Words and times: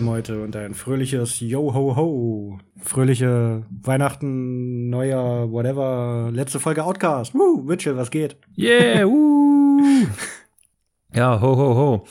Metal 0.00 0.04
Meute 0.04 0.42
und 0.42 0.56
ein 0.56 0.74
fröhliches 0.74 1.40
Yo 1.40 1.74
ho 1.74 1.96
ho. 1.96 2.58
Fröhliche 2.78 3.66
Weihnachten, 3.82 4.88
Neujahr, 4.88 5.50
whatever. 5.50 6.30
Letzte 6.32 6.58
Folge 6.58 6.84
Outcast. 6.84 7.34
Woo, 7.34 7.62
Mitchell, 7.62 7.96
was 7.96 8.10
geht? 8.10 8.36
Yeah, 8.56 9.06
woo. 9.06 10.06
ja, 11.14 11.40
ho 11.40 11.56
ho 11.56 11.74
ho. 11.74 12.06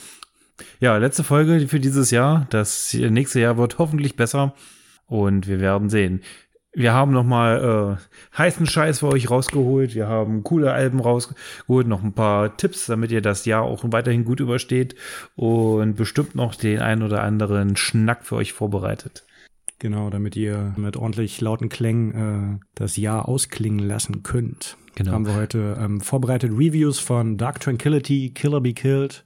Ja, 0.80 0.96
letzte 0.98 1.24
Folge 1.24 1.66
für 1.68 1.80
dieses 1.80 2.10
Jahr. 2.10 2.46
Das 2.50 2.94
nächste 2.94 3.40
Jahr 3.40 3.56
wird 3.56 3.78
hoffentlich 3.78 4.16
besser 4.16 4.54
und 5.06 5.48
wir 5.48 5.60
werden 5.60 5.88
sehen. 5.88 6.20
Wir 6.72 6.92
haben 6.92 7.12
nochmal 7.12 7.98
äh, 7.98 8.38
heißen 8.38 8.66
Scheiß 8.66 9.00
für 9.00 9.08
euch 9.08 9.28
rausgeholt. 9.28 9.94
Wir 9.94 10.06
haben 10.06 10.44
coole 10.44 10.72
Alben 10.72 11.00
rausgeholt, 11.00 11.88
noch 11.88 12.04
ein 12.04 12.12
paar 12.12 12.56
Tipps, 12.56 12.86
damit 12.86 13.10
ihr 13.10 13.22
das 13.22 13.44
Jahr 13.44 13.62
auch 13.62 13.82
weiterhin 13.86 14.24
gut 14.24 14.38
übersteht 14.38 14.94
und 15.34 15.96
bestimmt 15.96 16.36
noch 16.36 16.54
den 16.54 16.78
ein 16.78 17.02
oder 17.02 17.22
anderen 17.24 17.76
Schnack 17.76 18.24
für 18.24 18.36
euch 18.36 18.52
vorbereitet. 18.52 19.24
Genau, 19.80 20.10
damit 20.10 20.36
ihr 20.36 20.74
mit 20.76 20.96
ordentlich 20.96 21.40
lauten 21.40 21.70
Klängen 21.70 22.58
äh, 22.58 22.64
das 22.74 22.96
Jahr 22.96 23.28
ausklingen 23.28 23.80
lassen 23.80 24.22
könnt. 24.22 24.76
Genau. 24.94 25.12
Haben 25.12 25.26
wir 25.26 25.34
heute 25.34 25.78
ähm, 25.80 26.00
vorbereitet 26.00 26.52
Reviews 26.52 26.98
von 26.98 27.36
Dark 27.36 27.60
Tranquility, 27.60 28.30
Killer 28.34 28.60
Be 28.60 28.74
Killed, 28.74 29.24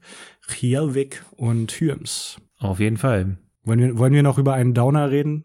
Hjelvik 0.49 1.25
und 1.33 1.73
Hyms. 1.73 2.39
Auf 2.59 2.81
jeden 2.81 2.97
Fall. 2.97 3.37
Wollen 3.65 3.81
wir, 3.81 3.99
wollen 3.99 4.13
wir 4.13 4.23
noch 4.23 4.39
über 4.39 4.55
einen 4.55 4.75
Downer 4.75 5.11
reden? 5.11 5.45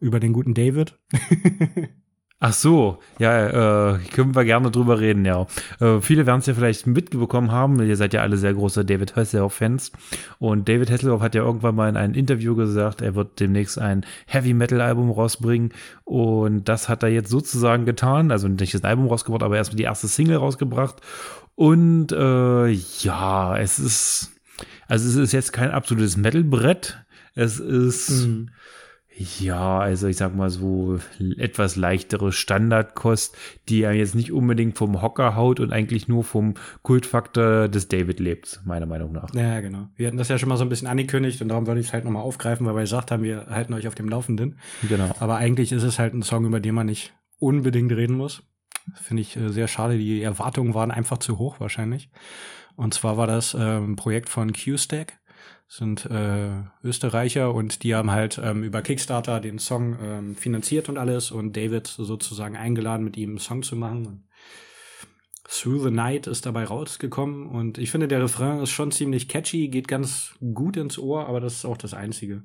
Über 0.00 0.20
den 0.20 0.32
guten 0.32 0.54
David. 0.54 0.98
Ach 2.42 2.54
so, 2.54 3.00
ja, 3.18 3.96
äh, 3.96 3.98
können 4.14 4.34
wir 4.34 4.46
gerne 4.46 4.70
drüber 4.70 4.98
reden, 4.98 5.26
ja. 5.26 5.46
Äh, 5.78 6.00
viele 6.00 6.24
werden 6.24 6.38
es 6.38 6.46
ja 6.46 6.54
vielleicht 6.54 6.86
mitbekommen 6.86 7.52
haben, 7.52 7.82
ihr 7.82 7.96
seid 7.98 8.14
ja 8.14 8.22
alle 8.22 8.38
sehr 8.38 8.54
große 8.54 8.82
David 8.86 9.14
Hasselhoff-Fans. 9.14 9.92
Und 10.38 10.66
David 10.66 10.90
Hasselhoff 10.90 11.20
hat 11.20 11.34
ja 11.34 11.42
irgendwann 11.42 11.74
mal 11.74 11.90
in 11.90 11.98
einem 11.98 12.14
Interview 12.14 12.56
gesagt, 12.56 13.02
er 13.02 13.14
wird 13.14 13.40
demnächst 13.40 13.78
ein 13.78 14.06
Heavy-Metal-Album 14.26 15.10
rausbringen. 15.10 15.74
Und 16.04 16.64
das 16.64 16.88
hat 16.88 17.02
er 17.02 17.10
jetzt 17.10 17.28
sozusagen 17.28 17.84
getan. 17.84 18.30
Also 18.30 18.48
nicht 18.48 18.72
das 18.72 18.84
Album 18.84 19.08
rausgebracht, 19.08 19.42
aber 19.42 19.58
erstmal 19.58 19.76
die 19.76 19.82
erste 19.82 20.08
Single 20.08 20.36
rausgebracht. 20.36 21.02
Und 21.56 22.10
äh, 22.10 22.68
ja, 22.70 23.58
es 23.58 23.78
ist, 23.78 24.32
also 24.88 25.06
es 25.06 25.16
ist 25.16 25.32
jetzt 25.32 25.52
kein 25.52 25.70
absolutes 25.70 26.16
Metal-Brett. 26.16 27.04
Es 27.34 27.60
ist. 27.60 28.08
Mhm 28.26 28.48
ja, 29.20 29.78
also 29.78 30.06
ich 30.08 30.16
sag 30.16 30.34
mal 30.34 30.48
so 30.48 30.98
etwas 31.36 31.76
leichtere 31.76 32.32
Standardkost, 32.32 33.36
die 33.68 33.80
ja 33.80 33.92
jetzt 33.92 34.14
nicht 34.14 34.32
unbedingt 34.32 34.78
vom 34.78 35.02
Hocker 35.02 35.36
haut 35.36 35.60
und 35.60 35.72
eigentlich 35.72 36.08
nur 36.08 36.24
vom 36.24 36.54
Kultfaktor 36.82 37.68
des 37.68 37.88
David 37.88 38.18
lebt, 38.18 38.60
meiner 38.64 38.86
Meinung 38.86 39.12
nach. 39.12 39.34
Ja, 39.34 39.60
genau. 39.60 39.88
Wir 39.96 40.06
hatten 40.06 40.16
das 40.16 40.28
ja 40.28 40.38
schon 40.38 40.48
mal 40.48 40.56
so 40.56 40.64
ein 40.64 40.70
bisschen 40.70 40.88
angekündigt 40.88 41.42
und 41.42 41.48
darum 41.48 41.66
würde 41.66 41.80
ich 41.80 41.88
es 41.88 41.92
halt 41.92 42.04
nochmal 42.04 42.22
aufgreifen, 42.22 42.66
weil 42.66 42.74
wir 42.74 42.80
gesagt 42.80 43.10
haben, 43.10 43.22
wir 43.22 43.46
halten 43.50 43.74
euch 43.74 43.86
auf 43.86 43.94
dem 43.94 44.08
Laufenden. 44.08 44.58
Genau. 44.88 45.14
Aber 45.20 45.36
eigentlich 45.36 45.70
ist 45.72 45.82
es 45.82 45.98
halt 45.98 46.14
ein 46.14 46.22
Song, 46.22 46.46
über 46.46 46.60
den 46.60 46.74
man 46.74 46.86
nicht 46.86 47.12
unbedingt 47.38 47.92
reden 47.92 48.16
muss. 48.16 48.42
Finde 48.94 49.20
ich 49.20 49.36
äh, 49.36 49.50
sehr 49.50 49.68
schade. 49.68 49.98
Die 49.98 50.22
Erwartungen 50.22 50.72
waren 50.72 50.90
einfach 50.90 51.18
zu 51.18 51.38
hoch 51.38 51.60
wahrscheinlich. 51.60 52.10
Und 52.76 52.94
zwar 52.94 53.18
war 53.18 53.26
das 53.26 53.52
ähm, 53.52 53.92
ein 53.92 53.96
Projekt 53.96 54.30
von 54.30 54.52
Q-Stack 54.54 55.19
sind 55.72 56.04
äh, 56.06 56.64
Österreicher 56.82 57.54
und 57.54 57.84
die 57.84 57.94
haben 57.94 58.10
halt 58.10 58.40
ähm, 58.42 58.64
über 58.64 58.82
Kickstarter 58.82 59.38
den 59.38 59.60
Song 59.60 59.96
ähm, 60.02 60.34
finanziert 60.34 60.88
und 60.88 60.98
alles 60.98 61.30
und 61.30 61.56
David 61.56 61.86
sozusagen 61.86 62.56
eingeladen, 62.56 63.04
mit 63.04 63.16
ihm 63.16 63.30
einen 63.30 63.38
Song 63.38 63.62
zu 63.62 63.76
machen. 63.76 64.28
Through 65.48 65.84
the 65.84 65.90
Night 65.92 66.26
ist 66.26 66.44
dabei 66.44 66.64
rausgekommen 66.64 67.46
und 67.46 67.78
ich 67.78 67.92
finde, 67.92 68.08
der 68.08 68.20
Refrain 68.20 68.58
ist 68.58 68.70
schon 68.70 68.90
ziemlich 68.90 69.28
catchy, 69.28 69.68
geht 69.68 69.86
ganz 69.86 70.34
gut 70.40 70.76
ins 70.76 70.98
Ohr, 70.98 71.28
aber 71.28 71.38
das 71.38 71.54
ist 71.54 71.64
auch 71.64 71.76
das 71.76 71.94
Einzige. 71.94 72.42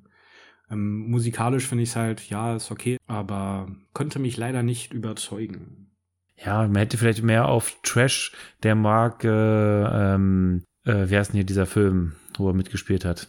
Ähm, 0.69 1.09
musikalisch 1.09 1.65
finde 1.65 1.83
ich 1.83 1.89
es 1.89 1.95
halt, 1.95 2.29
ja, 2.29 2.55
ist 2.55 2.69
okay, 2.69 2.97
aber 3.07 3.67
konnte 3.93 4.19
mich 4.19 4.37
leider 4.37 4.61
nicht 4.61 4.93
überzeugen. 4.93 5.89
Ja, 6.37 6.61
man 6.67 6.75
hätte 6.75 6.99
vielleicht 6.99 7.23
mehr 7.23 7.47
auf 7.47 7.75
Trash 7.81 8.33
der 8.61 8.75
Marke, 8.75 9.91
ähm, 9.91 10.63
äh, 10.83 11.09
wie 11.09 11.17
heißt 11.17 11.31
denn 11.31 11.37
hier 11.37 11.45
dieser 11.45 11.65
Film? 11.65 12.13
Wo 12.39 12.47
er 12.49 12.53
mitgespielt 12.53 13.05
hat. 13.05 13.27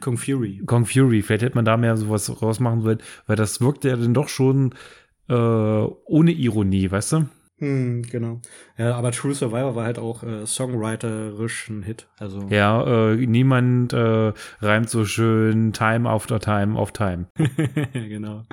Kong 0.00 0.18
Fury. 0.18 0.62
Kong 0.66 0.86
Fury. 0.86 1.22
Vielleicht 1.22 1.42
hätte 1.42 1.56
man 1.56 1.64
da 1.64 1.76
mehr 1.76 1.96
sowas 1.96 2.42
rausmachen 2.42 2.84
wollen, 2.84 2.98
weil 3.26 3.36
das 3.36 3.60
wirkte 3.60 3.88
ja 3.88 3.96
dann 3.96 4.14
doch 4.14 4.28
schon 4.28 4.74
äh, 5.28 5.34
ohne 5.34 6.32
Ironie, 6.32 6.90
weißt 6.90 7.12
du? 7.12 7.28
Hm, 7.58 8.02
genau. 8.02 8.42
Ja, 8.76 8.96
aber 8.96 9.12
True 9.12 9.34
Survivor 9.34 9.74
war 9.74 9.86
halt 9.86 9.98
auch 9.98 10.22
äh, 10.22 10.44
songwriterisch 10.44 11.70
ein 11.70 11.82
Hit. 11.82 12.06
Also 12.18 12.46
ja, 12.50 13.12
äh, 13.12 13.16
niemand 13.16 13.94
äh, 13.94 14.32
reimt 14.60 14.90
so 14.90 15.06
schön 15.06 15.72
Time 15.72 16.08
after 16.08 16.38
Time 16.38 16.78
auf 16.78 16.92
Time. 16.92 17.28
genau. 17.92 18.44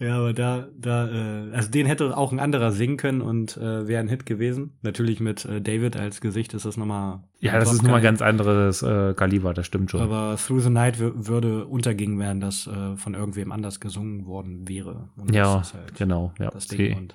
Ja, 0.00 0.16
aber 0.16 0.32
da, 0.32 0.68
da, 0.78 1.08
äh, 1.08 1.52
also 1.52 1.70
den 1.70 1.84
hätte 1.84 2.16
auch 2.16 2.32
ein 2.32 2.40
anderer 2.40 2.72
singen 2.72 2.96
können 2.96 3.20
und 3.20 3.58
äh, 3.58 3.86
wäre 3.86 4.00
ein 4.00 4.08
Hit 4.08 4.24
gewesen. 4.24 4.78
Natürlich 4.80 5.20
mit 5.20 5.44
äh, 5.44 5.60
David 5.60 5.94
als 5.98 6.22
Gesicht 6.22 6.54
ist 6.54 6.64
das 6.64 6.78
nochmal. 6.78 7.20
Ja, 7.38 7.58
das 7.58 7.70
ist 7.70 7.82
nochmal 7.82 8.00
ganz 8.00 8.22
anderes 8.22 8.82
äh, 8.82 9.12
Kaliber, 9.12 9.52
das 9.52 9.66
stimmt 9.66 9.90
schon. 9.90 10.00
Aber 10.00 10.38
Through 10.38 10.62
the 10.62 10.70
Night 10.70 10.98
würde 10.98 11.66
untergingen 11.66 12.18
werden, 12.18 12.40
dass 12.40 12.66
äh, 12.66 12.96
von 12.96 13.12
irgendwem 13.12 13.52
anders 13.52 13.78
gesungen 13.78 14.24
worden 14.24 14.66
wäre. 14.66 15.10
Und 15.18 15.34
ja, 15.34 15.62
halt 15.74 15.94
genau. 15.94 16.32
Ja, 16.38 16.50
das 16.50 16.68
Ding. 16.68 16.80
Okay. 16.80 16.96
Und 16.98 17.14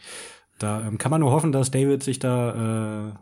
da 0.59 0.85
ähm, 0.85 0.99
kann 0.99 1.09
man 1.09 1.21
nur 1.21 1.31
hoffen, 1.31 1.51
dass 1.51 1.71
David 1.71 2.03
sich 2.03 2.19
da 2.19 3.09
äh, 3.09 3.13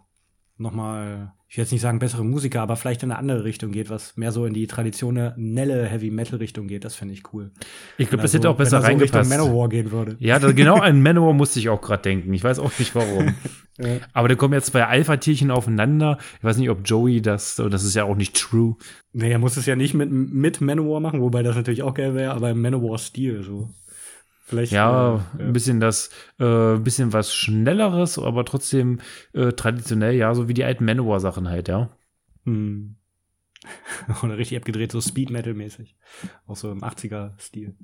nochmal, 0.64 1.32
ich 1.48 1.58
will 1.58 1.64
jetzt 1.64 1.72
nicht 1.72 1.82
sagen 1.82 2.00
bessere 2.00 2.26
Musiker, 2.26 2.62
aber 2.62 2.76
vielleicht 2.76 3.04
in 3.04 3.12
eine 3.12 3.20
andere 3.20 3.44
Richtung 3.44 3.72
geht, 3.72 3.92
was 3.92 4.18
mehr 4.18 4.32
so 4.32 4.48
in 4.48 4.56
die 4.56 4.66
traditionelle 4.66 5.86
Heavy 5.86 6.10
Metal 6.10 6.40
Richtung 6.40 6.68
geht. 6.68 6.84
Das 6.84 6.96
finde 6.96 7.14
ich 7.14 7.32
cool. 7.32 7.52
Ich 8.00 8.10
glaube, 8.10 8.24
das 8.24 8.34
hätte 8.34 8.50
auch 8.50 8.58
besser 8.58 8.78
wenn 8.78 8.78
er 8.78 8.82
so 8.82 8.88
reingepasst. 8.88 9.32
Richtung 9.32 9.48
Manowar 9.48 9.70
gehen 9.70 9.92
würde. 9.92 10.16
Ja, 10.20 10.40
das, 10.40 10.56
genau 10.56 10.76
an 10.80 11.04
Manowar 11.04 11.34
musste 11.34 11.60
ich 11.60 11.70
auch 11.70 11.82
gerade 11.82 12.02
denken. 12.02 12.34
Ich 12.34 12.44
weiß 12.44 12.58
auch 12.58 12.72
nicht 12.80 12.96
warum. 12.96 13.36
ja. 13.78 13.98
Aber 14.14 14.28
da 14.28 14.36
kommen 14.36 14.56
jetzt 14.56 14.68
zwei 14.68 14.86
Alpha-Tierchen 14.86 15.52
aufeinander. 15.52 16.18
Ich 16.40 16.44
weiß 16.44 16.58
nicht, 16.58 16.72
ob 16.72 16.80
Joey 16.84 17.22
das, 17.22 17.58
das 17.58 17.84
ist 17.84 17.94
ja 17.94 18.06
auch 18.06 18.16
nicht 18.16 18.36
true. 18.36 18.76
Nee, 19.12 19.32
er 19.32 19.40
muss 19.40 19.58
es 19.58 19.68
ja 19.68 19.76
nicht 19.76 19.94
mit, 19.94 20.10
mit 20.12 20.62
Manowar 20.62 21.00
machen, 21.00 21.22
wobei 21.22 21.44
das 21.44 21.56
natürlich 21.56 21.84
auch 21.84 21.94
geil 21.94 22.16
wäre, 22.16 22.34
aber 22.34 22.50
im 22.50 22.62
Manowar-Stil 22.62 23.44
so. 23.44 23.70
Vielleicht, 24.54 24.72
ja, 24.72 25.16
äh, 25.40 25.42
ein 25.42 25.52
bisschen 25.52 25.80
das, 25.80 26.12
äh, 26.38 26.78
bisschen 26.78 27.12
was 27.12 27.34
Schnelleres, 27.34 28.20
aber 28.20 28.46
trotzdem 28.46 29.00
äh, 29.34 29.52
traditionell, 29.54 30.14
ja, 30.14 30.36
so 30.36 30.48
wie 30.48 30.54
die 30.54 30.64
alten 30.64 30.86
Manowar-Sachen 30.86 31.50
halt, 31.50 31.70
ja. 31.70 31.90
Hm. 32.46 32.96
Oder 34.24 34.38
richtig 34.38 34.58
abgedreht, 34.58 34.92
so 34.92 35.02
Speed-Metal-mäßig. 35.02 35.96
Auch 36.46 36.56
so 36.56 36.72
im 36.72 36.84
80er-Stil. 36.84 37.76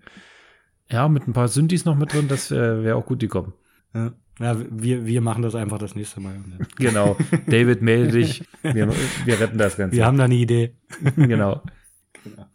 Ja, 0.92 1.10
mit 1.10 1.28
ein 1.28 1.34
paar 1.34 1.48
Synthes 1.48 1.86
noch 1.86 1.96
mit 1.96 2.14
drin, 2.14 2.28
das 2.28 2.52
wäre 2.52 2.84
wär 2.84 2.98
auch 2.98 3.06
gut 3.08 3.20
gekommen. 3.20 3.54
Ja. 3.96 4.14
Ja, 4.40 4.56
wir, 4.70 5.08
wir 5.08 5.22
machen 5.22 5.42
das 5.42 5.56
einfach 5.56 5.80
das 5.80 5.96
nächste 5.96 6.22
Mal. 6.22 6.36
genau. 6.78 7.18
David, 7.48 7.82
melde 7.82 8.12
dich. 8.12 8.44
Wir, 8.62 8.94
wir 9.26 9.40
retten 9.40 9.58
das 9.58 9.76
Ganze. 9.76 9.98
Wir 9.98 10.06
haben 10.06 10.18
da 10.18 10.26
eine 10.26 10.36
Idee. 10.36 10.76
genau. 11.16 11.64
genau. 12.24 12.46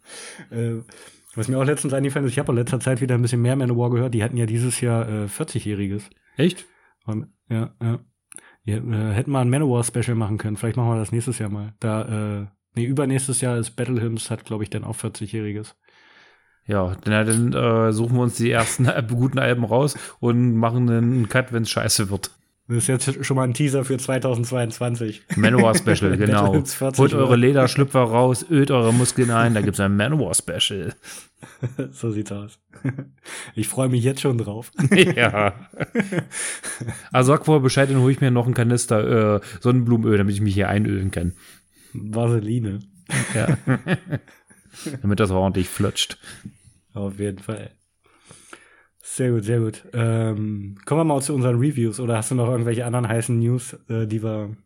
Äh, 0.49 0.81
was 1.35 1.47
mir 1.47 1.57
auch 1.57 1.65
letztens 1.65 1.93
eingefallen 1.93 2.25
ist, 2.25 2.33
ich 2.33 2.39
habe 2.39 2.51
in 2.51 2.57
letzter 2.57 2.79
Zeit 2.79 3.01
wieder 3.01 3.15
ein 3.15 3.21
bisschen 3.21 3.41
mehr 3.41 3.55
Manowar 3.55 3.89
gehört. 3.89 4.13
Die 4.13 4.23
hatten 4.23 4.37
ja 4.37 4.45
dieses 4.45 4.81
Jahr 4.81 5.07
äh, 5.07 5.25
40-Jähriges. 5.25 6.03
Echt? 6.37 6.65
Und, 7.05 7.27
ja, 7.49 7.73
ja. 7.81 7.99
ja 8.63 8.77
äh, 8.77 9.13
hätten 9.13 9.31
wir 9.31 9.39
ein 9.39 9.49
Manowar-Special 9.49 10.15
machen 10.15 10.37
können. 10.37 10.57
Vielleicht 10.57 10.77
machen 10.77 10.89
wir 10.89 10.99
das 10.99 11.11
nächstes 11.11 11.39
Jahr 11.39 11.49
mal. 11.49 11.73
Da, 11.79 12.41
äh, 12.41 12.45
nee, 12.75 12.85
übernächstes 12.85 13.41
Jahr 13.41 13.57
ist 13.57 13.71
Battle 13.71 14.01
Hymns, 14.01 14.29
hat, 14.29 14.45
glaube 14.45 14.63
ich, 14.63 14.69
dann 14.69 14.83
auch 14.83 14.95
40-Jähriges. 14.95 15.75
Ja, 16.67 16.95
dann, 17.03 17.51
dann 17.51 17.53
äh, 17.53 17.93
suchen 17.93 18.15
wir 18.15 18.23
uns 18.23 18.35
die 18.35 18.49
ersten 18.49 18.89
guten 19.07 19.39
Alben 19.39 19.63
raus 19.63 19.95
und 20.19 20.55
machen 20.55 20.89
einen 20.89 21.29
Cut, 21.29 21.53
wenn 21.53 21.63
es 21.63 21.69
scheiße 21.69 22.09
wird. 22.09 22.31
Das 22.67 22.77
ist 22.77 22.87
jetzt 22.87 23.25
schon 23.25 23.37
mal 23.37 23.43
ein 23.43 23.53
Teaser 23.53 23.85
für 23.85 23.97
2022. 23.97 25.23
Manowar 25.35 25.75
Special, 25.77 26.17
genau. 26.17 26.51
Holt 26.53 27.13
eure 27.13 27.35
Lederschlüpfer 27.35 28.01
raus, 28.01 28.45
ölt 28.49 28.71
eure 28.71 28.91
Muskeln 28.91 29.29
ein, 29.29 29.53
da 29.53 29.61
gibt 29.61 29.75
es 29.75 29.79
ein 29.79 29.95
Manowar 29.95 30.33
Special. 30.33 30.95
so 31.91 32.11
sieht's 32.11 32.31
aus. 32.31 32.59
Ich 33.53 33.67
freue 33.67 33.89
mich 33.89 34.03
jetzt 34.03 34.21
schon 34.21 34.39
drauf. 34.39 34.71
ja. 35.15 35.53
Also 37.11 37.33
sag 37.33 37.45
vorher 37.45 37.61
Bescheid, 37.61 37.89
dann 37.89 37.99
hole 37.99 38.11
ich 38.11 38.21
mir 38.21 38.31
noch 38.31 38.45
einen 38.45 38.55
Kanister 38.55 39.35
äh, 39.35 39.41
Sonnenblumenöl, 39.59 40.17
damit 40.17 40.33
ich 40.33 40.41
mich 40.41 40.55
hier 40.55 40.69
einölen 40.69 41.11
kann. 41.11 41.33
Vaseline. 41.93 42.79
Ja. 43.35 43.57
damit 45.01 45.19
das 45.19 45.29
ordentlich 45.29 45.69
flutscht. 45.69 46.17
Auf 46.95 47.19
jeden 47.19 47.39
Fall. 47.39 47.71
Sehr 49.07 49.31
gut, 49.31 49.45
sehr 49.45 49.59
gut. 49.59 49.83
Ähm, 49.93 50.77
kommen 50.83 51.01
wir 51.01 51.05
mal 51.05 51.21
zu 51.21 51.35
unseren 51.35 51.59
Reviews 51.59 51.99
oder 51.99 52.17
hast 52.17 52.31
du 52.31 52.35
noch 52.35 52.49
irgendwelche 52.49 52.85
anderen 52.85 53.07
heißen 53.07 53.37
News, 53.37 53.77
äh, 53.87 54.07
die 54.07 54.23
wir 54.23 54.57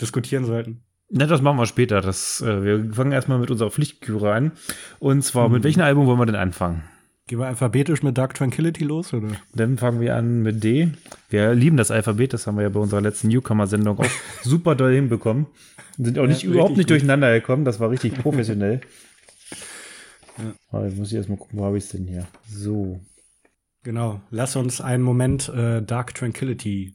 diskutieren 0.00 0.44
sollten? 0.44 0.82
Ne, 1.08 1.26
das 1.26 1.40
machen 1.40 1.56
wir 1.56 1.66
später. 1.66 2.02
Das, 2.02 2.42
äh, 2.42 2.62
wir 2.62 2.92
fangen 2.92 3.12
erstmal 3.12 3.38
mit 3.38 3.50
unserer 3.50 3.70
Pflichtküre 3.70 4.32
an. 4.32 4.52
Und 4.98 5.22
zwar, 5.22 5.48
mhm. 5.48 5.54
mit 5.54 5.64
welchem 5.64 5.80
Album 5.80 6.06
wollen 6.06 6.18
wir 6.18 6.26
denn 6.26 6.36
anfangen? 6.36 6.82
Gehen 7.26 7.38
wir 7.38 7.46
alphabetisch 7.46 8.02
mit 8.02 8.18
Dark 8.18 8.34
Tranquility 8.34 8.84
los, 8.84 9.14
oder? 9.14 9.28
Dann 9.54 9.78
fangen 9.78 10.00
wir 10.00 10.14
an 10.14 10.42
mit 10.42 10.62
D. 10.62 10.90
Wir 11.30 11.54
lieben 11.54 11.78
das 11.78 11.90
Alphabet, 11.90 12.34
das 12.34 12.46
haben 12.46 12.56
wir 12.56 12.64
ja 12.64 12.68
bei 12.68 12.78
unserer 12.78 13.00
letzten 13.00 13.28
Newcomer-Sendung 13.28 13.98
auch 13.98 14.10
super 14.42 14.74
doll 14.74 14.94
hinbekommen. 14.94 15.46
Sind 15.96 16.18
auch 16.18 16.26
nicht, 16.26 16.42
ja, 16.42 16.50
überhaupt 16.50 16.76
nicht 16.76 16.86
gut. 16.86 16.90
durcheinander 16.90 17.32
gekommen, 17.32 17.64
das 17.64 17.80
war 17.80 17.90
richtig 17.90 18.14
professionell. 18.22 18.82
Ja. 20.36 20.52
Aber 20.70 20.84
jetzt 20.84 20.98
muss 20.98 21.08
ich 21.08 21.16
erstmal 21.16 21.38
gucken, 21.38 21.58
wo 21.58 21.64
habe 21.64 21.78
ich 21.78 21.84
es 21.84 21.90
denn 21.90 22.06
hier? 22.06 22.26
So. 22.46 23.00
Genau. 23.86 24.20
Lass 24.32 24.56
uns 24.56 24.80
einen 24.80 25.04
Moment 25.04 25.48
äh, 25.48 25.80
Dark 25.80 26.12
Tranquility 26.12 26.92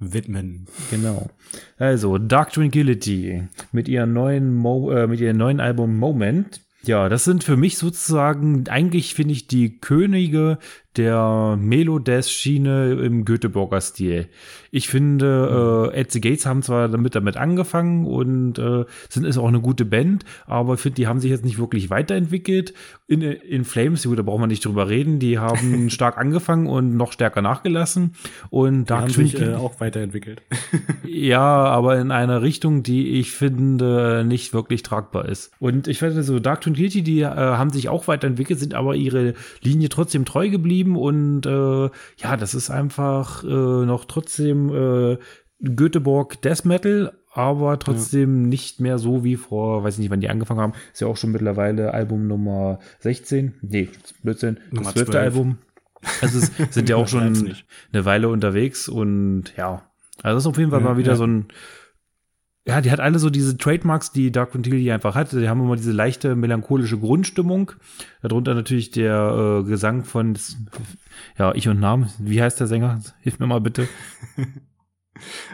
widmen. 0.00 0.66
Genau. 0.90 1.30
Also 1.78 2.18
Dark 2.18 2.52
Tranquility 2.52 3.44
mit 3.70 3.86
ihrem 3.86 4.12
neuen 4.12 4.52
Mo 4.52 4.90
äh, 4.90 5.06
mit 5.06 5.20
ihrem 5.20 5.36
neuen 5.36 5.60
Album 5.60 5.96
Moment. 5.96 6.60
Ja, 6.82 7.08
das 7.08 7.22
sind 7.22 7.44
für 7.44 7.56
mich 7.56 7.78
sozusagen 7.78 8.66
eigentlich 8.68 9.14
finde 9.14 9.32
ich 9.32 9.46
die 9.46 9.78
Könige 9.78 10.58
der 10.96 11.58
Melodeath-Schiene 11.60 12.92
im 12.92 13.24
Göteborger 13.24 13.80
Stil. 13.80 14.28
Ich 14.70 14.88
finde, 14.88 15.90
äh, 15.94 16.00
At 16.00 16.12
the 16.12 16.20
Gates 16.20 16.46
haben 16.46 16.62
zwar 16.62 16.88
damit 16.88 17.14
damit 17.14 17.36
angefangen 17.36 18.06
und 18.06 18.58
äh, 18.58 18.84
sind 19.08 19.24
ist 19.24 19.38
auch 19.38 19.48
eine 19.48 19.60
gute 19.60 19.84
Band, 19.84 20.24
aber 20.46 20.74
ich 20.74 20.80
finde, 20.80 20.96
die 20.96 21.06
haben 21.06 21.20
sich 21.20 21.30
jetzt 21.30 21.44
nicht 21.44 21.58
wirklich 21.58 21.90
weiterentwickelt. 21.90 22.74
In, 23.06 23.22
in 23.22 23.64
Flames, 23.64 24.04
gut, 24.04 24.18
da 24.18 24.22
braucht 24.22 24.40
man 24.40 24.48
nicht 24.48 24.64
drüber 24.64 24.88
reden, 24.88 25.18
die 25.18 25.38
haben 25.38 25.90
stark 25.90 26.16
angefangen 26.18 26.66
und 26.66 26.96
noch 26.96 27.12
stärker 27.12 27.42
nachgelassen. 27.42 28.14
Und 28.50 28.86
Dark 28.86 29.06
die 29.06 29.14
haben 29.14 29.28
sich 29.28 29.40
äh, 29.40 29.54
auch 29.54 29.80
weiterentwickelt. 29.80 30.42
ja, 31.04 31.40
aber 31.40 31.98
in 31.98 32.10
einer 32.10 32.42
Richtung, 32.42 32.82
die 32.82 33.20
ich 33.20 33.32
finde 33.32 34.24
nicht 34.26 34.52
wirklich 34.52 34.82
tragbar 34.82 35.28
ist. 35.28 35.52
Und 35.58 35.88
ich 35.88 35.98
finde 35.98 36.22
so, 36.22 36.38
Dark 36.40 36.62
Tranquility, 36.62 37.02
die 37.02 37.20
äh, 37.20 37.26
haben 37.26 37.70
sich 37.70 37.88
auch 37.88 38.08
weiterentwickelt, 38.08 38.58
sind 38.58 38.74
aber 38.74 38.94
ihre 38.94 39.34
Linie 39.62 39.88
trotzdem 39.88 40.24
treu 40.24 40.48
geblieben 40.48 40.83
geschrieben 40.84 40.96
und 40.96 41.46
äh, 41.46 41.90
ja, 42.22 42.36
das 42.36 42.54
ist 42.54 42.70
einfach 42.70 43.44
äh, 43.44 43.46
noch 43.46 44.04
trotzdem 44.04 44.68
äh, 44.70 45.18
Göteborg 45.62 46.40
Death 46.42 46.64
Metal, 46.64 47.12
aber 47.32 47.78
trotzdem 47.78 48.42
ja. 48.42 48.48
nicht 48.48 48.80
mehr 48.80 48.98
so 48.98 49.24
wie 49.24 49.36
vor, 49.36 49.84
weiß 49.84 49.94
ich 49.94 50.00
nicht, 50.00 50.10
wann 50.10 50.20
die 50.20 50.28
angefangen 50.28 50.60
haben. 50.60 50.72
Ist 50.92 51.00
ja 51.00 51.06
auch 51.06 51.16
schon 51.16 51.32
mittlerweile 51.32 51.94
Album 51.94 52.26
Nummer 52.26 52.78
16. 53.00 53.54
Nee, 53.62 53.88
Blödsinn. 54.22 54.58
Das 54.72 54.92
zwölfte 54.92 55.20
Album. 55.20 55.58
Also 56.20 56.38
es 56.38 56.74
sind 56.74 56.88
ja 56.88 56.96
auch 56.96 57.08
schon 57.08 57.54
eine 57.92 58.04
Weile 58.04 58.28
unterwegs 58.28 58.88
und 58.88 59.54
ja. 59.56 59.90
Also 60.22 60.36
das 60.36 60.42
ist 60.44 60.46
auf 60.46 60.58
jeden 60.58 60.70
Fall 60.70 60.80
ja, 60.80 60.86
mal 60.86 60.96
wieder 60.96 61.12
ja. 61.12 61.16
so 61.16 61.26
ein 61.26 61.46
ja, 62.66 62.80
die 62.80 62.90
hat 62.90 63.00
alle 63.00 63.18
so 63.18 63.28
diese 63.28 63.58
Trademarks, 63.58 64.12
die 64.12 64.32
Dark 64.32 64.52
Quintilly 64.52 64.90
einfach 64.90 65.14
hat. 65.14 65.32
Die 65.32 65.48
haben 65.48 65.60
immer 65.60 65.76
diese 65.76 65.92
leichte 65.92 66.34
melancholische 66.34 66.98
Grundstimmung. 66.98 67.72
Darunter 68.22 68.54
natürlich 68.54 68.90
der 68.90 69.60
äh, 69.62 69.68
Gesang 69.68 70.04
von, 70.04 70.38
ja, 71.38 71.54
ich 71.54 71.68
und 71.68 71.78
Namen. 71.78 72.08
Wie 72.18 72.40
heißt 72.40 72.58
der 72.60 72.66
Sänger? 72.66 73.00
Hilf 73.20 73.38
mir 73.38 73.46
mal 73.46 73.60
bitte. 73.60 73.86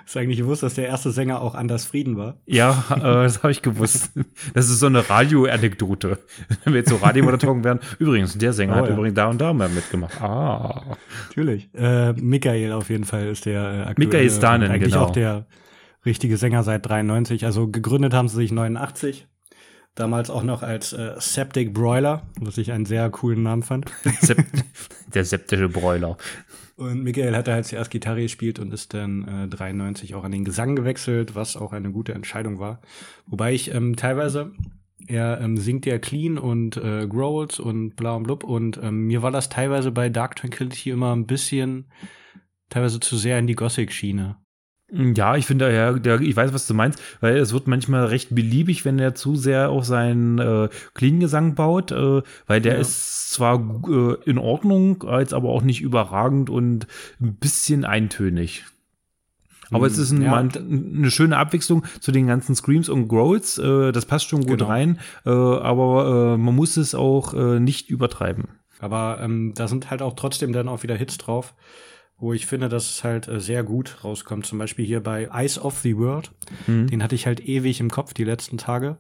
Hast 0.05 0.15
du 0.15 0.21
eigentlich 0.21 0.39
gewusst, 0.39 0.62
dass 0.62 0.75
der 0.75 0.87
erste 0.87 1.11
Sänger 1.11 1.43
auch 1.43 1.55
Anders 1.55 1.85
Frieden 1.85 2.17
war? 2.17 2.39
Ja, 2.47 2.85
äh, 2.91 3.01
das 3.01 3.43
habe 3.43 3.51
ich 3.53 3.61
gewusst. 3.61 4.13
Das 4.55 4.71
ist 4.71 4.79
so 4.79 4.87
eine 4.87 5.11
Radio-Anekdote. 5.11 6.19
Wenn 6.65 6.73
wir 6.73 6.81
jetzt 6.81 6.91
so 6.91 6.97
Radiomoderatoren 6.97 7.63
werden. 7.63 7.81
Übrigens, 7.99 8.39
der 8.39 8.53
Sänger 8.53 8.75
oh, 8.75 8.77
hat 8.77 8.87
ja. 8.87 8.95
übrigens 8.95 9.15
da 9.15 9.29
und 9.29 9.41
da 9.41 9.53
mal 9.53 9.69
mitgemacht. 9.69 10.21
Ah. 10.23 10.97
Natürlich. 11.29 11.69
Äh, 11.75 12.15
Michael 12.15 12.73
auf 12.73 12.89
jeden 12.89 13.05
Fall 13.05 13.27
ist 13.27 13.45
der 13.45 13.61
äh, 13.61 13.81
aktuelle. 13.83 14.09
Michael 14.09 14.31
Stanen, 14.31 14.81
genau. 14.81 15.05
auch 15.05 15.11
der 15.11 15.47
richtige 16.05 16.37
Sänger 16.37 16.62
seit 16.62 16.87
93. 16.87 17.44
Also 17.44 17.69
gegründet 17.69 18.14
haben 18.14 18.29
sie 18.29 18.37
sich 18.37 18.52
89. 18.52 19.26
Damals 19.94 20.31
auch 20.31 20.44
noch 20.44 20.62
als 20.62 20.93
äh, 20.93 21.14
Septic 21.19 21.75
Broiler, 21.75 22.23
was 22.41 22.58
ich 22.58 22.73
einen 22.73 22.87
sehr 22.87 23.11
coolen 23.11 23.43
Namen 23.43 23.62
fand. 23.62 23.91
Der 25.14 25.25
septische 25.25 25.69
Broiler. 25.69 26.17
Und 26.76 27.02
Michael 27.02 27.37
hatte 27.37 27.52
halt 27.52 27.67
zuerst 27.67 27.91
Gitarre 27.91 28.23
gespielt 28.23 28.58
und 28.58 28.73
ist 28.73 28.94
dann 28.94 29.44
äh, 29.44 29.49
93 29.49 30.14
auch 30.14 30.25
an 30.25 30.32
den 30.32 30.44
Gesang 30.44 30.76
gewechselt, 30.76 31.35
was 31.35 31.56
auch 31.56 31.73
eine 31.73 31.91
gute 31.91 32.14
Entscheidung 32.14 32.58
war. 32.58 32.81
Wobei 33.26 33.53
ich 33.53 33.75
ähm, 33.75 33.96
teilweise, 33.96 34.53
er 35.06 35.41
ähm, 35.43 35.58
singt 35.58 35.85
ja 35.85 35.99
clean 35.99 36.38
und 36.38 36.79
äh, 36.79 37.06
growls 37.06 37.58
und 37.58 37.96
bla 37.96 38.14
und 38.14 38.23
blub 38.23 38.44
und 38.44 38.81
ähm, 38.82 39.08
mir 39.08 39.20
war 39.20 39.31
das 39.31 39.50
teilweise 39.50 39.91
bei 39.91 40.08
Dark 40.08 40.37
Tranquility 40.37 40.91
immer 40.91 41.14
ein 41.14 41.26
bisschen 41.26 41.91
teilweise 42.70 43.00
zu 43.00 43.19
sehr 43.19 43.38
in 43.38 43.46
die 43.46 43.56
Gothic-Schiene. 43.56 44.37
Ja, 44.93 45.37
ich 45.37 45.47
finde, 45.47 45.73
ja, 45.73 45.93
der, 45.93 46.21
ich 46.21 46.35
weiß, 46.35 46.53
was 46.53 46.67
du 46.67 46.75
meinst, 46.75 47.01
weil 47.21 47.37
es 47.37 47.53
wird 47.53 47.69
manchmal 47.69 48.07
recht 48.07 48.35
beliebig, 48.35 48.85
wenn 48.85 48.99
er 48.99 49.15
zu 49.15 49.37
sehr 49.37 49.71
auf 49.71 49.85
seinen 49.85 50.39
äh, 50.39 50.69
Clean-Gesang 50.95 51.55
baut, 51.55 51.93
äh, 51.93 52.23
weil 52.47 52.61
der 52.61 52.75
ja. 52.75 52.81
ist 52.81 53.31
zwar 53.31 53.61
äh, 53.89 54.17
in 54.29 54.39
Ordnung, 54.39 55.05
als 55.05 55.33
aber 55.33 55.51
auch 55.51 55.63
nicht 55.63 55.81
überragend 55.81 56.51
und 56.51 56.87
ein 57.21 57.37
bisschen 57.37 57.85
eintönig. 57.85 58.65
Aber 59.71 59.87
es 59.87 59.97
hm, 59.97 60.03
ist 60.03 60.11
ein, 60.11 60.23
ja. 60.23 60.31
mal 60.31 60.49
eine 60.57 61.11
schöne 61.13 61.37
Abwechslung 61.37 61.85
zu 62.01 62.11
den 62.11 62.27
ganzen 62.27 62.57
Screams 62.57 62.89
und 62.89 63.07
Growls. 63.07 63.59
Äh, 63.59 63.93
das 63.93 64.07
passt 64.07 64.29
schon 64.29 64.41
gut 64.41 64.59
genau. 64.59 64.71
rein, 64.71 64.99
äh, 65.25 65.31
aber 65.31 66.35
äh, 66.35 66.37
man 66.37 66.57
muss 66.57 66.77
es 66.77 66.97
auch 66.97 67.35
äh, 67.35 67.61
nicht 67.61 67.91
übertreiben. 67.91 68.49
Aber 68.81 69.19
ähm, 69.23 69.53
da 69.55 69.69
sind 69.69 69.91
halt 69.91 70.03
auch 70.03 70.15
trotzdem 70.15 70.53
dann 70.53 70.69
auch 70.69 70.83
wieder 70.83 70.97
Hits 70.97 71.19
drauf 71.19 71.55
wo 72.20 72.32
ich 72.32 72.46
finde, 72.46 72.69
dass 72.69 72.90
es 72.90 73.05
halt 73.05 73.28
äh, 73.28 73.40
sehr 73.40 73.64
gut 73.64 74.05
rauskommt. 74.05 74.46
Zum 74.46 74.58
Beispiel 74.58 74.84
hier 74.84 75.02
bei 75.02 75.28
Eyes 75.32 75.58
of 75.58 75.78
the 75.81 75.96
World. 75.96 76.31
Mhm. 76.67 76.87
Den 76.88 77.02
hatte 77.02 77.14
ich 77.14 77.26
halt 77.26 77.40
ewig 77.40 77.81
im 77.81 77.90
Kopf 77.90 78.14
die 78.14 78.25
letzten 78.25 78.58
Tage. 78.58 78.99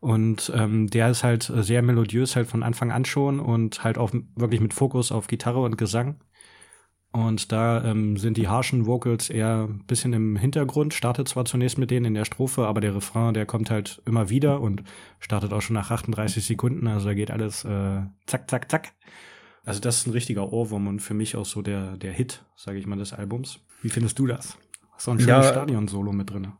Und 0.00 0.50
ähm, 0.54 0.88
der 0.88 1.10
ist 1.10 1.22
halt 1.22 1.48
äh, 1.50 1.62
sehr 1.62 1.82
melodiös, 1.82 2.34
halt 2.34 2.48
von 2.48 2.62
Anfang 2.62 2.90
an 2.90 3.04
schon 3.04 3.38
und 3.38 3.84
halt 3.84 3.98
auch 3.98 4.12
wirklich 4.34 4.60
mit 4.60 4.74
Fokus 4.74 5.12
auf 5.12 5.26
Gitarre 5.28 5.60
und 5.60 5.78
Gesang. 5.78 6.16
Und 7.12 7.52
da 7.52 7.84
ähm, 7.84 8.16
sind 8.16 8.38
die 8.38 8.48
harschen 8.48 8.86
Vocals 8.86 9.28
eher 9.28 9.68
ein 9.68 9.84
bisschen 9.86 10.14
im 10.14 10.36
Hintergrund, 10.36 10.94
startet 10.94 11.28
zwar 11.28 11.44
zunächst 11.44 11.76
mit 11.76 11.90
denen 11.90 12.06
in 12.06 12.14
der 12.14 12.24
Strophe, 12.24 12.66
aber 12.66 12.80
der 12.80 12.94
Refrain, 12.94 13.34
der 13.34 13.44
kommt 13.44 13.70
halt 13.70 14.00
immer 14.06 14.30
wieder 14.30 14.62
und 14.62 14.82
startet 15.20 15.52
auch 15.52 15.60
schon 15.60 15.74
nach 15.74 15.90
38 15.90 16.42
Sekunden. 16.42 16.86
Also 16.86 17.08
da 17.08 17.14
geht 17.14 17.30
alles 17.30 17.64
äh, 17.64 18.00
zack, 18.26 18.48
zack, 18.50 18.70
zack. 18.70 18.92
Also 19.64 19.80
das 19.80 19.98
ist 19.98 20.06
ein 20.06 20.12
richtiger 20.12 20.52
Ohrwurm 20.52 20.88
und 20.88 21.00
für 21.00 21.14
mich 21.14 21.36
auch 21.36 21.46
so 21.46 21.62
der, 21.62 21.96
der 21.96 22.12
Hit, 22.12 22.44
sage 22.56 22.78
ich 22.78 22.86
mal, 22.86 22.98
des 22.98 23.12
Albums. 23.12 23.60
Wie 23.80 23.90
findest 23.90 24.18
du 24.18 24.26
das? 24.26 24.58
Hast 24.92 25.06
du 25.06 25.12
ein 25.12 25.20
schönes 25.20 25.46
ja, 25.46 25.52
Stadion-Solo 25.52 26.12
mit 26.12 26.30
drin? 26.30 26.52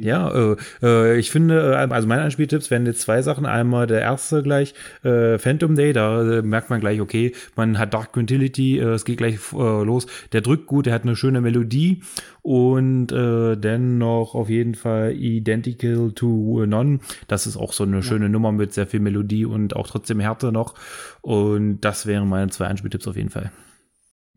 Ja, 0.00 0.30
äh, 0.30 0.56
äh, 0.82 1.18
ich 1.18 1.30
finde, 1.30 1.72
äh, 1.72 1.92
also 1.92 2.06
meine 2.08 2.22
Anspieltipps 2.22 2.70
wären 2.70 2.86
jetzt 2.86 3.02
zwei 3.02 3.22
Sachen. 3.22 3.46
Einmal 3.46 3.86
der 3.86 4.00
erste 4.00 4.42
gleich, 4.42 4.74
äh, 5.02 5.38
Phantom 5.38 5.74
Day, 5.74 5.92
da 5.92 6.38
äh, 6.38 6.42
merkt 6.42 6.70
man 6.70 6.80
gleich, 6.80 7.00
okay, 7.00 7.32
man 7.56 7.78
hat 7.78 7.94
Dark 7.94 8.12
Quintility, 8.12 8.78
äh, 8.78 8.94
es 8.94 9.04
geht 9.04 9.18
gleich 9.18 9.38
los. 9.52 10.06
Der 10.32 10.40
drückt 10.40 10.66
gut, 10.66 10.86
der 10.86 10.94
hat 10.94 11.02
eine 11.02 11.16
schöne 11.16 11.40
Melodie 11.40 12.02
und 12.42 13.08
dennoch 13.08 14.34
auf 14.34 14.48
jeden 14.48 14.74
Fall 14.74 15.12
Identical 15.12 16.12
to 16.14 16.64
None. 16.66 17.00
Das 17.28 17.46
ist 17.46 17.56
auch 17.56 17.72
so 17.72 17.84
eine 17.84 17.96
ja. 17.96 18.02
schöne 18.02 18.28
Nummer 18.28 18.52
mit 18.52 18.72
sehr 18.72 18.86
viel 18.86 19.00
Melodie 19.00 19.44
und 19.44 19.76
auch 19.76 19.86
trotzdem 19.86 20.20
Härte 20.20 20.52
noch. 20.52 20.74
Und 21.20 21.80
das 21.80 22.06
wären 22.06 22.28
meine 22.28 22.50
zwei 22.50 22.66
Anspieltipps 22.66 23.08
auf 23.08 23.16
jeden 23.16 23.30
Fall. 23.30 23.50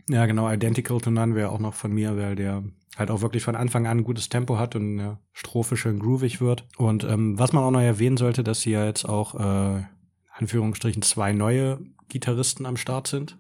Ja, 0.10 0.26
genau, 0.26 0.50
Identical 0.50 1.00
to 1.00 1.12
None 1.12 1.36
wäre 1.36 1.50
auch 1.50 1.60
noch 1.60 1.74
von 1.74 1.92
mir, 1.92 2.16
weil 2.16 2.36
der 2.36 2.64
halt 2.98 3.12
auch 3.12 3.22
wirklich 3.22 3.44
von 3.44 3.56
Anfang 3.56 3.86
an 3.88 4.00
ein 4.00 4.04
gutes 4.04 4.30
Tempo 4.30 4.58
hat 4.58 4.76
und 4.76 5.00
eine 5.00 5.20
Strophe 5.34 5.78
schön 5.78 6.00
groovig 6.00 6.40
wird. 6.42 6.66
Und 6.78 7.04
ähm, 7.04 7.38
was 7.38 7.54
man 7.54 7.64
auch 7.64 7.72
noch 7.72 7.82
erwähnen 7.82 8.18
sollte, 8.18 8.44
dass 8.44 8.66
ja 8.66 8.86
jetzt 8.86 9.06
auch, 9.06 9.36
äh, 9.36 9.84
Anführungsstrichen, 10.32 11.02
zwei 11.02 11.34
neue 11.34 11.80
Gitarristen 12.10 12.66
am 12.66 12.78
Start 12.78 13.08
sind. 13.08 13.38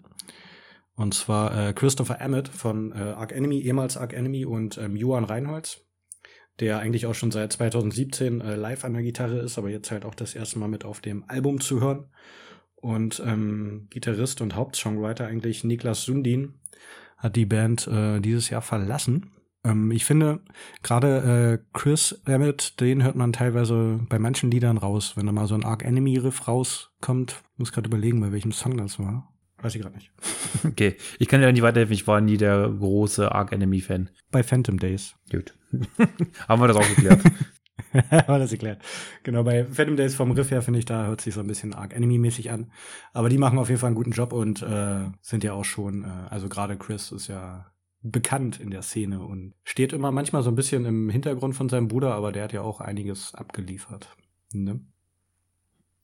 Und 0.95 1.13
zwar 1.13 1.69
äh, 1.69 1.74
Christopher 1.74 2.19
Emmett 2.19 2.47
von 2.50 2.91
äh, 2.91 2.95
Arc 2.95 3.31
Enemy, 3.31 3.59
ehemals 3.59 3.97
Arc 3.97 4.13
Enemy 4.13 4.45
und 4.45 4.77
ähm, 4.77 4.95
Johan 4.95 5.24
Reinholz, 5.24 5.81
der 6.59 6.79
eigentlich 6.79 7.05
auch 7.05 7.13
schon 7.13 7.31
seit 7.31 7.53
2017 7.53 8.41
äh, 8.41 8.55
live 8.55 8.83
an 8.83 8.93
der 8.93 9.03
Gitarre 9.03 9.38
ist, 9.38 9.57
aber 9.57 9.69
jetzt 9.69 9.91
halt 9.91 10.05
auch 10.05 10.15
das 10.15 10.33
erste 10.33 10.57
Mal 10.59 10.67
mit 10.67 10.86
auf 10.86 11.00
dem 11.00 11.24
Album 11.27 11.62
zu 11.62 11.81
hören. 11.81 12.07
Und 12.79 13.22
ähm, 13.25 13.88
Gitarrist 13.89 14.41
und 14.41 14.55
Hauptsongwriter 14.55 15.27
eigentlich 15.27 15.63
Niklas 15.63 16.03
Sundin 16.03 16.53
hat 17.17 17.36
die 17.36 17.46
Band 17.46 17.88
äh, 17.88 18.19
dieses 18.19 18.50
Jahr 18.50 18.62
verlassen 18.62 19.31
ähm, 19.67 19.91
ich 19.91 20.05
finde, 20.05 20.39
gerade 20.84 21.60
äh, 21.62 21.77
Chris 21.77 22.22
Emmett, 22.25 22.79
den 22.79 23.03
hört 23.03 23.15
man 23.15 23.34
teilweise 23.34 24.00
bei 24.07 24.19
manchen 24.19 24.51
Liedern 24.51 24.77
raus. 24.77 25.13
Wenn 25.15 25.25
da 25.25 25.31
mal 25.31 25.48
so 25.48 25.55
ein 25.55 25.65
Arc 25.65 25.84
Enemy 25.84 26.17
Riff 26.17 26.48
rauskommt, 26.48 27.43
muss 27.57 27.72
gerade 27.72 27.88
überlegen, 27.88 28.22
bei 28.22 28.31
welchem 28.31 28.51
Song 28.51 28.77
das 28.77 29.00
war. 29.00 29.34
Weiß 29.62 29.75
ich 29.75 29.81
gerade 29.81 29.96
nicht. 29.96 30.12
Okay, 30.63 30.96
ich 31.19 31.27
kann 31.27 31.41
dir 31.41 31.51
nicht 31.51 31.62
weiterhelfen, 31.62 31.93
ich 31.93 32.07
war 32.07 32.22
nie 32.22 32.38
der 32.38 32.69
große 32.69 33.31
Arc 33.31 33.51
Enemy 33.51 33.81
Fan. 33.81 34.10
Bei 34.31 34.43
Phantom 34.43 34.79
Days. 34.79 35.15
Gut. 35.31 35.53
Haben 36.48 36.62
wir 36.62 36.67
das 36.67 36.77
auch 36.77 36.88
geklärt. 36.88 37.22
Wir 37.93 38.24
das 38.27 38.51
geklärt. 38.51 38.81
Genau, 39.24 39.43
bei 39.43 39.65
Phantom 39.65 39.96
Days 39.96 40.15
vom 40.15 40.31
Riff 40.31 40.51
her 40.51 40.62
finde 40.62 40.79
ich, 40.79 40.86
da 40.86 41.05
hört 41.05 41.22
sich 41.22 41.34
so 41.34 41.41
ein 41.41 41.48
bisschen 41.48 41.74
Arc 41.74 41.96
Enemy-mäßig 41.96 42.51
an. 42.51 42.72
Aber 43.13 43.29
die 43.29 43.38
machen 43.38 43.60
auf 43.60 43.69
jeden 43.69 43.79
Fall 43.79 43.88
einen 43.88 43.96
guten 43.96 44.12
Job 44.12 44.34
und 44.34 44.62
äh, 44.62 45.10
sind 45.22 45.43
ja 45.43 45.53
auch 45.53 45.65
schon, 45.65 46.03
äh, 46.03 46.29
also 46.29 46.50
gerade 46.50 46.77
Chris 46.77 47.12
ist 47.12 47.27
ja 47.27 47.72
bekannt 48.01 48.60
in 48.60 48.72
der 48.72 48.81
Szene 48.81 49.22
und 49.22 49.53
steht 49.63 49.93
immer 49.93 50.12
manchmal 50.12 50.43
so 50.43 50.50
ein 50.50 50.55
bisschen 50.55 50.86
im 50.86 51.10
Hintergrund 51.10 51.55
von 51.55 51.69
seinem 51.69 51.88
Bruder, 51.88 52.13
aber 52.13 52.31
der 52.31 52.43
hat 52.43 52.53
ja 52.53 52.62
auch 52.62 52.79
einiges 52.79 53.34
abgeliefert. 53.36 54.15
Ne? 54.53 54.81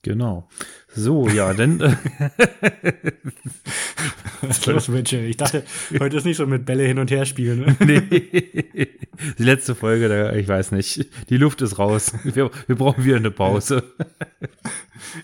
Genau. 0.04 0.50
So, 0.90 1.30
ja, 1.30 1.54
denn. 1.54 1.80
Äh, 1.80 1.96
Was 4.42 4.58
ist 4.60 4.66
los, 4.66 4.88
Mitchell? 4.90 5.26
Ich 5.26 5.38
dachte, 5.38 5.64
heute 5.98 6.18
ist 6.18 6.26
nicht 6.26 6.36
so 6.36 6.46
mit 6.46 6.66
Bälle 6.66 6.84
hin 6.84 7.00
und 7.00 7.10
her 7.10 7.26
spielen. 7.26 7.62
Ne? 7.62 7.78
Nee. 7.86 8.90
Die 9.38 9.44
letzte 9.44 9.76
Folge, 9.76 10.10
da, 10.10 10.34
ich 10.34 10.48
weiß 10.48 10.74
nicht. 10.74 11.08
Die 11.30 11.38
Luft 11.38 11.62
ist 11.62 11.80
raus. 11.80 12.12
Wir, 12.24 12.52
wir 12.68 12.76
brauchen 12.76 13.06
wieder 13.06 13.16
eine 13.16 13.32
Pause. 13.32 13.84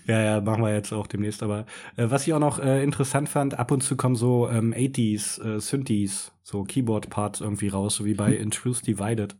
Ja, 0.06 0.22
ja, 0.22 0.40
machen 0.40 0.62
wir 0.62 0.72
jetzt 0.72 0.92
auch 0.92 1.06
demnächst. 1.06 1.42
Aber 1.42 1.66
äh, 1.96 2.06
was 2.08 2.26
ich 2.26 2.32
auch 2.32 2.38
noch 2.38 2.58
äh, 2.58 2.82
interessant 2.82 3.28
fand, 3.28 3.58
ab 3.58 3.70
und 3.70 3.82
zu 3.82 3.96
kommen 3.96 4.16
so 4.16 4.48
ähm, 4.48 4.72
80s, 4.72 5.56
äh, 5.56 5.60
Synthes, 5.60 6.32
so 6.42 6.64
Keyboard-Parts 6.64 7.42
irgendwie 7.42 7.68
raus, 7.68 7.96
so 7.96 8.06
wie 8.06 8.14
bei 8.14 8.32
In 8.32 8.50
Truth 8.50 8.86
Divided, 8.86 9.36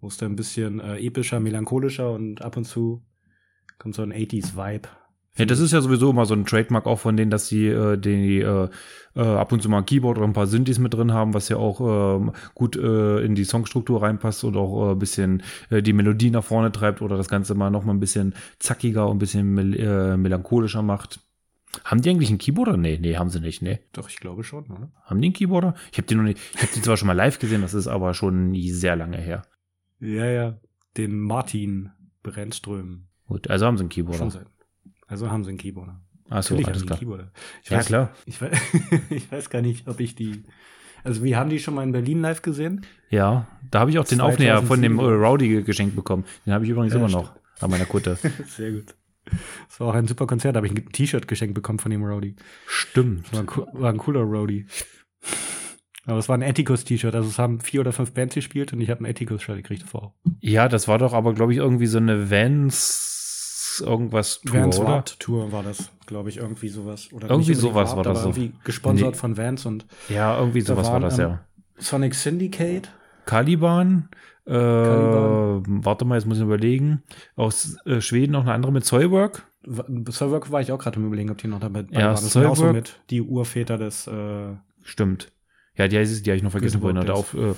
wo 0.00 0.08
es 0.08 0.16
dann 0.16 0.32
ein 0.32 0.36
bisschen 0.36 0.80
äh, 0.80 0.98
epischer, 0.98 1.38
melancholischer 1.38 2.10
und 2.10 2.42
ab 2.42 2.56
und 2.56 2.64
zu 2.64 3.02
kommt 3.82 3.96
so 3.96 4.02
ein 4.02 4.12
80s-Vibe. 4.12 4.88
Ja, 5.36 5.46
das 5.46 5.58
ist 5.58 5.72
ja 5.72 5.80
sowieso 5.80 6.10
immer 6.10 6.26
so 6.26 6.34
ein 6.34 6.44
Trademark 6.44 6.86
auch 6.86 7.00
von 7.00 7.16
denen, 7.16 7.30
dass 7.30 7.48
sie 7.48 7.66
äh, 7.66 7.96
die 7.96 8.40
äh, 8.40 8.68
äh, 9.16 9.20
ab 9.20 9.50
und 9.50 9.62
zu 9.62 9.68
mal 9.68 9.78
ein 9.78 9.86
Keyboard 9.86 10.18
oder 10.18 10.26
ein 10.26 10.34
paar 10.34 10.46
Synthes 10.46 10.78
mit 10.78 10.94
drin 10.94 11.12
haben, 11.12 11.34
was 11.34 11.48
ja 11.48 11.56
auch 11.56 11.80
äh, 11.80 12.32
gut 12.54 12.76
äh, 12.76 13.24
in 13.24 13.34
die 13.34 13.44
Songstruktur 13.44 14.02
reinpasst 14.02 14.44
und 14.44 14.56
auch 14.56 14.88
äh, 14.88 14.92
ein 14.92 14.98
bisschen 14.98 15.42
äh, 15.70 15.82
die 15.82 15.94
Melodie 15.94 16.30
nach 16.30 16.44
vorne 16.44 16.70
treibt 16.70 17.00
oder 17.02 17.16
das 17.16 17.28
Ganze 17.28 17.54
mal 17.54 17.70
noch 17.70 17.84
mal 17.84 17.94
ein 17.94 18.00
bisschen 18.00 18.34
zackiger 18.58 19.08
und 19.08 19.16
ein 19.16 19.20
bisschen 19.20 19.52
mel 19.52 19.74
äh, 19.74 20.16
melancholischer 20.16 20.82
macht. 20.82 21.18
Haben 21.84 22.02
die 22.02 22.10
eigentlich 22.10 22.28
einen 22.28 22.38
Keyboarder? 22.38 22.76
Nee, 22.76 22.98
nee, 23.00 23.16
haben 23.16 23.30
sie 23.30 23.40
nicht, 23.40 23.62
nee. 23.62 23.80
Doch, 23.94 24.10
ich 24.10 24.16
glaube 24.20 24.44
schon, 24.44 24.66
oder? 24.66 24.92
Haben 25.04 25.22
die 25.22 25.28
einen 25.28 25.34
Keyboarder? 25.34 25.74
Ich 25.90 25.98
habe 25.98 26.06
die 26.06 26.14
noch 26.14 26.24
nicht, 26.24 26.38
ich 26.54 26.62
habe 26.62 26.72
die 26.74 26.82
zwar 26.82 26.98
schon 26.98 27.06
mal 27.06 27.14
live 27.14 27.38
gesehen, 27.38 27.62
das 27.62 27.72
ist 27.72 27.88
aber 27.88 28.12
schon 28.12 28.54
sehr 28.54 28.96
lange 28.96 29.16
her. 29.16 29.42
Ja, 29.98 30.26
ja. 30.26 30.60
Den 30.98 31.18
Martin 31.18 31.90
Brennström. 32.22 33.06
Gut, 33.32 33.48
also 33.50 33.66
haben 33.66 33.76
sie 33.76 33.82
einen 33.82 33.88
Keyboarder. 33.88 34.18
Schon 34.18 34.30
seit 34.30 34.46
also 35.06 35.30
haben 35.30 35.44
sie 35.44 35.50
einen 35.50 35.58
Keyboarder. 35.58 36.00
Achso, 36.30 36.54
Natürlich 36.54 36.68
alles 36.68 36.86
klar. 36.86 36.98
Keyboarder. 36.98 37.30
Ich 37.62 37.70
Ja, 37.70 37.76
weiß, 37.78 37.86
klar. 37.86 38.10
Ich 38.26 38.40
weiß, 38.40 38.58
ich 39.10 39.30
weiß 39.32 39.50
gar 39.50 39.62
nicht, 39.62 39.86
ob 39.88 40.00
ich 40.00 40.14
die. 40.14 40.42
Also, 41.04 41.22
wir 41.24 41.36
haben 41.36 41.50
die 41.50 41.58
schon 41.58 41.74
mal 41.74 41.82
in 41.82 41.92
Berlin 41.92 42.20
live 42.20 42.42
gesehen. 42.42 42.86
Ja, 43.10 43.46
da 43.70 43.80
habe 43.80 43.90
ich 43.90 43.98
auch 43.98 44.04
den 44.04 44.20
Aufnäher 44.20 44.62
von 44.62 44.80
dem 44.80 44.94
äh, 44.94 44.96
2007. 45.02 45.24
Rowdy 45.24 45.48
ge- 45.48 45.62
geschenkt 45.62 45.96
bekommen. 45.96 46.24
Den 46.46 46.52
habe 46.54 46.64
ich 46.64 46.70
übrigens 46.70 46.92
Ja, 46.94 47.00
immer 47.00 47.08
noch 47.08 47.34
an 47.60 47.70
meiner 47.70 47.84
Kutte. 47.86 48.16
Sehr 48.46 48.72
gut. 48.72 48.94
Das 49.68 49.80
war 49.80 49.88
auch 49.88 49.94
ein 49.94 50.06
super 50.06 50.26
Konzert. 50.26 50.54
Da 50.54 50.58
habe 50.58 50.66
ich 50.68 50.72
ein 50.72 50.92
T-Shirt 50.92 51.26
geschenkt 51.28 51.54
bekommen 51.54 51.78
von 51.78 51.90
dem 51.90 52.04
Rowdy. 52.04 52.36
Stimmt. 52.66 53.32
War 53.32 53.40
ein, 53.40 53.48
war 53.80 53.90
ein 53.90 53.98
cooler 53.98 54.20
Rowdy. 54.22 54.66
Aber 56.06 56.18
es 56.18 56.28
war 56.28 56.36
ein 56.36 56.42
Ethicus-T-Shirt. 56.42 57.14
Also, 57.14 57.28
es 57.28 57.38
haben 57.38 57.60
vier 57.60 57.80
oder 57.80 57.92
fünf 57.92 58.12
Bands 58.12 58.34
gespielt 58.34 58.72
und 58.72 58.80
ich 58.80 58.90
habe 58.90 59.02
ein 59.02 59.06
Ethicus-Shirt 59.06 59.56
gekriegt 59.56 59.82
davor. 59.82 60.14
Ja, 60.40 60.68
das 60.68 60.88
war 60.88 60.98
doch 60.98 61.12
aber, 61.12 61.34
glaube 61.34 61.52
ich, 61.52 61.58
irgendwie 61.58 61.86
so 61.86 61.98
eine 61.98 62.30
Vans 62.30 63.11
irgendwas 63.80 64.40
Tour, 64.40 64.54
Vans 64.60 64.78
oder? 64.78 64.88
Warped 64.88 65.20
Tour 65.20 65.52
war 65.52 65.62
das, 65.62 65.90
glaube 66.06 66.28
ich, 66.28 66.38
irgendwie 66.38 66.68
sowas. 66.68 67.08
Oder 67.12 67.30
Irgendwie 67.30 67.54
sowas 67.54 67.96
war 67.96 68.02
das 68.04 68.18
aber 68.24 68.32
so. 68.32 68.40
irgendwie 68.40 68.52
gesponsert 68.64 69.12
Nee. 69.12 69.18
von 69.18 69.36
Vans 69.36 69.66
und 69.66 69.86
Ja, 70.08 70.38
irgendwie 70.38 70.60
sowas 70.60 70.86
war 70.86 70.94
waren, 70.94 71.02
das, 71.02 71.18
ähm, 71.18 71.28
ja. 71.28 71.40
Sonic 71.78 72.14
Syndicate. 72.14 72.90
Caliban, 73.26 74.08
äh, 74.46 74.52
Caliban. 74.52 75.84
warte 75.84 76.04
mal, 76.04 76.16
jetzt 76.16 76.26
muss 76.26 76.38
ich 76.38 76.42
überlegen. 76.44 77.02
Aus 77.36 77.76
äh, 77.86 78.00
Schweden 78.00 78.32
noch 78.32 78.42
eine 78.42 78.52
andere 78.52 78.72
mit 78.72 78.84
Soilwork. 78.84 79.46
Soilwork 80.08 80.50
war 80.50 80.60
ich 80.60 80.72
auch 80.72 80.78
gerade 80.78 80.98
im 80.98 81.06
Überlegen, 81.06 81.30
ob 81.30 81.38
die 81.38 81.46
noch 81.46 81.60
dabei 81.60 81.84
Ja, 81.90 82.06
waren. 82.06 82.10
Das 82.14 82.32
sind 82.32 82.46
auch 82.46 82.56
so 82.56 82.72
mit 82.72 83.00
die 83.10 83.22
Urväter 83.22 83.78
des, 83.78 84.06
äh, 84.08 84.54
Stimmt. 84.82 85.30
Ja, 85.76 85.88
die, 85.88 85.96
es- 85.96 86.22
die 86.22 86.30
habe 86.30 86.36
ich 86.36 86.42
noch 86.42 86.50
vergessen 86.50 86.80
vorhin 86.80 86.98
in 87.00 87.06
der, 87.06 87.14
Auf, 87.14 87.34
äh, 87.34 87.54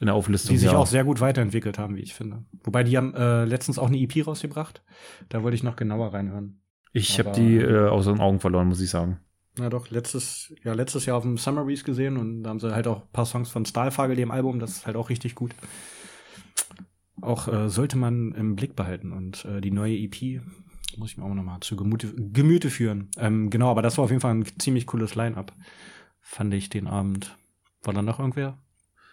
in 0.00 0.06
der 0.06 0.14
Auflistung. 0.14 0.50
die 0.54 0.58
sich 0.58 0.72
ja. 0.72 0.78
auch 0.78 0.86
sehr 0.86 1.04
gut 1.04 1.20
weiterentwickelt 1.20 1.78
haben, 1.78 1.96
wie 1.96 2.00
ich 2.00 2.14
finde. 2.14 2.44
Wobei 2.64 2.84
die 2.84 2.96
haben 2.96 3.14
äh, 3.14 3.44
letztens 3.44 3.78
auch 3.78 3.88
eine 3.88 3.98
EP 3.98 4.26
rausgebracht. 4.26 4.82
Da 5.28 5.42
wollte 5.42 5.54
ich 5.56 5.62
noch 5.62 5.76
genauer 5.76 6.14
reinhören. 6.14 6.62
Ich 6.92 7.18
habe 7.18 7.32
die 7.32 7.56
äh, 7.56 7.88
aus 7.88 8.06
den 8.06 8.18
Augen 8.18 8.40
verloren, 8.40 8.68
muss 8.68 8.80
ich 8.80 8.90
sagen. 8.90 9.20
Na 9.58 9.68
doch, 9.68 9.90
letztes, 9.90 10.54
ja, 10.64 10.72
letztes 10.72 11.06
Jahr 11.06 11.16
auf 11.18 11.22
dem 11.24 11.36
Summer 11.36 11.64
Breeze 11.64 11.84
gesehen 11.84 12.16
und 12.16 12.42
da 12.44 12.50
haben 12.50 12.60
sie 12.60 12.72
halt 12.74 12.86
auch 12.86 13.02
ein 13.02 13.12
paar 13.12 13.26
Songs 13.26 13.50
von 13.50 13.66
Stahlfagel, 13.66 14.16
dem 14.16 14.30
Album, 14.30 14.58
das 14.58 14.70
ist 14.70 14.86
halt 14.86 14.96
auch 14.96 15.10
richtig 15.10 15.34
gut. 15.34 15.54
Auch 17.20 17.48
äh, 17.48 17.68
sollte 17.68 17.98
man 17.98 18.32
im 18.32 18.56
Blick 18.56 18.74
behalten 18.76 19.12
und 19.12 19.44
äh, 19.44 19.60
die 19.60 19.70
neue 19.70 19.94
EP 19.96 20.40
muss 20.96 21.10
ich 21.10 21.18
mir 21.18 21.24
auch 21.24 21.34
noch 21.34 21.42
mal 21.42 21.60
zu 21.60 21.76
Gemüte, 21.76 22.14
Gemüte 22.16 22.70
führen. 22.70 23.08
Ähm, 23.18 23.50
genau, 23.50 23.70
aber 23.70 23.82
das 23.82 23.98
war 23.98 24.04
auf 24.04 24.10
jeden 24.10 24.20
Fall 24.22 24.34
ein 24.34 24.46
ziemlich 24.58 24.86
cooles 24.86 25.14
Line-Up, 25.14 25.52
fand 26.20 26.54
ich 26.54 26.70
den 26.70 26.86
Abend. 26.86 27.36
War 27.82 27.94
da 27.94 28.02
noch 28.02 28.18
irgendwer? 28.18 28.58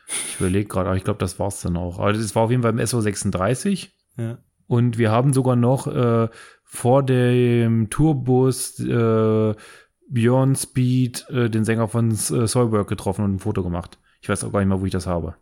Ich 0.08 0.40
überlege 0.40 0.68
gerade, 0.68 0.90
aber 0.90 0.98
ich 0.98 1.04
glaube, 1.04 1.20
das 1.20 1.40
war's 1.40 1.62
dann 1.62 1.78
auch. 1.78 2.00
Aber 2.00 2.14
das 2.14 2.36
war 2.36 2.44
auf 2.44 2.52
jeden 2.52 2.64
Fall 2.64 2.72
im 2.72 2.80
SO36. 2.80 3.90
Ja. 4.18 4.38
Und 4.68 4.98
wir 4.98 5.12
haben 5.12 5.34
sogar 5.34 5.56
noch 5.56 5.88
äh, 5.88 6.30
vor 6.64 7.04
dem 7.04 7.90
Tourbus 7.90 8.80
äh, 8.80 9.56
Beyond 10.10 10.58
Speed 10.58 11.30
äh, 11.30 11.50
den 11.50 11.66
Sänger 11.66 11.88
von 11.88 12.12
äh, 12.12 12.16
Soilwork 12.48 12.88
getroffen 12.88 13.26
und 13.26 13.36
ein 13.36 13.40
Foto 13.40 13.64
gemacht. 13.64 14.00
Ich 14.22 14.30
weiß 14.30 14.44
auch 14.44 14.52
gar 14.52 14.60
nicht 14.60 14.70
mehr, 14.70 14.82
wo 14.82 14.86
ich 14.86 14.92
das 14.92 15.08
habe. 15.08 15.36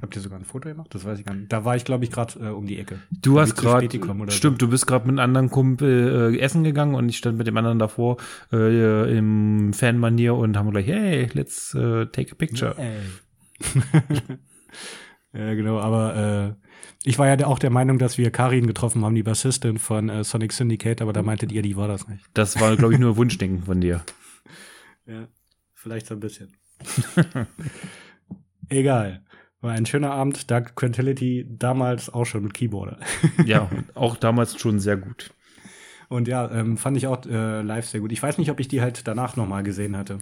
Habt 0.00 0.14
ihr 0.14 0.20
sogar 0.20 0.38
ein 0.38 0.44
Foto 0.44 0.68
gemacht? 0.68 0.94
Das 0.94 1.04
weiß 1.04 1.18
ich 1.18 1.24
gar 1.24 1.34
nicht. 1.34 1.50
Da 1.50 1.64
war 1.64 1.74
ich, 1.74 1.84
glaube 1.84 2.04
ich, 2.04 2.10
gerade 2.10 2.38
äh, 2.38 2.48
um 2.48 2.66
die 2.66 2.78
Ecke. 2.78 3.00
Du 3.10 3.40
hast 3.40 3.54
gerade, 3.56 3.88
stimmt, 4.30 4.60
du 4.60 4.68
bist 4.68 4.86
gerade 4.86 5.06
mit 5.06 5.18
einem 5.18 5.24
anderen 5.30 5.50
Kumpel 5.50 6.34
äh, 6.34 6.38
essen 6.38 6.64
gegangen 6.64 6.94
und 6.94 7.08
ich 7.08 7.16
stand 7.16 7.38
mit 7.38 7.46
dem 7.46 7.56
anderen 7.56 7.78
davor 7.78 8.18
äh, 8.52 9.16
im 9.16 9.72
Fanmanier 9.72 10.34
und 10.34 10.56
haben 10.56 10.70
gleich, 10.70 10.86
hey, 10.86 11.28
let's 11.32 11.72
äh, 11.74 12.06
take 12.06 12.32
a 12.32 12.34
picture. 12.34 12.76
ja, 15.32 15.54
genau, 15.54 15.78
aber 15.80 16.56
äh, 16.58 16.66
ich 17.04 17.18
war 17.18 17.28
ja 17.28 17.46
auch 17.46 17.58
der 17.58 17.70
Meinung, 17.70 17.98
dass 17.98 18.18
wir 18.18 18.30
Karin 18.30 18.66
getroffen 18.66 19.04
haben, 19.04 19.14
die 19.14 19.22
Bassistin 19.22 19.78
von 19.78 20.08
äh, 20.08 20.24
Sonic 20.24 20.52
Syndicate, 20.52 21.00
aber 21.00 21.12
da 21.12 21.22
meintet 21.22 21.52
ihr, 21.52 21.62
die 21.62 21.76
war 21.76 21.88
das 21.88 22.06
nicht. 22.08 22.24
Das 22.34 22.60
war, 22.60 22.76
glaube 22.76 22.94
ich, 22.94 22.98
nur 22.98 23.16
Wunschdenken 23.16 23.62
von 23.64 23.80
dir. 23.80 24.04
Ja, 25.08 25.28
vielleicht 25.72 26.08
so 26.08 26.14
ein 26.14 26.20
bisschen. 26.20 26.52
Egal. 28.68 29.24
War 29.66 29.72
ein 29.72 29.84
schöner 29.84 30.12
Abend. 30.12 30.48
Dark 30.48 30.76
Tranquility 30.76 31.44
damals 31.48 32.08
auch 32.08 32.24
schon 32.24 32.44
mit 32.44 32.54
Keyboarder. 32.54 32.98
Ja, 33.46 33.68
auch 33.96 34.16
damals 34.16 34.60
schon 34.60 34.78
sehr 34.78 34.96
gut. 34.96 35.30
Und 36.08 36.28
ja, 36.28 36.48
ähm, 36.52 36.76
fand 36.76 36.96
ich 36.96 37.08
auch 37.08 37.26
äh, 37.26 37.62
live 37.62 37.84
sehr 37.84 38.00
gut. 38.00 38.12
Ich 38.12 38.22
weiß 38.22 38.38
nicht, 38.38 38.48
ob 38.52 38.60
ich 38.60 38.68
die 38.68 38.80
halt 38.80 39.08
danach 39.08 39.34
nochmal 39.34 39.64
gesehen 39.64 39.96
hatte. 39.96 40.20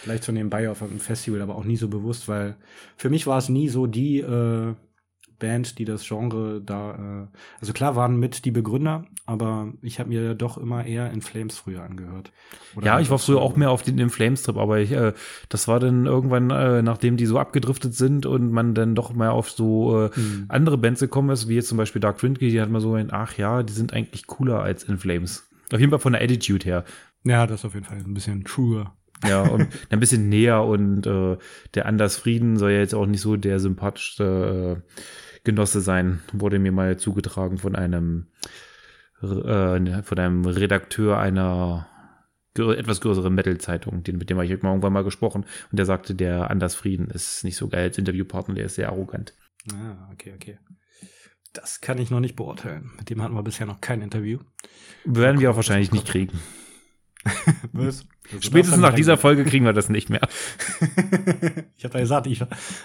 Vielleicht 0.00 0.24
so 0.24 0.32
nebenbei 0.32 0.68
auf 0.68 0.82
einem 0.82 0.98
Festival, 0.98 1.42
aber 1.42 1.54
auch 1.54 1.62
nie 1.62 1.76
so 1.76 1.86
bewusst, 1.86 2.26
weil 2.26 2.56
für 2.96 3.08
mich 3.08 3.28
war 3.28 3.38
es 3.38 3.48
nie 3.48 3.68
so 3.68 3.86
die 3.86 4.18
äh, 4.18 4.74
Band, 5.42 5.78
die 5.78 5.84
das 5.84 6.06
Genre 6.08 6.62
da, 6.64 7.24
äh, 7.24 7.36
also 7.60 7.72
klar 7.74 7.96
waren 7.96 8.16
mit 8.18 8.44
die 8.46 8.50
Begründer, 8.52 9.04
aber 9.26 9.72
ich 9.82 9.98
habe 9.98 10.08
mir 10.08 10.34
doch 10.34 10.56
immer 10.56 10.86
eher 10.86 11.10
In 11.12 11.20
Flames 11.20 11.58
früher 11.58 11.82
angehört. 11.82 12.32
Oder 12.76 12.86
Ja, 12.86 13.00
ich 13.00 13.10
war 13.10 13.18
früher 13.18 13.34
so- 13.36 13.40
auch 13.40 13.56
mehr 13.56 13.70
auf 13.70 13.82
den, 13.82 13.96
den 13.98 14.08
Flames-Trip, 14.08 14.56
aber 14.56 14.78
ich, 14.78 14.92
äh, 14.92 15.12
das 15.50 15.68
war 15.68 15.80
dann 15.80 16.06
irgendwann, 16.06 16.50
äh, 16.50 16.80
nachdem 16.82 17.16
die 17.18 17.26
so 17.26 17.38
abgedriftet 17.38 17.94
sind 17.94 18.24
und 18.24 18.50
man 18.52 18.74
dann 18.74 18.94
doch 18.94 19.12
mal 19.12 19.30
auf 19.30 19.50
so 19.50 20.04
äh, 20.06 20.10
Mhm. 20.18 20.44
andere 20.48 20.78
Bands 20.78 21.00
gekommen 21.00 21.28
ist, 21.30 21.48
wie 21.48 21.56
jetzt 21.56 21.68
zum 21.68 21.78
Beispiel 21.78 22.00
Dark 22.00 22.18
Trinity, 22.18 22.50
die 22.50 22.60
hat 22.60 22.70
man 22.70 22.80
so 22.80 22.94
ein, 22.94 23.08
ach 23.12 23.36
ja, 23.36 23.62
die 23.62 23.72
sind 23.74 23.92
eigentlich 23.92 24.26
cooler 24.26 24.62
als 24.62 24.84
In 24.84 24.96
Flames. 24.98 25.46
Auf 25.72 25.80
jeden 25.80 25.90
Fall 25.90 25.98
von 25.98 26.12
der 26.14 26.22
Attitude 26.22 26.64
her. 26.64 26.84
Ja, 27.24 27.46
das 27.46 27.60
ist 27.60 27.64
auf 27.66 27.74
jeden 27.74 27.86
Fall 27.86 27.98
ein 27.98 28.14
bisschen 28.14 28.44
truer. 28.44 28.94
Ja, 29.24 29.42
und 29.42 29.68
ein 29.90 30.00
bisschen 30.00 30.28
näher 30.28 30.64
und 30.64 31.06
äh, 31.06 31.36
der 31.74 31.86
Anders 31.86 32.16
Frieden 32.16 32.56
soll 32.56 32.72
ja 32.72 32.78
jetzt 32.78 32.94
auch 32.94 33.06
nicht 33.06 33.20
so 33.20 33.36
der 33.36 33.60
sympathischste 33.60 34.82
äh, 34.82 35.31
Genosse 35.44 35.80
sein, 35.80 36.20
wurde 36.32 36.58
mir 36.58 36.72
mal 36.72 36.96
zugetragen 36.98 37.58
von 37.58 37.74
einem 37.74 38.28
äh, 39.22 40.02
von 40.02 40.18
einem 40.18 40.44
Redakteur 40.44 41.18
einer 41.18 41.88
etwas 42.54 43.00
größeren 43.00 43.34
Metal-Zeitung, 43.34 44.02
mit 44.06 44.28
dem 44.28 44.36
habe 44.36 44.44
ich 44.44 44.50
irgendwann 44.50 44.92
mal 44.92 45.04
gesprochen 45.04 45.46
und 45.70 45.78
der 45.78 45.86
sagte, 45.86 46.14
der 46.14 46.50
Anders 46.50 46.74
Frieden 46.74 47.08
ist 47.08 47.44
nicht 47.44 47.56
so 47.56 47.68
geil 47.68 47.84
als 47.84 47.98
Interviewpartner, 47.98 48.54
der 48.54 48.66
ist 48.66 48.74
sehr 48.74 48.90
arrogant. 48.90 49.34
Ah, 49.72 50.10
okay, 50.12 50.34
okay. 50.34 50.58
Das 51.54 51.80
kann 51.80 51.98
ich 51.98 52.10
noch 52.10 52.20
nicht 52.20 52.36
beurteilen. 52.36 52.90
Mit 52.98 53.10
dem 53.10 53.22
hatten 53.22 53.34
wir 53.34 53.42
bisher 53.42 53.66
noch 53.66 53.80
kein 53.80 54.02
Interview. 54.02 54.38
Werden 55.04 55.40
wir 55.40 55.50
auch 55.50 55.56
wahrscheinlich 55.56 55.92
nicht 55.92 56.06
kriegen. 56.06 56.40
Was? 57.72 58.06
Spätestens 58.40 58.80
nach 58.80 58.94
dieser 58.94 59.16
Folge 59.16 59.44
kriegen 59.44 59.64
wir 59.64 59.72
das 59.72 59.88
nicht 59.88 60.08
mehr. 60.08 60.20
ich 61.76 61.84
habe 61.84 61.94
ja 61.94 62.00
gesagt, 62.00 62.26
ich 62.26 62.40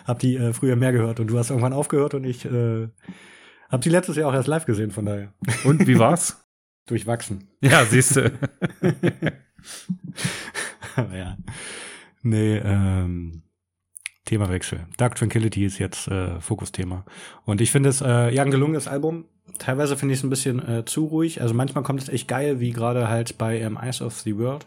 habe 0.06 0.20
die 0.20 0.36
äh, 0.36 0.54
früher 0.54 0.76
mehr 0.76 0.92
gehört 0.92 1.20
und 1.20 1.28
du 1.28 1.38
hast 1.38 1.50
irgendwann 1.50 1.74
aufgehört 1.74 2.14
und 2.14 2.24
ich 2.24 2.46
äh, 2.46 2.88
habe 3.70 3.84
die 3.84 3.90
letztes 3.90 4.18
Jahr 4.18 4.30
auch 4.30 4.34
erst 4.34 4.48
live 4.48 4.66
gesehen, 4.66 4.92
von 4.92 5.06
daher. 5.06 5.34
Und 5.64 5.88
wie 5.88 6.00
war's? 6.00 6.44
Durchwachsen. 6.88 7.50
Ja, 7.62 7.86
siehst 7.86 8.16
du. 8.16 8.32
Aber 10.96 11.18
ja. 11.18 11.38
Nee, 12.22 12.58
ähm, 12.58 13.44
Themawechsel. 14.28 14.86
Dark 14.98 15.16
Tranquility 15.16 15.66
ist 15.66 15.80
jetzt 15.80 16.08
äh, 16.10 16.40
Fokusthema. 16.40 17.04
Und 17.46 17.62
ich 17.62 17.72
finde 17.72 17.90
es 17.90 18.02
äh, 18.02 18.34
ja 18.34 18.44
ein 18.44 18.52
gelungenes 18.52 18.88
Album. 18.88 19.26
Teilweise 19.58 19.96
finde 19.96 20.14
ich 20.14 20.20
es 20.20 20.24
ein 20.24 20.30
bisschen 20.30 20.68
äh, 20.68 20.86
zu 20.86 21.06
ruhig. 21.06 21.42
Also 21.42 21.54
manchmal 21.54 21.84
kommt 21.84 22.02
es 22.02 22.10
echt 22.10 22.28
geil, 22.28 22.60
wie 22.60 22.72
gerade 22.72 23.08
halt 23.10 23.38
bei 23.38 23.60
ähm, 23.60 23.78
Eyes 23.82 24.02
of 24.02 24.20
the 24.20 24.38
World. 24.38 24.66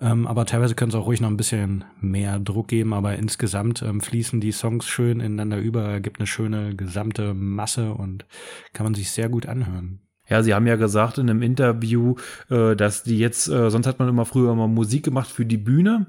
Ähm, 0.00 0.26
aber 0.26 0.44
teilweise 0.44 0.74
können 0.74 0.90
es 0.90 0.94
auch 0.94 1.06
ruhig 1.06 1.20
noch 1.20 1.30
ein 1.30 1.36
bisschen 1.36 1.84
mehr 2.00 2.38
Druck 2.38 2.68
geben. 2.68 2.92
Aber 2.92 3.16
insgesamt 3.16 3.82
ähm, 3.82 4.00
fließen 4.00 4.40
die 4.40 4.52
Songs 4.52 4.86
schön 4.86 5.20
ineinander 5.20 5.58
über, 5.58 5.98
gibt 6.00 6.20
eine 6.20 6.26
schöne 6.26 6.76
gesamte 6.76 7.32
Masse 7.34 7.94
und 7.94 8.26
kann 8.74 8.84
man 8.84 8.94
sich 8.94 9.10
sehr 9.10 9.30
gut 9.30 9.46
anhören. 9.46 10.00
Ja, 10.28 10.42
sie 10.42 10.52
haben 10.52 10.66
ja 10.66 10.76
gesagt 10.76 11.16
in 11.16 11.30
einem 11.30 11.40
Interview, 11.40 12.16
äh, 12.50 12.76
dass 12.76 13.02
die 13.02 13.18
jetzt, 13.18 13.48
äh, 13.48 13.70
sonst 13.70 13.86
hat 13.86 13.98
man 13.98 14.08
immer 14.08 14.26
früher 14.26 14.52
immer 14.52 14.68
Musik 14.68 15.04
gemacht 15.04 15.30
für 15.30 15.46
die 15.46 15.56
Bühne 15.56 16.06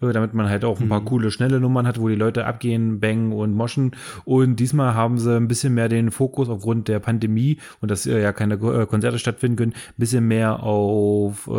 damit 0.00 0.34
man 0.34 0.48
halt 0.48 0.64
auch 0.64 0.80
ein 0.80 0.88
paar 0.88 1.00
mhm. 1.00 1.04
coole, 1.04 1.30
schnelle 1.30 1.60
Nummern 1.60 1.86
hat, 1.86 2.00
wo 2.00 2.08
die 2.08 2.14
Leute 2.14 2.46
abgehen, 2.46 3.00
bangen 3.00 3.32
und 3.32 3.54
moschen. 3.54 3.92
Und 4.24 4.56
diesmal 4.56 4.94
haben 4.94 5.18
sie 5.18 5.36
ein 5.36 5.48
bisschen 5.48 5.74
mehr 5.74 5.88
den 5.88 6.10
Fokus 6.10 6.48
aufgrund 6.48 6.88
der 6.88 7.00
Pandemie 7.00 7.58
und 7.80 7.90
dass 7.90 8.06
äh, 8.06 8.20
ja 8.20 8.32
keine 8.32 8.54
äh, 8.54 8.86
Konzerte 8.86 9.18
stattfinden 9.18 9.56
können, 9.56 9.72
ein 9.72 9.94
bisschen 9.96 10.26
mehr 10.26 10.62
auf 10.62 11.46
äh, 11.46 11.50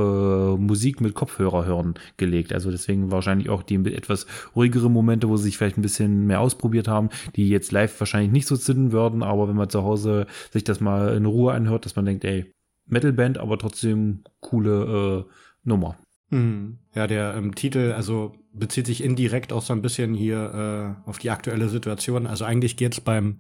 Musik 0.58 1.01
mit 1.01 1.13
Kopfhörer 1.13 1.65
hören 1.65 1.96
gelegt. 2.17 2.53
Also 2.53 2.72
deswegen 2.72 3.12
wahrscheinlich 3.12 3.50
auch 3.50 3.63
die 3.63 3.75
etwas 3.93 4.27
ruhigere 4.55 4.89
Momente, 4.89 5.29
wo 5.29 5.38
sie 5.38 5.46
sich 5.46 5.58
vielleicht 5.58 5.77
ein 5.77 5.82
bisschen 5.82 6.27
mehr 6.27 6.41
ausprobiert 6.41 6.88
haben, 6.88 7.10
die 7.36 7.50
jetzt 7.50 7.72
live 7.72 8.00
wahrscheinlich 8.00 8.32
nicht 8.32 8.48
so 8.48 8.58
zünden 8.58 8.91
würden, 8.91 9.24
aber 9.24 9.48
wenn 9.48 9.55
man 9.55 9.70
zu 9.70 9.84
Hause 9.84 10.27
sich 10.51 10.63
das 10.63 10.79
mal 10.79 11.15
in 11.15 11.25
Ruhe 11.25 11.53
anhört, 11.53 11.86
dass 11.86 11.96
man 11.96 12.05
denkt, 12.05 12.25
ey, 12.25 12.51
Metalband, 12.86 13.38
aber 13.38 13.58
trotzdem 13.58 14.24
coole 14.41 15.25
äh, 15.25 15.32
Nummer. 15.63 15.98
Mhm. 16.34 16.80
Ja, 16.96 17.08
der 17.08 17.36
ähm, 17.36 17.54
Titel, 17.56 17.94
also 17.96 18.34
bezieht 18.54 18.88
sich 18.88 19.04
indirekt 19.04 19.54
auch 19.54 19.62
so 19.62 19.74
ein 19.74 19.82
bisschen 19.82 20.13
hier 20.13 20.98
äh, 21.06 21.10
auf 21.10 21.20
die 21.20 21.30
aktuelle 21.30 21.70
Situation. 21.70 22.28
Also 22.28 22.46
eigentlich 22.46 22.75
geht 22.75 22.94
es 22.94 23.02
beim 23.02 23.40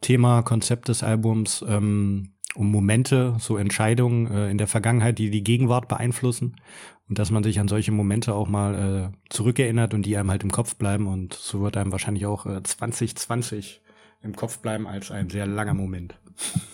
Thema 0.00 0.42
Konzept 0.42 0.88
des 0.88 1.02
Albums 1.02 1.64
ähm, 1.68 2.30
um 2.54 2.70
Momente, 2.70 3.36
so 3.38 3.56
Entscheidungen 3.56 4.30
äh, 4.30 4.50
in 4.50 4.58
der 4.58 4.66
Vergangenheit, 4.66 5.18
die 5.18 5.30
die 5.30 5.44
Gegenwart 5.44 5.88
beeinflussen 5.88 6.56
und 7.08 7.18
dass 7.18 7.30
man 7.30 7.42
sich 7.42 7.60
an 7.60 7.68
solche 7.68 7.92
Momente 7.92 8.34
auch 8.34 8.48
mal 8.48 9.12
äh, 9.12 9.16
zurückerinnert 9.30 9.94
und 9.94 10.04
die 10.04 10.16
einem 10.16 10.30
halt 10.30 10.42
im 10.42 10.50
Kopf 10.50 10.76
bleiben 10.76 11.06
und 11.06 11.34
so 11.34 11.62
wird 11.62 11.76
einem 11.76 11.92
wahrscheinlich 11.92 12.26
auch 12.26 12.46
äh, 12.46 12.62
2020 12.62 13.82
im 14.22 14.36
Kopf 14.36 14.58
bleiben 14.58 14.86
als 14.86 15.10
ein 15.10 15.30
sehr 15.30 15.46
langer 15.46 15.74
Moment. 15.74 16.14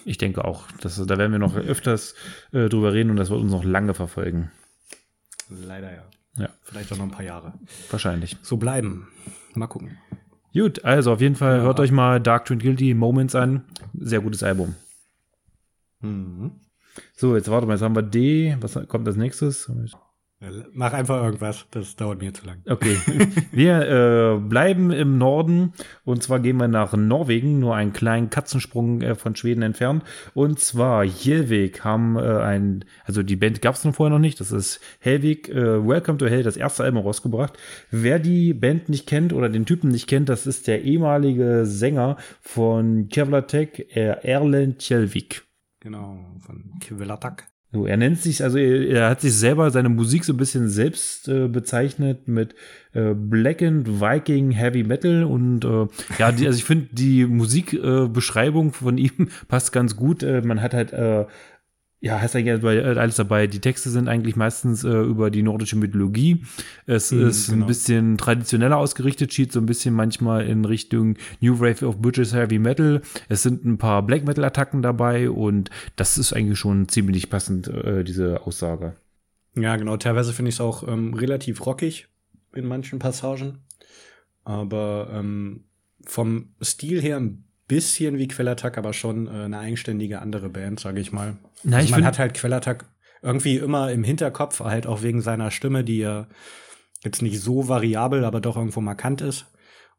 Ich 0.05 0.19
denke 0.19 0.45
auch, 0.45 0.71
dass, 0.81 1.05
da 1.05 1.19
werden 1.19 1.33
wir 1.33 1.39
noch 1.39 1.57
öfters 1.57 2.15
äh, 2.53 2.69
drüber 2.69 2.93
reden 2.93 3.11
und 3.11 3.17
das 3.17 3.31
wird 3.31 3.41
uns 3.41 3.53
noch 3.53 3.65
lange 3.65 3.95
verfolgen. 3.95 4.51
Leider 5.49 5.93
ja. 5.93 6.03
Ja. 6.37 6.49
Vielleicht 6.63 6.93
auch 6.93 6.97
noch 6.97 7.05
ein 7.05 7.11
paar 7.11 7.25
Jahre. 7.25 7.55
Wahrscheinlich. 7.91 8.37
So 8.43 8.57
bleiben. 8.57 9.09
Mal 9.55 9.67
gucken. 9.67 9.99
Gut, 10.53 10.85
also 10.85 11.13
auf 11.13 11.21
jeden 11.21 11.37
Fall 11.37 11.59
ja. 11.59 11.63
hört 11.63 11.81
euch 11.81 11.91
mal 11.93 12.21
Dark 12.21 12.47
Twin 12.47 12.59
Guilty 12.59 12.95
Moments 12.95 13.35
an. 13.35 13.65
Sehr 13.95 14.21
gutes 14.21 14.43
Album. 14.43 14.75
Mhm. 16.01 16.53
So, 17.15 17.37
jetzt 17.37 17.51
warte 17.51 17.67
mal, 17.67 17.75
jetzt 17.75 17.83
haben 17.83 17.95
wir 17.95 18.03
D. 18.03 18.57
Was 18.61 18.79
kommt 18.89 19.07
als 19.07 19.17
nächstes? 19.17 19.71
Mach 20.73 20.93
einfach 20.93 21.21
irgendwas, 21.25 21.67
das 21.73 21.97
dauert 21.97 22.21
mir 22.21 22.33
zu 22.33 22.47
lang. 22.47 22.63
Okay, 22.69 22.97
wir 23.51 23.81
äh, 23.81 24.39
bleiben 24.39 24.93
im 24.93 25.19
Norden 25.19 25.73
und 26.05 26.23
zwar 26.23 26.39
gehen 26.39 26.59
wir 26.59 26.69
nach 26.69 26.93
Norwegen, 26.93 27.59
nur 27.59 27.75
einen 27.75 27.93
kleinen 27.93 28.31
Katzensprung 28.31 29.03
äh, 29.03 29.17
von 29.17 29.35
Schweden 29.35 29.63
entfernt. 29.63 30.05
Und 30.35 30.61
zwar 30.61 31.03
Jelvik 31.03 31.83
haben 31.83 32.17
äh, 32.17 32.21
ein, 32.21 32.85
also 33.05 33.25
die 33.25 33.35
Band 33.35 33.63
gab 33.63 33.75
es 33.75 33.85
noch 33.85 33.97
vorher 33.97 34.15
noch 34.15 34.21
nicht, 34.21 34.39
das 34.39 34.53
ist 34.53 34.79
Helvig, 35.01 35.49
äh, 35.49 35.85
Welcome 35.85 36.19
to 36.19 36.27
Hell, 36.27 36.45
das 36.45 36.57
erste 36.57 36.85
Album 36.85 37.03
rausgebracht. 37.03 37.59
Wer 37.91 38.21
die 38.21 38.55
Band 38.55 38.89
nicht 38.89 39.09
kennt 39.09 39.33
oder 39.33 39.49
den 39.49 39.67
Typen 39.67 39.91
nicht 39.91 40.07
kennt, 40.07 40.29
das 40.29 40.47
ist 40.47 40.69
der 40.69 40.83
ehemalige 40.85 41.67
Sänger 41.67 42.17
von 42.41 43.09
Kevlatek, 43.09 43.97
äh, 43.97 44.21
Erland 44.23 44.89
Jelvik. 44.89 45.49
Genau, 45.81 46.25
von 46.39 46.75
Kevlatak. 46.81 47.49
So, 47.71 47.85
er 47.85 47.99
nennt 47.99 48.19
sich, 48.19 48.43
also 48.43 48.57
er, 48.57 48.89
er, 48.89 49.11
hat 49.11 49.21
sich 49.21 49.35
selber 49.35 49.71
seine 49.71 49.91
Musik 49.91 50.25
so 50.25 50.33
ein 50.33 50.39
bisschen 50.39 50.71
selbst 50.71 51.29
äh, 51.29 51.49
bezeichnet 51.49 52.27
mit 52.27 52.55
äh, 52.95 53.13
Blackened 53.13 54.01
Viking 54.01 54.53
Heavy 54.53 54.85
Metal 54.85 55.23
und 55.25 55.67
äh, 55.67 55.87
ja, 56.19 56.33
die, 56.33 56.47
also 56.47 56.57
ich 56.57 56.65
finde 56.65 56.89
die 56.93 57.27
Musikbeschreibung 57.27 58.73
von 58.73 58.97
ihm 58.97 59.29
passt 59.49 59.73
ganz 59.73 59.97
gut. 59.97 60.23
Äh, 60.23 60.41
man 60.41 60.63
hat 60.63 60.73
halt 60.73 60.95
äh, 60.95 61.27
ja, 62.01 62.21
heißt 62.21 62.37
eigentlich 62.37 62.65
alles 62.65 63.17
dabei. 63.17 63.49
Die 63.49 63.61
Texte 63.61 63.91
sind 63.91 64.09
eigentlich 64.09 64.37
meistens 64.37 64.85
äh, 64.85 64.89
über 64.89 65.31
die 65.31 65.43
nordische 65.43 65.77
Mythologie. 65.77 66.45
Es 66.87 67.11
mm, 67.11 67.27
ist 67.27 67.51
genau. 67.51 67.65
ein 67.65 67.67
bisschen 67.67 68.19
traditioneller 68.19 68.77
ausgerichtet, 68.77 69.33
schied 69.33 69.53
so 69.53 69.59
ein 69.59 69.67
bisschen 69.67 69.95
manchmal 69.95 70.47
in 70.47 70.65
Richtung 70.65 71.17
New 71.41 71.59
Wave 71.59 71.85
of 71.85 71.99
British 71.99 72.33
Heavy 72.33 72.61
Metal. 72.61 73.03
Es 73.29 73.43
sind 73.43 73.65
ein 73.65 73.79
paar 73.79 74.03
Black 74.03 74.25
Metal 74.25 74.45
Attacken 74.45 74.81
dabei 74.81 75.29
und 75.29 75.71
das 75.97 76.19
ist 76.19 76.33
eigentlich 76.33 76.59
schon 76.59 76.89
ziemlich 76.89 77.31
passend, 77.31 77.67
äh, 77.67 78.05
diese 78.05 78.47
Aussage. 78.47 78.95
Ja, 79.57 79.75
genau. 79.77 79.97
Teilweise 79.97 80.33
finde 80.33 80.51
ich 80.51 80.57
es 80.57 80.61
auch 80.61 80.87
ähm, 80.87 81.15
relativ 81.15 81.67
rockig 81.67 82.07
in 82.55 82.67
manchen 82.67 83.01
Passagen. 83.01 83.59
Aber 84.45 85.11
ähm, 85.13 85.65
vom 86.07 86.51
Stil 86.63 87.03
her 87.03 87.17
ein 87.17 87.45
bisschen 87.69 88.19
wie 88.19 88.29
Quellattack, 88.29 88.79
aber 88.79 88.93
schon 88.93 89.27
äh, 89.27 89.45
eine 89.45 89.59
eigenständige 89.59 90.21
andere 90.21 90.49
Band, 90.49 90.81
sage 90.81 91.01
ich 91.01 91.13
mal. 91.13 91.37
Na, 91.63 91.77
also 91.77 91.87
ich 91.87 91.91
man 91.93 92.05
hat 92.05 92.19
halt 92.19 92.35
Quellattack 92.35 92.87
irgendwie 93.23 93.57
immer 93.57 93.93
im 93.93 94.05
Hinterkopf, 94.05 94.61
halt 94.61 94.87
auch 94.87 95.03
wegen 95.03 95.21
seiner 95.21 95.51
Stimme, 95.51 95.85
die 95.85 95.99
ja 95.99 96.27
jetzt 97.03 97.23
nicht 97.23 97.41
so 97.41 97.69
variabel, 97.69 98.25
aber 98.25 98.41
doch 98.41 98.57
irgendwo 98.57 98.81
markant 98.81 99.21
ist. 99.21 99.47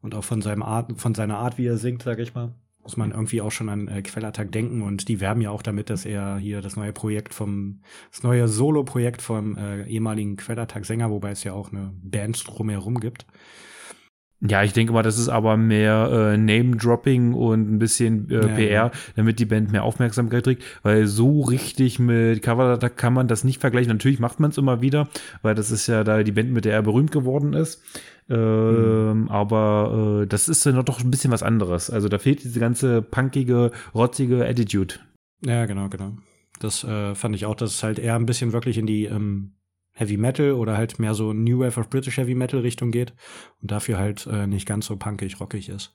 Und 0.02 0.14
auch 0.14 0.24
von 0.24 0.40
seinem 0.42 0.62
Art, 0.62 0.98
von 0.98 1.14
seiner 1.14 1.38
Art, 1.38 1.58
wie 1.58 1.66
er 1.66 1.76
singt, 1.76 2.02
sage 2.02 2.22
ich 2.22 2.34
mal, 2.34 2.54
muss 2.82 2.96
man 2.96 3.10
irgendwie 3.10 3.42
auch 3.42 3.52
schon 3.52 3.68
an 3.68 3.88
äh, 3.88 4.02
Quellattack 4.02 4.50
denken. 4.50 4.82
Und 4.82 5.08
die 5.08 5.20
werben 5.20 5.42
ja 5.42 5.50
auch 5.50 5.62
damit, 5.62 5.90
dass 5.90 6.06
er 6.06 6.38
hier 6.38 6.62
das 6.62 6.76
neue 6.76 6.92
Projekt 6.92 7.34
vom, 7.34 7.82
das 8.10 8.22
neue 8.22 8.48
Solo-Projekt 8.48 9.20
vom 9.20 9.56
äh, 9.56 9.84
ehemaligen 9.84 10.36
Quellattack-Sänger, 10.36 11.10
wobei 11.10 11.30
es 11.30 11.44
ja 11.44 11.52
auch 11.52 11.70
eine 11.70 11.92
Band 12.02 12.42
drumherum 12.46 12.98
gibt, 13.00 13.26
ja, 14.40 14.62
ich 14.62 14.72
denke 14.72 14.92
mal, 14.92 15.02
das 15.02 15.18
ist 15.18 15.28
aber 15.28 15.56
mehr 15.58 16.32
äh, 16.32 16.36
Name-Dropping 16.38 17.34
und 17.34 17.70
ein 17.70 17.78
bisschen 17.78 18.30
äh, 18.30 18.34
ja, 18.34 18.46
PR, 18.48 18.70
ja. 18.70 18.90
damit 19.14 19.38
die 19.38 19.44
Band 19.44 19.70
mehr 19.70 19.84
Aufmerksamkeit 19.84 20.44
kriegt, 20.44 20.62
weil 20.82 21.06
so 21.06 21.42
richtig 21.42 21.98
mit 21.98 22.42
Cover 22.42 22.78
da 22.78 22.88
kann 22.88 23.12
man 23.12 23.28
das 23.28 23.44
nicht 23.44 23.60
vergleichen. 23.60 23.92
Natürlich 23.92 24.18
macht 24.18 24.40
man 24.40 24.50
es 24.50 24.58
immer 24.58 24.80
wieder, 24.80 25.08
weil 25.42 25.54
das 25.54 25.70
ist 25.70 25.86
ja 25.88 26.04
da 26.04 26.22
die 26.22 26.32
Band, 26.32 26.52
mit 26.52 26.64
der 26.64 26.72
er 26.72 26.82
berühmt 26.82 27.12
geworden 27.12 27.52
ist. 27.52 27.82
Ähm, 28.30 29.22
mhm. 29.22 29.28
Aber 29.28 30.22
äh, 30.22 30.26
das 30.26 30.48
ist 30.48 30.64
dann 30.64 30.82
doch 30.84 31.00
ein 31.00 31.10
bisschen 31.10 31.32
was 31.32 31.42
anderes. 31.42 31.90
Also 31.90 32.08
da 32.08 32.18
fehlt 32.18 32.42
diese 32.42 32.60
ganze 32.60 33.02
punkige, 33.02 33.72
rotzige 33.94 34.46
Attitude. 34.46 34.94
Ja, 35.44 35.66
genau, 35.66 35.88
genau. 35.88 36.12
Das 36.60 36.84
äh, 36.84 37.14
fand 37.14 37.34
ich 37.34 37.44
auch, 37.44 37.56
dass 37.56 37.74
es 37.74 37.82
halt 37.82 37.98
eher 37.98 38.16
ein 38.16 38.26
bisschen 38.26 38.52
wirklich 38.52 38.78
in 38.78 38.86
die 38.86 39.04
ähm, 39.04 39.52
Heavy 39.92 40.16
Metal 40.16 40.52
oder 40.52 40.76
halt 40.76 40.98
mehr 40.98 41.14
so 41.14 41.32
New 41.32 41.60
Wave 41.60 41.78
of 41.78 41.90
British 41.90 42.16
Heavy 42.16 42.34
Metal 42.34 42.60
Richtung 42.60 42.90
geht 42.90 43.12
und 43.60 43.70
dafür 43.70 43.98
halt 43.98 44.26
äh, 44.26 44.46
nicht 44.46 44.66
ganz 44.66 44.86
so 44.86 44.96
punkig, 44.96 45.40
rockig 45.40 45.68
ist. 45.68 45.94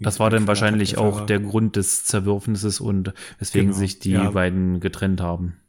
Das 0.00 0.18
war 0.18 0.28
dann 0.28 0.48
wahrscheinlich 0.48 0.98
auch 0.98 1.20
der 1.24 1.38
Grund 1.38 1.76
des 1.76 2.04
Zerwürfnisses 2.04 2.80
und 2.80 3.14
weswegen 3.38 3.68
genau. 3.68 3.78
sich 3.78 4.00
die 4.00 4.10
ja. 4.10 4.30
beiden 4.30 4.80
getrennt 4.80 5.20
haben. 5.20 5.60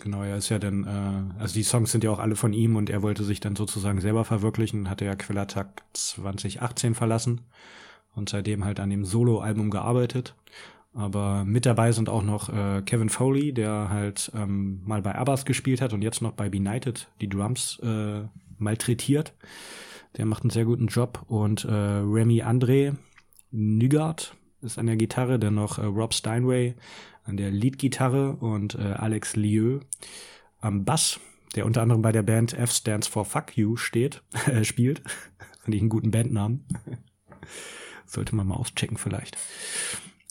Genau, 0.00 0.22
er 0.22 0.36
ist 0.36 0.48
ja 0.48 0.58
dann, 0.58 0.84
äh, 0.84 1.40
also 1.40 1.54
die 1.54 1.62
Songs 1.64 1.90
sind 1.90 2.04
ja 2.04 2.10
auch 2.10 2.20
alle 2.20 2.36
von 2.36 2.52
ihm 2.52 2.76
und 2.76 2.88
er 2.88 3.02
wollte 3.02 3.24
sich 3.24 3.40
dann 3.40 3.56
sozusagen 3.56 4.00
selber 4.00 4.24
verwirklichen, 4.24 4.88
hatte 4.88 5.04
ja 5.04 5.16
Quellattack 5.16 5.82
2018 5.92 6.94
verlassen 6.94 7.40
und 8.14 8.28
seitdem 8.28 8.64
halt 8.64 8.80
an 8.80 8.90
dem 8.90 9.04
Solo-Album 9.04 9.70
gearbeitet. 9.70 10.36
Aber 10.94 11.44
mit 11.44 11.66
dabei 11.66 11.92
sind 11.92 12.08
auch 12.08 12.22
noch 12.22 12.48
äh, 12.48 12.82
Kevin 12.82 13.08
Foley, 13.08 13.52
der 13.52 13.88
halt 13.90 14.32
ähm, 14.34 14.82
mal 14.84 15.02
bei 15.02 15.14
Abbas 15.14 15.44
gespielt 15.44 15.80
hat 15.80 15.92
und 15.92 16.02
jetzt 16.02 16.22
noch 16.22 16.32
bei 16.32 16.48
Benighted 16.48 17.08
die 17.20 17.28
Drums 17.28 17.78
äh, 17.80 18.22
malträtiert. 18.58 19.34
Der 20.16 20.26
macht 20.26 20.42
einen 20.42 20.50
sehr 20.50 20.64
guten 20.64 20.86
Job. 20.86 21.24
Und 21.28 21.64
äh, 21.64 21.70
Remy 21.70 22.42
André 22.42 22.96
Nygaard 23.50 24.34
ist 24.60 24.78
an 24.78 24.86
der 24.86 24.96
Gitarre, 24.96 25.38
dann 25.38 25.54
noch 25.54 25.78
äh, 25.78 25.84
Rob 25.84 26.14
Steinway 26.14 26.74
an 27.24 27.36
der 27.36 27.50
Leadgitarre 27.50 28.36
und 28.36 28.74
äh, 28.74 28.94
Alex 28.94 29.36
Lieu 29.36 29.80
am 30.60 30.84
Bass, 30.84 31.20
der 31.54 31.66
unter 31.66 31.82
anderem 31.82 32.02
bei 32.02 32.12
der 32.12 32.22
Band 32.22 32.54
F 32.54 32.72
Stands 32.72 33.06
for 33.06 33.24
Fuck 33.24 33.56
You 33.56 33.76
steht, 33.76 34.22
äh, 34.46 34.64
spielt. 34.64 35.02
Finde 35.62 35.76
ich 35.76 35.82
einen 35.82 35.90
guten 35.90 36.10
Bandnamen. 36.10 36.64
Sollte 38.06 38.34
man 38.34 38.46
mal 38.46 38.56
auschecken 38.56 38.96
vielleicht. 38.96 39.36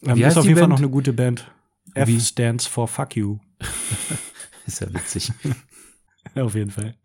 Ähm, 0.04 0.22
ist 0.22 0.38
auf 0.38 0.46
jeden 0.46 0.56
Band? 0.56 0.60
Fall 0.60 0.70
noch 0.70 0.78
eine 0.78 0.90
gute 0.90 1.14
Band. 1.14 1.52
F 1.94 2.08
Wie? 2.08 2.20
stands 2.20 2.68
for 2.68 2.88
Fuck 2.88 3.16
You. 3.16 3.40
ist 4.66 4.82
ja 4.82 4.94
witzig. 4.94 5.32
auf 6.36 6.56
jeden 6.56 6.72
Fall. 6.72 6.96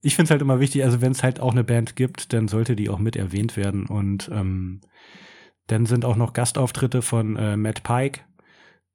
Ich 0.00 0.16
finde 0.16 0.24
es 0.24 0.30
halt 0.30 0.42
immer 0.42 0.60
wichtig, 0.60 0.84
also 0.84 1.00
wenn 1.00 1.12
es 1.12 1.22
halt 1.22 1.40
auch 1.40 1.52
eine 1.52 1.64
Band 1.64 1.94
gibt, 1.94 2.32
dann 2.32 2.48
sollte 2.48 2.74
die 2.74 2.90
auch 2.90 2.98
mit 2.98 3.14
erwähnt 3.16 3.56
werden. 3.56 3.86
Und 3.86 4.28
ähm, 4.32 4.80
dann 5.68 5.86
sind 5.86 6.04
auch 6.04 6.16
noch 6.16 6.32
Gastauftritte 6.32 7.02
von 7.02 7.36
äh, 7.36 7.56
Matt 7.56 7.84
Pike, 7.84 8.20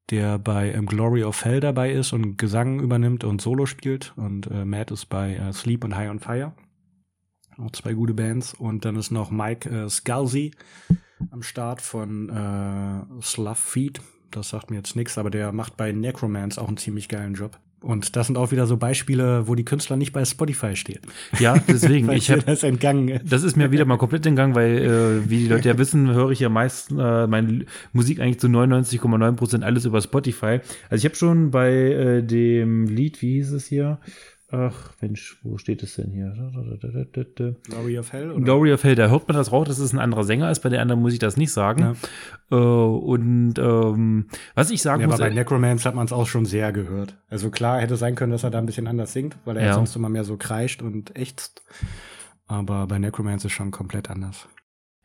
der 0.09 0.37
bei 0.37 0.71
ähm, 0.73 0.85
Glory 0.85 1.23
of 1.23 1.43
Hell 1.45 1.61
dabei 1.61 1.91
ist 1.91 2.11
und 2.11 2.37
Gesang 2.37 2.81
übernimmt 2.81 3.23
und 3.23 3.41
Solo 3.41 3.65
spielt. 3.65 4.13
Und 4.17 4.47
äh, 4.47 4.65
Matt 4.65 4.91
ist 4.91 5.05
bei 5.05 5.35
äh, 5.35 5.53
Sleep 5.53 5.85
und 5.85 5.95
High 5.95 6.09
on 6.09 6.19
Fire. 6.19 6.53
Auch 7.57 7.71
zwei 7.71 7.93
gute 7.93 8.13
Bands. 8.13 8.53
Und 8.53 8.83
dann 8.83 8.97
ist 8.97 9.09
noch 9.09 9.31
Mike 9.31 9.69
äh, 9.69 9.89
Scalzi, 9.89 10.51
am 11.31 11.43
Start 11.43 11.81
von 11.81 12.29
äh, 12.29 13.21
Slough 13.21 13.57
Feed, 13.57 14.01
Das 14.31 14.49
sagt 14.49 14.69
mir 14.69 14.77
jetzt 14.77 14.95
nichts, 14.95 15.17
aber 15.17 15.29
der 15.29 15.51
macht 15.51 15.77
bei 15.77 15.91
Necromance 15.91 16.61
auch 16.61 16.67
einen 16.67 16.77
ziemlich 16.77 17.07
geilen 17.09 17.33
Job. 17.33 17.59
Und 17.79 18.15
das 18.15 18.25
sind 18.25 18.37
auch 18.37 18.51
wieder 18.51 18.65
so 18.65 18.75
Beispiele, 18.75 19.47
wo 19.47 19.53
die 19.53 19.63
Künstler 19.63 19.97
nicht 19.97 20.11
bei 20.11 20.25
Spotify 20.25 20.75
stehen. 20.75 21.01
Ja, 21.39 21.55
deswegen. 21.67 22.11
ich 22.11 22.31
hab, 22.31 22.43
das 22.45 22.63
entgangen. 22.63 23.19
Das 23.23 23.43
ist 23.43 23.55
mir 23.55 23.71
wieder 23.71 23.85
mal 23.85 23.97
komplett 23.97 24.25
entgangen, 24.25 24.55
weil, 24.55 24.77
äh, 24.77 25.29
wie 25.29 25.39
die 25.39 25.47
Leute 25.47 25.69
ja 25.69 25.77
wissen, 25.77 26.11
höre 26.11 26.31
ich 26.31 26.39
ja 26.39 26.49
meist 26.49 26.91
äh, 26.91 27.27
meine 27.27 27.65
Musik 27.93 28.19
eigentlich 28.19 28.39
zu 28.39 28.47
99,9 28.47 29.31
Prozent 29.33 29.63
alles 29.63 29.85
über 29.85 30.01
Spotify. 30.01 30.59
Also 30.89 31.01
ich 31.01 31.05
habe 31.05 31.15
schon 31.15 31.51
bei 31.51 31.71
äh, 31.71 32.23
dem 32.23 32.87
Lied, 32.87 33.21
wie 33.21 33.33
hieß 33.33 33.51
es 33.51 33.67
hier? 33.67 33.99
Ach, 34.49 34.93
Mensch, 35.01 35.37
wo 35.43 35.57
steht 35.57 35.83
es 35.83 35.95
denn 35.95 36.11
hier? 36.11 36.33
Glory 37.63 37.99
of 37.99 38.13
Hell? 38.13 38.31
Oder? 38.31 38.41
Glory 38.41 38.73
of 38.73 38.83
Hell, 38.83 38.95
da 38.95 39.09
hört 39.09 39.27
man 39.27 39.35
das 39.35 39.51
raus, 39.51 39.67
dass 39.67 39.77
es 39.77 39.91
ein 39.91 39.99
anderer 39.99 40.23
Sänger 40.23 40.49
ist. 40.49 40.61
Bei 40.61 40.69
der 40.69 40.81
anderen 40.81 41.01
muss 41.01 41.11
ich 41.11 41.19
das 41.19 41.35
nicht 41.35 41.51
sagen. 41.51 41.97
Ja. 42.49 42.57
Äh, 42.57 42.61
und 42.61 43.55
ähm, 43.59 44.27
was 44.55 44.71
ich 44.71 44.81
sagen 44.81 45.01
ja, 45.01 45.07
muss. 45.07 45.15
Aber 45.15 45.25
bei 45.25 45.31
äh, 45.31 45.35
Necromance 45.35 45.83
hat 45.85 45.95
man 45.95 46.05
es 46.05 46.13
auch 46.13 46.27
schon 46.27 46.45
sehr 46.45 46.71
gehört. 46.71 47.17
Also 47.29 47.49
klar 47.49 47.81
hätte 47.81 47.97
sein 47.97 48.15
können, 48.15 48.31
dass 48.31 48.43
er 48.45 48.51
da 48.51 48.59
ein 48.59 48.65
bisschen 48.65 48.87
anders 48.87 49.11
singt, 49.11 49.35
weil 49.43 49.57
er 49.57 49.65
ja. 49.65 49.73
sonst 49.73 49.93
immer 49.97 50.07
mehr 50.07 50.23
so 50.23 50.37
kreischt 50.37 50.81
und 50.81 51.17
ächzt. 51.17 51.61
Aber 52.47 52.87
bei 52.87 52.99
Necromance 52.99 53.47
ist 53.47 53.53
schon 53.53 53.71
komplett 53.71 54.09
anders. 54.09 54.47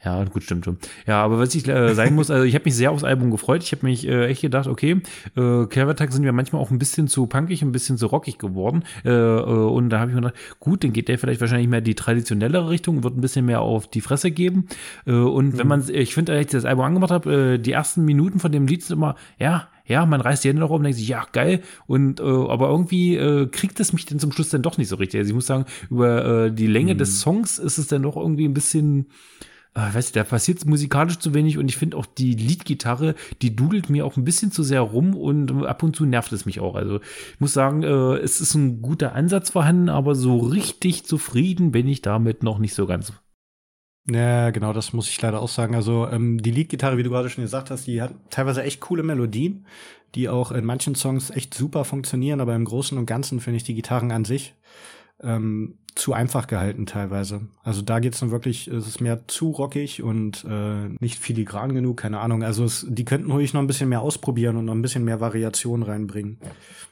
Ja, 0.04 0.24
gut, 0.24 0.42
stimmt 0.42 0.64
schon. 0.64 0.78
Ja, 1.06 1.22
aber 1.22 1.38
was 1.38 1.54
ich 1.54 1.68
äh, 1.68 1.94
sagen 1.94 2.16
muss, 2.16 2.30
also 2.30 2.44
ich 2.44 2.54
habe 2.54 2.64
mich 2.64 2.74
sehr 2.74 2.90
aufs 2.90 3.04
Album 3.04 3.30
gefreut. 3.30 3.62
Ich 3.62 3.70
habe 3.70 3.86
mich 3.86 4.06
äh, 4.06 4.26
echt 4.26 4.42
gedacht, 4.42 4.66
okay, 4.66 5.00
äh, 5.36 5.66
Caravatag 5.66 6.12
sind 6.12 6.24
wir 6.24 6.32
manchmal 6.32 6.60
auch 6.60 6.72
ein 6.72 6.78
bisschen 6.78 7.06
zu 7.06 7.26
punkig, 7.26 7.62
ein 7.62 7.70
bisschen 7.70 7.96
zu 7.98 8.06
rockig 8.06 8.38
geworden. 8.38 8.82
Äh, 9.04 9.10
äh, 9.10 9.42
und 9.42 9.90
da 9.90 10.00
habe 10.00 10.10
ich 10.10 10.16
mir 10.16 10.22
gedacht, 10.22 10.40
gut, 10.58 10.82
dann 10.82 10.92
geht 10.92 11.08
der 11.08 11.18
vielleicht 11.18 11.40
wahrscheinlich 11.40 11.68
mehr 11.68 11.80
die 11.80 11.94
traditionellere 11.94 12.68
Richtung, 12.68 13.04
wird 13.04 13.16
ein 13.16 13.20
bisschen 13.20 13.46
mehr 13.46 13.60
auf 13.60 13.88
die 13.88 14.00
Fresse 14.00 14.32
geben. 14.32 14.66
Äh, 15.06 15.12
und 15.12 15.54
mhm. 15.54 15.58
wenn 15.58 15.68
man, 15.68 15.84
ich 15.88 16.14
finde, 16.14 16.32
als 16.32 16.46
ich 16.46 16.50
das 16.50 16.64
Album 16.64 16.84
angemacht 16.84 17.12
habe, 17.12 17.54
äh, 17.54 17.58
die 17.58 17.72
ersten 17.72 18.04
Minuten 18.04 18.40
von 18.40 18.50
dem 18.50 18.66
Lied 18.66 18.82
sind 18.82 18.96
immer, 18.96 19.14
ja, 19.38 19.68
ja, 19.84 20.06
man 20.06 20.20
reißt 20.20 20.42
die 20.42 20.48
Hände 20.48 20.62
nach 20.62 20.70
oben 20.70 20.78
und 20.78 20.84
denkt 20.84 20.98
sich, 20.98 21.08
ja, 21.08 21.26
geil. 21.32 21.60
Und 21.86 22.20
äh, 22.20 22.22
aber 22.22 22.68
irgendwie 22.68 23.16
äh, 23.16 23.46
kriegt 23.46 23.78
es 23.78 23.92
mich 23.92 24.06
dann 24.06 24.18
zum 24.18 24.32
Schluss 24.32 24.48
dann 24.48 24.62
doch 24.62 24.78
nicht 24.78 24.88
so 24.88 24.96
richtig. 24.96 25.18
Also 25.18 25.30
ich 25.30 25.34
muss 25.34 25.46
sagen, 25.46 25.64
über 25.90 26.46
äh, 26.46 26.52
die 26.52 26.66
Länge 26.66 26.94
mhm. 26.94 26.98
des 26.98 27.20
Songs 27.20 27.58
ist 27.58 27.78
es 27.78 27.88
dann 27.88 28.02
doch 28.02 28.16
irgendwie 28.16 28.46
ein 28.46 28.54
bisschen 28.54 29.06
äh, 29.74 29.94
weißt 29.94 30.14
du, 30.14 30.18
da 30.18 30.24
passiert 30.24 30.64
musikalisch 30.66 31.18
zu 31.18 31.32
wenig 31.34 31.58
und 31.58 31.68
ich 31.68 31.76
finde 31.76 31.96
auch 31.96 32.06
die 32.06 32.34
Leadgitarre, 32.34 33.14
die 33.40 33.56
dudelt 33.56 33.88
mir 33.88 34.04
auch 34.04 34.16
ein 34.16 34.24
bisschen 34.24 34.52
zu 34.52 34.62
sehr 34.62 34.80
rum 34.80 35.16
und 35.16 35.64
ab 35.64 35.82
und 35.82 35.96
zu 35.96 36.04
nervt 36.04 36.32
es 36.32 36.44
mich 36.44 36.60
auch. 36.60 36.74
Also 36.74 36.96
ich 36.96 37.40
muss 37.40 37.54
sagen, 37.54 37.82
äh, 37.82 38.16
es 38.16 38.40
ist 38.40 38.54
ein 38.54 38.82
guter 38.82 39.14
Ansatz 39.14 39.50
vorhanden, 39.50 39.88
aber 39.88 40.14
so 40.14 40.38
richtig 40.38 41.04
zufrieden 41.04 41.72
bin 41.72 41.88
ich 41.88 42.02
damit 42.02 42.42
noch 42.42 42.58
nicht 42.58 42.74
so 42.74 42.86
ganz. 42.86 43.12
Ja, 44.10 44.50
genau, 44.50 44.72
das 44.72 44.92
muss 44.92 45.08
ich 45.08 45.22
leider 45.22 45.40
auch 45.40 45.48
sagen. 45.48 45.74
Also 45.74 46.08
ähm, 46.08 46.42
die 46.42 46.50
Leadgitarre, 46.50 46.98
wie 46.98 47.04
du 47.04 47.10
gerade 47.10 47.30
schon 47.30 47.44
gesagt 47.44 47.70
hast, 47.70 47.86
die 47.86 48.02
hat 48.02 48.14
teilweise 48.30 48.64
echt 48.64 48.80
coole 48.80 49.04
Melodien, 49.04 49.66
die 50.16 50.28
auch 50.28 50.50
in 50.50 50.64
manchen 50.64 50.96
Songs 50.96 51.30
echt 51.30 51.54
super 51.54 51.84
funktionieren, 51.84 52.40
aber 52.40 52.54
im 52.54 52.64
Großen 52.64 52.98
und 52.98 53.06
Ganzen 53.06 53.40
finde 53.40 53.58
ich 53.58 53.64
die 53.64 53.74
Gitarren 53.74 54.10
an 54.10 54.24
sich 54.24 54.54
ähm, 55.22 55.78
zu 55.94 56.14
einfach 56.14 56.46
gehalten 56.46 56.86
teilweise. 56.86 57.42
Also 57.62 57.82
da 57.82 57.98
geht's 58.00 58.20
dann 58.20 58.30
wirklich, 58.30 58.66
es 58.68 58.86
ist 58.86 59.00
mehr 59.00 59.28
zu 59.28 59.50
rockig 59.50 60.02
und 60.02 60.44
äh, 60.48 60.88
nicht 61.00 61.18
filigran 61.18 61.74
genug, 61.74 61.98
keine 61.98 62.20
Ahnung. 62.20 62.42
Also 62.42 62.64
es, 62.64 62.86
die 62.88 63.04
könnten 63.04 63.30
ruhig 63.30 63.52
noch 63.52 63.60
ein 63.60 63.66
bisschen 63.66 63.88
mehr 63.88 64.00
ausprobieren 64.00 64.56
und 64.56 64.64
noch 64.64 64.74
ein 64.74 64.82
bisschen 64.82 65.04
mehr 65.04 65.20
Variation 65.20 65.82
reinbringen. 65.82 66.38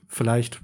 Vielleicht 0.07 0.61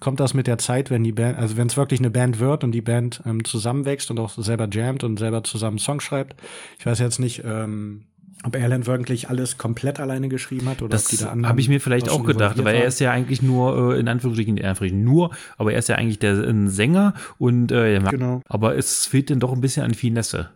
kommt 0.00 0.20
das 0.20 0.34
mit 0.34 0.46
der 0.46 0.58
Zeit, 0.58 0.90
wenn 0.90 1.04
die 1.04 1.12
Band, 1.12 1.38
also 1.38 1.56
wenn 1.56 1.68
es 1.68 1.76
wirklich 1.76 2.00
eine 2.00 2.10
Band 2.10 2.38
wird 2.38 2.64
und 2.64 2.72
die 2.72 2.82
Band 2.82 3.22
ähm, 3.24 3.44
zusammenwächst 3.44 4.10
und 4.10 4.18
auch 4.18 4.30
selber 4.30 4.68
jammt 4.70 5.04
und 5.04 5.18
selber 5.18 5.42
zusammen 5.44 5.78
Songs 5.78 6.02
schreibt. 6.02 6.40
Ich 6.78 6.84
weiß 6.84 6.98
jetzt 6.98 7.18
nicht, 7.18 7.42
ähm, 7.44 8.06
ob 8.44 8.56
Erland 8.56 8.86
wirklich 8.86 9.28
alles 9.30 9.58
komplett 9.58 10.00
alleine 10.00 10.28
geschrieben 10.28 10.68
hat 10.68 10.82
oder 10.82 10.90
das 10.90 11.06
ob 11.06 11.10
die 11.10 11.16
da 11.16 11.30
anderen. 11.30 11.48
Habe 11.48 11.60
ich 11.60 11.68
mir 11.68 11.80
vielleicht 11.80 12.08
auch 12.08 12.24
gedacht, 12.24 12.62
weil 12.62 12.76
er 12.76 12.84
ist 12.84 13.00
ja 13.00 13.10
eigentlich 13.10 13.42
nur, 13.42 13.94
äh, 13.94 14.00
in 14.00 14.08
Anführungsstrichen, 14.08 14.56
in 14.56 14.64
Anführungsstrichen 14.64 15.02
nur, 15.02 15.30
aber 15.56 15.72
er 15.72 15.78
ist 15.78 15.88
ja 15.88 15.96
eigentlich 15.96 16.18
der 16.18 16.34
ein 16.34 16.68
Sänger 16.68 17.14
und 17.38 17.72
äh, 17.72 17.98
genau. 17.98 18.42
aber 18.46 18.76
es 18.76 19.06
fehlt 19.06 19.30
denn 19.30 19.40
doch 19.40 19.52
ein 19.52 19.60
bisschen 19.60 19.84
an 19.84 19.94
Finesse. 19.94 20.50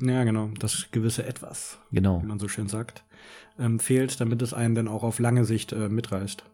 Ja, 0.00 0.24
genau, 0.24 0.50
das 0.58 0.88
gewisse 0.92 1.26
Etwas, 1.26 1.78
genau. 1.92 2.22
wie 2.22 2.26
man 2.26 2.38
so 2.38 2.48
schön 2.48 2.68
sagt, 2.68 3.04
ähm, 3.58 3.78
fehlt, 3.80 4.20
damit 4.20 4.40
es 4.42 4.54
einen 4.54 4.74
dann 4.74 4.88
auch 4.88 5.02
auf 5.02 5.18
lange 5.18 5.44
Sicht 5.44 5.72
äh, 5.72 5.88
mitreißt. 5.88 6.44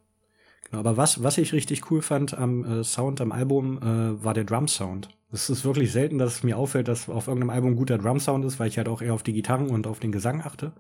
Genau, 0.71 0.81
aber 0.81 0.97
was, 0.97 1.23
was 1.23 1.39
ich 1.39 1.53
richtig 1.53 1.91
cool 1.91 2.03
fand 2.03 2.37
am 2.37 2.65
äh, 2.65 2.85
Sound 2.85 3.21
am 3.21 3.31
Album, 3.31 3.79
äh, 3.79 4.25
war 4.25 4.35
der 4.35 4.45
Drum-Sound. 4.45 5.09
Es 5.31 5.49
ist 5.49 5.65
wirklich 5.65 5.93
selten, 5.93 6.19
dass 6.19 6.37
es 6.37 6.43
mir 6.43 6.57
auffällt, 6.57 6.89
dass 6.89 7.09
auf 7.09 7.29
irgendeinem 7.29 7.51
Album 7.51 7.77
guter 7.77 7.99
Drum-Sound 7.99 8.45
ist, 8.45 8.59
weil 8.59 8.69
ich 8.69 8.79
halt 8.79 8.89
auch 8.89 9.01
eher 9.03 9.15
auf 9.15 9.23
die 9.23 9.33
Gitarren 9.33 9.69
und 9.69 9.87
auf 9.87 10.01
den 10.01 10.13
Gesang 10.13 10.41
achte. 10.43 10.73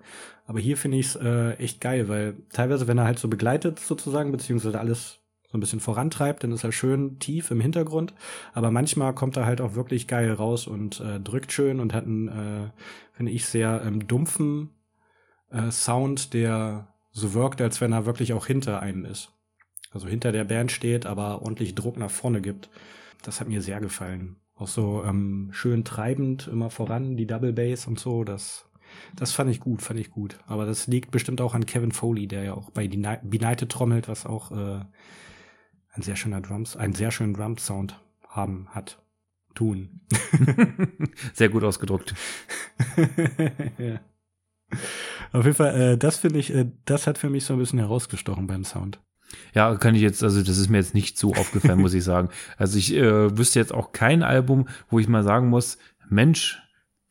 Aber 0.46 0.58
hier 0.58 0.76
finde 0.76 0.98
ich 0.98 1.06
es 1.06 1.16
äh, 1.16 1.52
echt 1.54 1.80
geil, 1.80 2.08
weil 2.08 2.34
teilweise, 2.52 2.88
wenn 2.88 2.98
er 2.98 3.04
halt 3.04 3.18
so 3.18 3.28
begleitet 3.28 3.78
sozusagen, 3.78 4.32
beziehungsweise 4.32 4.80
alles 4.80 5.20
so 5.48 5.56
ein 5.56 5.60
bisschen 5.60 5.80
vorantreibt, 5.80 6.42
dann 6.42 6.52
ist 6.52 6.64
er 6.64 6.72
schön 6.72 7.20
tief 7.20 7.52
im 7.52 7.60
Hintergrund. 7.60 8.12
Aber 8.54 8.72
manchmal 8.72 9.14
kommt 9.14 9.36
er 9.36 9.46
halt 9.46 9.60
auch 9.60 9.74
wirklich 9.74 10.08
geil 10.08 10.32
raus 10.32 10.66
und 10.66 11.00
äh, 11.00 11.20
drückt 11.20 11.52
schön 11.52 11.78
und 11.78 11.94
hat 11.94 12.06
einen, 12.06 12.28
äh, 12.28 12.70
finde 13.12 13.30
ich, 13.30 13.46
sehr 13.46 13.82
ähm, 13.84 14.08
dumpfen 14.08 14.70
äh, 15.50 15.70
Sound, 15.70 16.34
der 16.34 16.88
so 17.12 17.34
wirkt, 17.34 17.60
als 17.62 17.80
wenn 17.80 17.92
er 17.92 18.06
wirklich 18.06 18.32
auch 18.32 18.46
hinter 18.46 18.80
einem 18.80 19.04
ist 19.04 19.35
also 19.92 20.08
hinter 20.08 20.32
der 20.32 20.44
Band 20.44 20.72
steht, 20.72 21.06
aber 21.06 21.42
ordentlich 21.42 21.74
Druck 21.74 21.96
nach 21.96 22.10
vorne 22.10 22.40
gibt. 22.40 22.68
Das 23.22 23.40
hat 23.40 23.48
mir 23.48 23.62
sehr 23.62 23.80
gefallen. 23.80 24.36
Auch 24.54 24.68
so 24.68 25.04
ähm, 25.04 25.50
schön 25.52 25.84
treibend 25.84 26.48
immer 26.48 26.70
voran, 26.70 27.16
die 27.16 27.26
Double 27.26 27.52
Bass 27.52 27.86
und 27.86 27.98
so, 27.98 28.24
das, 28.24 28.70
das 29.14 29.32
fand 29.32 29.50
ich 29.50 29.60
gut, 29.60 29.82
fand 29.82 30.00
ich 30.00 30.10
gut. 30.10 30.38
Aber 30.46 30.64
das 30.64 30.86
liegt 30.86 31.10
bestimmt 31.10 31.40
auch 31.40 31.54
an 31.54 31.66
Kevin 31.66 31.92
Foley, 31.92 32.26
der 32.26 32.44
ja 32.44 32.54
auch 32.54 32.70
bei 32.70 32.88
Benighted 32.88 33.70
trommelt, 33.70 34.08
was 34.08 34.24
auch 34.24 34.52
äh, 34.52 34.80
ein 35.92 36.02
sehr 36.02 36.16
schöner 36.16 36.40
Drums, 36.40 36.76
einen 36.76 36.94
sehr 36.94 37.10
schönen 37.10 37.34
Drum-Sound 37.34 38.00
haben 38.28 38.68
hat. 38.70 39.02
Tun. 39.54 40.02
sehr 41.32 41.48
gut 41.48 41.64
ausgedruckt. 41.64 42.14
ja. 43.78 44.00
Auf 45.32 45.44
jeden 45.44 45.56
Fall, 45.56 45.80
äh, 45.80 45.98
das 45.98 46.18
finde 46.18 46.38
ich, 46.38 46.54
äh, 46.54 46.70
das 46.84 47.06
hat 47.06 47.16
für 47.16 47.30
mich 47.30 47.44
so 47.44 47.54
ein 47.54 47.58
bisschen 47.58 47.78
herausgestochen 47.78 48.46
beim 48.46 48.64
Sound. 48.64 49.00
Ja, 49.54 49.74
kann 49.76 49.94
ich 49.94 50.02
jetzt, 50.02 50.22
also 50.22 50.42
das 50.42 50.58
ist 50.58 50.68
mir 50.68 50.78
jetzt 50.78 50.94
nicht 50.94 51.18
so 51.18 51.32
aufgefallen, 51.34 51.80
muss 51.80 51.94
ich 51.94 52.04
sagen. 52.04 52.28
Also 52.58 52.78
ich 52.78 52.94
äh, 52.94 53.36
wüsste 53.36 53.58
jetzt 53.58 53.74
auch 53.74 53.92
kein 53.92 54.22
Album, 54.22 54.68
wo 54.88 54.98
ich 54.98 55.08
mal 55.08 55.22
sagen 55.22 55.48
muss, 55.48 55.78
Mensch, 56.08 56.60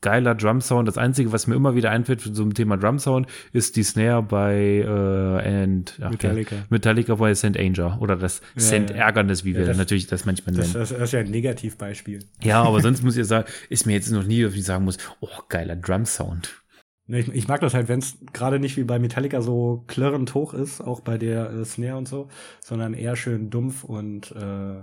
geiler 0.00 0.34
Drum 0.34 0.60
Sound. 0.60 0.86
Das 0.88 0.98
Einzige, 0.98 1.32
was 1.32 1.46
mir 1.46 1.54
immer 1.54 1.74
wieder 1.74 1.90
einfällt 1.90 2.22
für 2.22 2.34
so 2.34 2.42
ein 2.42 2.54
Thema 2.54 2.76
Drum 2.76 2.98
Sound, 2.98 3.26
ist 3.52 3.76
die 3.76 3.82
Snare 3.82 4.22
bei 4.22 4.84
äh, 4.86 5.62
and, 5.62 5.98
ach, 6.00 6.10
Metallica. 6.10 6.56
Metallica 6.68 7.14
bei 7.16 7.34
St. 7.34 7.58
Anger 7.58 8.00
oder 8.00 8.16
das 8.16 8.40
ja, 8.54 8.62
St. 8.62 8.90
Ärgernis, 8.90 9.44
wie 9.44 9.52
ja, 9.52 9.58
wir 9.58 9.66
das, 9.66 9.76
natürlich 9.76 10.06
das 10.06 10.24
manchmal 10.24 10.54
nennen. 10.54 10.72
Das, 10.72 10.90
das, 10.90 11.00
ist 11.00 11.12
ja 11.12 11.20
ein 11.20 11.30
Negativbeispiel. 11.30 12.20
Ja, 12.42 12.62
aber 12.62 12.80
sonst 12.80 13.02
muss 13.02 13.16
ich 13.16 13.26
sagen, 13.26 13.48
ist 13.68 13.86
mir 13.86 13.94
jetzt 13.94 14.10
noch 14.10 14.24
nie, 14.24 14.52
wie 14.52 14.58
ich 14.58 14.64
sagen 14.64 14.84
muss, 14.84 14.98
oh, 15.20 15.28
geiler 15.48 15.76
Drum 15.76 16.04
Sound. 16.04 16.62
Ich, 17.08 17.28
ich 17.28 17.48
mag 17.48 17.60
das 17.60 17.74
halt, 17.74 17.88
wenn 17.88 18.00
es 18.00 18.18
gerade 18.32 18.58
nicht 18.58 18.76
wie 18.76 18.84
bei 18.84 18.98
Metallica 18.98 19.40
so 19.40 19.84
klirrend 19.86 20.34
hoch 20.34 20.54
ist, 20.54 20.80
auch 20.80 21.00
bei 21.00 21.18
der 21.18 21.50
äh, 21.50 21.64
Snare 21.64 21.96
und 21.96 22.08
so, 22.08 22.28
sondern 22.60 22.94
eher 22.94 23.14
schön 23.16 23.50
dumpf 23.50 23.84
und 23.84 24.32
äh, 24.32 24.82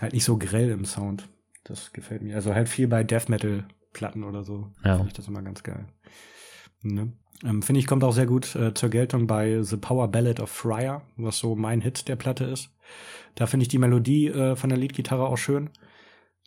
halt 0.00 0.12
nicht 0.12 0.24
so 0.24 0.38
grell 0.38 0.70
im 0.70 0.84
Sound. 0.84 1.28
Das 1.64 1.92
gefällt 1.92 2.22
mir. 2.22 2.34
Also 2.34 2.54
halt 2.54 2.68
viel 2.68 2.88
bei 2.88 3.04
Death 3.04 3.28
Metal 3.28 3.64
Platten 3.92 4.24
oder 4.24 4.44
so. 4.44 4.72
Ja. 4.84 4.96
Finde 4.96 5.08
ich 5.08 5.14
das 5.14 5.28
immer 5.28 5.42
ganz 5.42 5.62
geil. 5.62 5.86
Ne? 6.82 7.12
Ähm, 7.44 7.62
Finde 7.62 7.80
ich, 7.80 7.86
kommt 7.86 8.04
auch 8.04 8.12
sehr 8.12 8.26
gut 8.26 8.54
äh, 8.54 8.74
zur 8.74 8.88
Geltung 8.88 9.26
bei 9.26 9.62
The 9.62 9.76
Power 9.76 10.08
Ballad 10.08 10.40
of 10.40 10.50
Friar, 10.50 11.02
was 11.16 11.38
so 11.38 11.54
mein 11.54 11.80
Hit 11.80 12.08
der 12.08 12.16
Platte 12.16 12.44
ist. 12.44 12.70
Da 13.34 13.46
finde 13.46 13.62
ich 13.64 13.68
die 13.68 13.78
Melodie 13.78 14.28
äh, 14.28 14.56
von 14.56 14.70
der 14.70 14.78
Leadgitarre 14.78 15.26
auch 15.26 15.38
schön. 15.38 15.70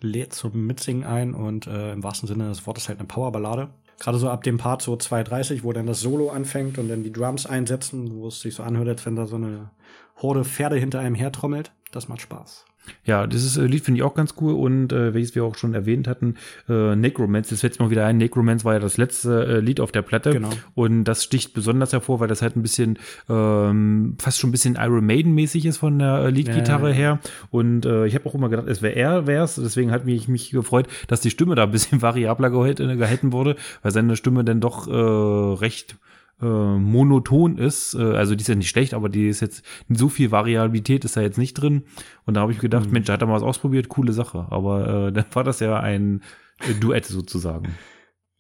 Lädt 0.02 0.34
zum 0.34 0.66
Mitsingen 0.66 1.04
ein 1.04 1.34
und 1.34 1.68
äh, 1.68 1.94
im 1.94 2.04
wahrsten 2.04 2.28
Sinne 2.28 2.50
des 2.50 2.68
Wortes 2.68 2.90
halt 2.90 3.00
eine 3.00 3.08
Powerballade. 3.08 3.70
Gerade 4.00 4.18
so 4.18 4.30
ab 4.30 4.44
dem 4.44 4.58
Part 4.58 4.82
so 4.82 4.94
2.30, 4.94 5.64
wo 5.64 5.72
dann 5.74 5.86
das 5.86 6.02
Solo 6.02 6.30
anfängt 6.30 6.78
und 6.78 6.90
dann 6.90 7.04
die 7.04 7.12
Drums 7.12 7.46
einsetzen, 7.46 8.12
wo 8.14 8.28
es 8.28 8.42
sich 8.42 8.56
so 8.56 8.64
anhört, 8.64 8.90
als 8.90 9.06
wenn 9.06 9.16
da 9.16 9.26
so 9.26 9.38
eine 9.38 9.70
Horde 10.18 10.44
Pferde 10.44 10.78
hinter 10.78 11.00
einem 11.00 11.16
hertrommelt. 11.16 11.72
Das 11.92 12.08
macht 12.08 12.22
Spaß. 12.22 12.66
Ja, 13.04 13.28
dieses 13.28 13.58
äh, 13.58 13.66
Lied 13.66 13.84
finde 13.84 14.00
ich 14.00 14.04
auch 14.04 14.16
ganz 14.16 14.36
cool 14.42 14.54
und 14.54 14.92
äh, 14.92 15.14
welches 15.14 15.36
wir 15.36 15.44
auch 15.44 15.56
schon 15.56 15.74
erwähnt 15.74 16.08
hatten, 16.08 16.36
äh, 16.68 16.96
Necromance, 16.96 17.50
das 17.50 17.62
fällt 17.62 17.80
mir 17.80 17.86
mal 17.86 17.92
wieder 17.92 18.06
ein, 18.06 18.18
Necromance 18.18 18.66
war 18.66 18.74
ja 18.74 18.80
das 18.80 18.98
letzte 18.98 19.46
äh, 19.46 19.60
Lied 19.60 19.80
auf 19.80 19.92
der 19.92 20.02
Platte 20.02 20.32
genau. 20.32 20.50
und 20.74 21.04
das 21.04 21.24
sticht 21.24 21.54
besonders 21.54 21.94
hervor, 21.94 22.20
weil 22.20 22.28
das 22.28 22.42
halt 22.42 22.56
ein 22.56 22.62
bisschen, 22.62 22.98
ähm, 23.30 24.16
fast 24.20 24.40
schon 24.40 24.50
ein 24.50 24.52
bisschen 24.52 24.76
Iron 24.80 25.06
Maiden 25.06 25.34
mäßig 25.34 25.66
ist 25.66 25.78
von 25.78 26.00
der 26.00 26.26
äh, 26.26 26.30
Leadgitarre 26.30 26.90
ja, 26.90 26.96
ja. 26.96 26.96
her 26.96 27.20
und 27.52 27.86
äh, 27.86 28.06
ich 28.06 28.16
habe 28.16 28.28
auch 28.28 28.36
immer 28.36 28.50
gedacht, 28.50 28.68
es 28.68 28.82
wäre 28.82 28.96
er 28.96 29.28
wär's, 29.28 29.56
deswegen 29.56 29.92
hat 29.92 30.06
mich, 30.06 30.28
mich 30.28 30.52
gefreut, 30.52 30.88
dass 31.08 31.22
die 31.22 31.30
Stimme 31.30 31.56
da 31.56 31.64
ein 31.64 31.72
bisschen 31.72 32.02
variabler 32.02 32.50
gehalten, 32.50 32.98
gehalten 32.98 33.34
wurde, 33.34 33.56
weil 33.82 33.92
seine 33.92 34.16
Stimme 34.16 34.44
dann 34.44 34.62
doch 34.62 34.88
äh, 34.88 35.60
recht 35.60 35.98
äh, 36.42 36.46
monoton 36.46 37.58
ist. 37.58 37.94
Äh, 37.94 38.04
also 38.04 38.36
die 38.36 38.42
ist 38.42 38.48
ja 38.48 38.56
nicht 38.56 38.70
schlecht, 38.70 38.94
aber 38.94 39.10
die 39.10 39.28
ist 39.28 39.40
jetzt 39.40 39.64
so 39.90 40.10
viel 40.10 40.32
Variabilität 40.32 41.06
ist 41.06 41.18
da 41.18 41.22
jetzt 41.22 41.38
nicht 41.38 41.54
drin. 41.54 41.84
Und 42.26 42.36
da 42.36 42.42
habe 42.42 42.52
ich 42.52 42.60
gedacht, 42.60 42.88
mhm. 42.88 42.94
Mensch, 42.94 43.10
hat 43.10 43.22
er 43.22 43.28
mal 43.28 43.36
was 43.36 43.44
ausprobiert, 43.44 43.90
coole 43.90 44.14
Sache. 44.14 44.48
Aber 44.50 45.08
äh, 45.08 45.12
dann 45.12 45.26
war 45.34 45.44
das 45.44 45.60
ja 45.60 45.80
ein 45.80 46.24
äh, 46.60 46.74
Duett 46.74 47.06
sozusagen. 47.06 47.76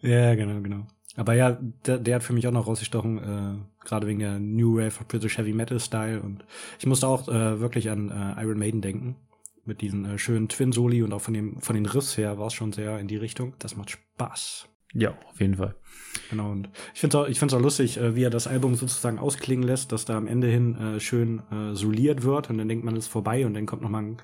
Ja, 0.01 0.35
genau, 0.35 0.61
genau. 0.61 0.87
Aber 1.17 1.33
ja, 1.33 1.57
der, 1.85 1.97
der 1.97 2.15
hat 2.15 2.23
für 2.23 2.33
mich 2.33 2.47
auch 2.47 2.51
noch 2.51 2.67
rausgestochen, 2.67 3.17
äh, 3.17 3.85
gerade 3.85 4.07
wegen 4.07 4.19
der 4.19 4.39
New 4.39 4.77
Wave 4.77 5.05
British 5.07 5.37
Heavy 5.37 5.53
Metal 5.53 5.79
Style. 5.79 6.21
Und 6.21 6.43
ich 6.79 6.85
musste 6.85 7.07
auch 7.07 7.27
äh, 7.29 7.59
wirklich 7.59 7.89
an 7.89 8.09
äh, 8.09 8.43
Iron 8.43 8.59
Maiden 8.59 8.81
denken. 8.81 9.15
Mit 9.63 9.81
diesen 9.81 10.05
äh, 10.05 10.17
schönen 10.17 10.49
Twin-Soli 10.49 11.01
und 11.01 11.13
auch 11.13 11.21
von, 11.21 11.33
dem, 11.33 11.61
von 11.61 11.75
den 11.75 11.85
Riffs 11.85 12.17
her 12.17 12.37
war 12.37 12.47
es 12.47 12.53
schon 12.53 12.73
sehr 12.73 12.99
in 12.99 13.07
die 13.07 13.17
Richtung. 13.17 13.53
Das 13.59 13.75
macht 13.75 13.91
Spaß. 13.91 14.67
Ja, 14.95 15.13
auf 15.29 15.41
jeden 15.41 15.55
Fall. 15.55 15.75
Genau, 16.29 16.51
und 16.51 16.69
ich 16.93 17.01
finde 17.01 17.17
es 17.17 17.23
auch, 17.23 17.27
ich 17.27 17.37
find's 17.37 17.53
auch 17.53 17.59
lustig, 17.59 17.97
äh, 17.97 18.15
wie 18.15 18.23
er 18.23 18.29
das 18.29 18.47
Album 18.47 18.75
sozusagen 18.75 19.19
ausklingen 19.19 19.67
lässt, 19.67 19.91
dass 19.91 20.05
da 20.05 20.17
am 20.17 20.25
Ende 20.27 20.47
hin 20.47 20.75
äh, 20.75 20.99
schön 21.01 21.41
äh, 21.51 21.75
soliert 21.75 22.23
wird 22.23 22.49
und 22.49 22.57
dann 22.57 22.69
denkt 22.69 22.85
man, 22.85 22.95
es 22.95 23.05
ist 23.05 23.11
vorbei 23.11 23.45
und 23.45 23.53
dann 23.53 23.65
kommt 23.65 23.81
noch 23.81 23.89
mal 23.89 24.01
ein 24.01 24.17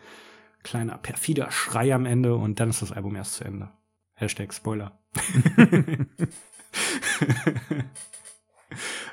kleiner 0.64 0.98
perfider 0.98 1.52
Schrei 1.52 1.94
am 1.94 2.06
Ende 2.06 2.36
und 2.36 2.60
dann 2.62 2.70
ist 2.70 2.82
das 2.82 2.94
Album 2.94 3.16
erst 3.16 3.36
zu 3.36 3.44
Ende. 3.44 3.70
Hashtag 4.14 4.54
Spoiler. 4.54 4.98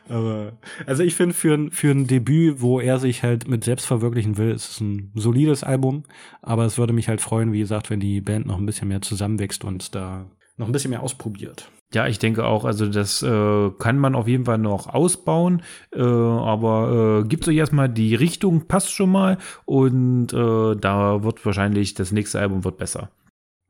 Aber, 0.08 0.56
also 0.86 1.02
ich 1.02 1.14
finde, 1.16 1.34
für, 1.34 1.54
ein, 1.54 1.70
für 1.70 1.90
ein 1.90 2.06
Debüt, 2.06 2.60
wo 2.62 2.80
er 2.80 2.98
sich 2.98 3.22
halt 3.22 3.48
mit 3.48 3.64
selbst 3.64 3.86
verwirklichen 3.86 4.38
will, 4.38 4.52
ist 4.52 4.70
es 4.70 4.80
ein 4.80 5.10
solides 5.14 5.64
Album. 5.64 6.04
Aber 6.40 6.64
es 6.64 6.78
würde 6.78 6.92
mich 6.92 7.08
halt 7.08 7.20
freuen, 7.20 7.52
wie 7.52 7.58
gesagt, 7.58 7.90
wenn 7.90 8.00
die 8.00 8.20
Band 8.20 8.46
noch 8.46 8.58
ein 8.58 8.66
bisschen 8.66 8.88
mehr 8.88 9.02
zusammenwächst 9.02 9.64
und 9.64 9.94
da 9.94 10.30
noch 10.58 10.66
ein 10.66 10.72
bisschen 10.72 10.90
mehr 10.90 11.02
ausprobiert. 11.02 11.70
Ja, 11.94 12.06
ich 12.06 12.18
denke 12.18 12.44
auch, 12.44 12.66
also 12.66 12.86
das 12.86 13.22
äh, 13.22 13.70
kann 13.78 13.98
man 13.98 14.14
auf 14.14 14.28
jeden 14.28 14.44
Fall 14.44 14.58
noch 14.58 14.88
ausbauen, 14.92 15.62
äh, 15.94 16.02
aber 16.02 17.22
äh, 17.24 17.28
gibt 17.28 17.48
euch 17.48 17.56
erstmal 17.56 17.88
die 17.88 18.14
Richtung, 18.14 18.66
passt 18.68 18.92
schon 18.92 19.10
mal 19.10 19.38
und 19.64 20.32
äh, 20.34 20.76
da 20.76 21.22
wird 21.22 21.46
wahrscheinlich 21.46 21.94
das 21.94 22.12
nächste 22.12 22.40
Album 22.40 22.64
wird 22.64 22.76
besser. 22.76 23.10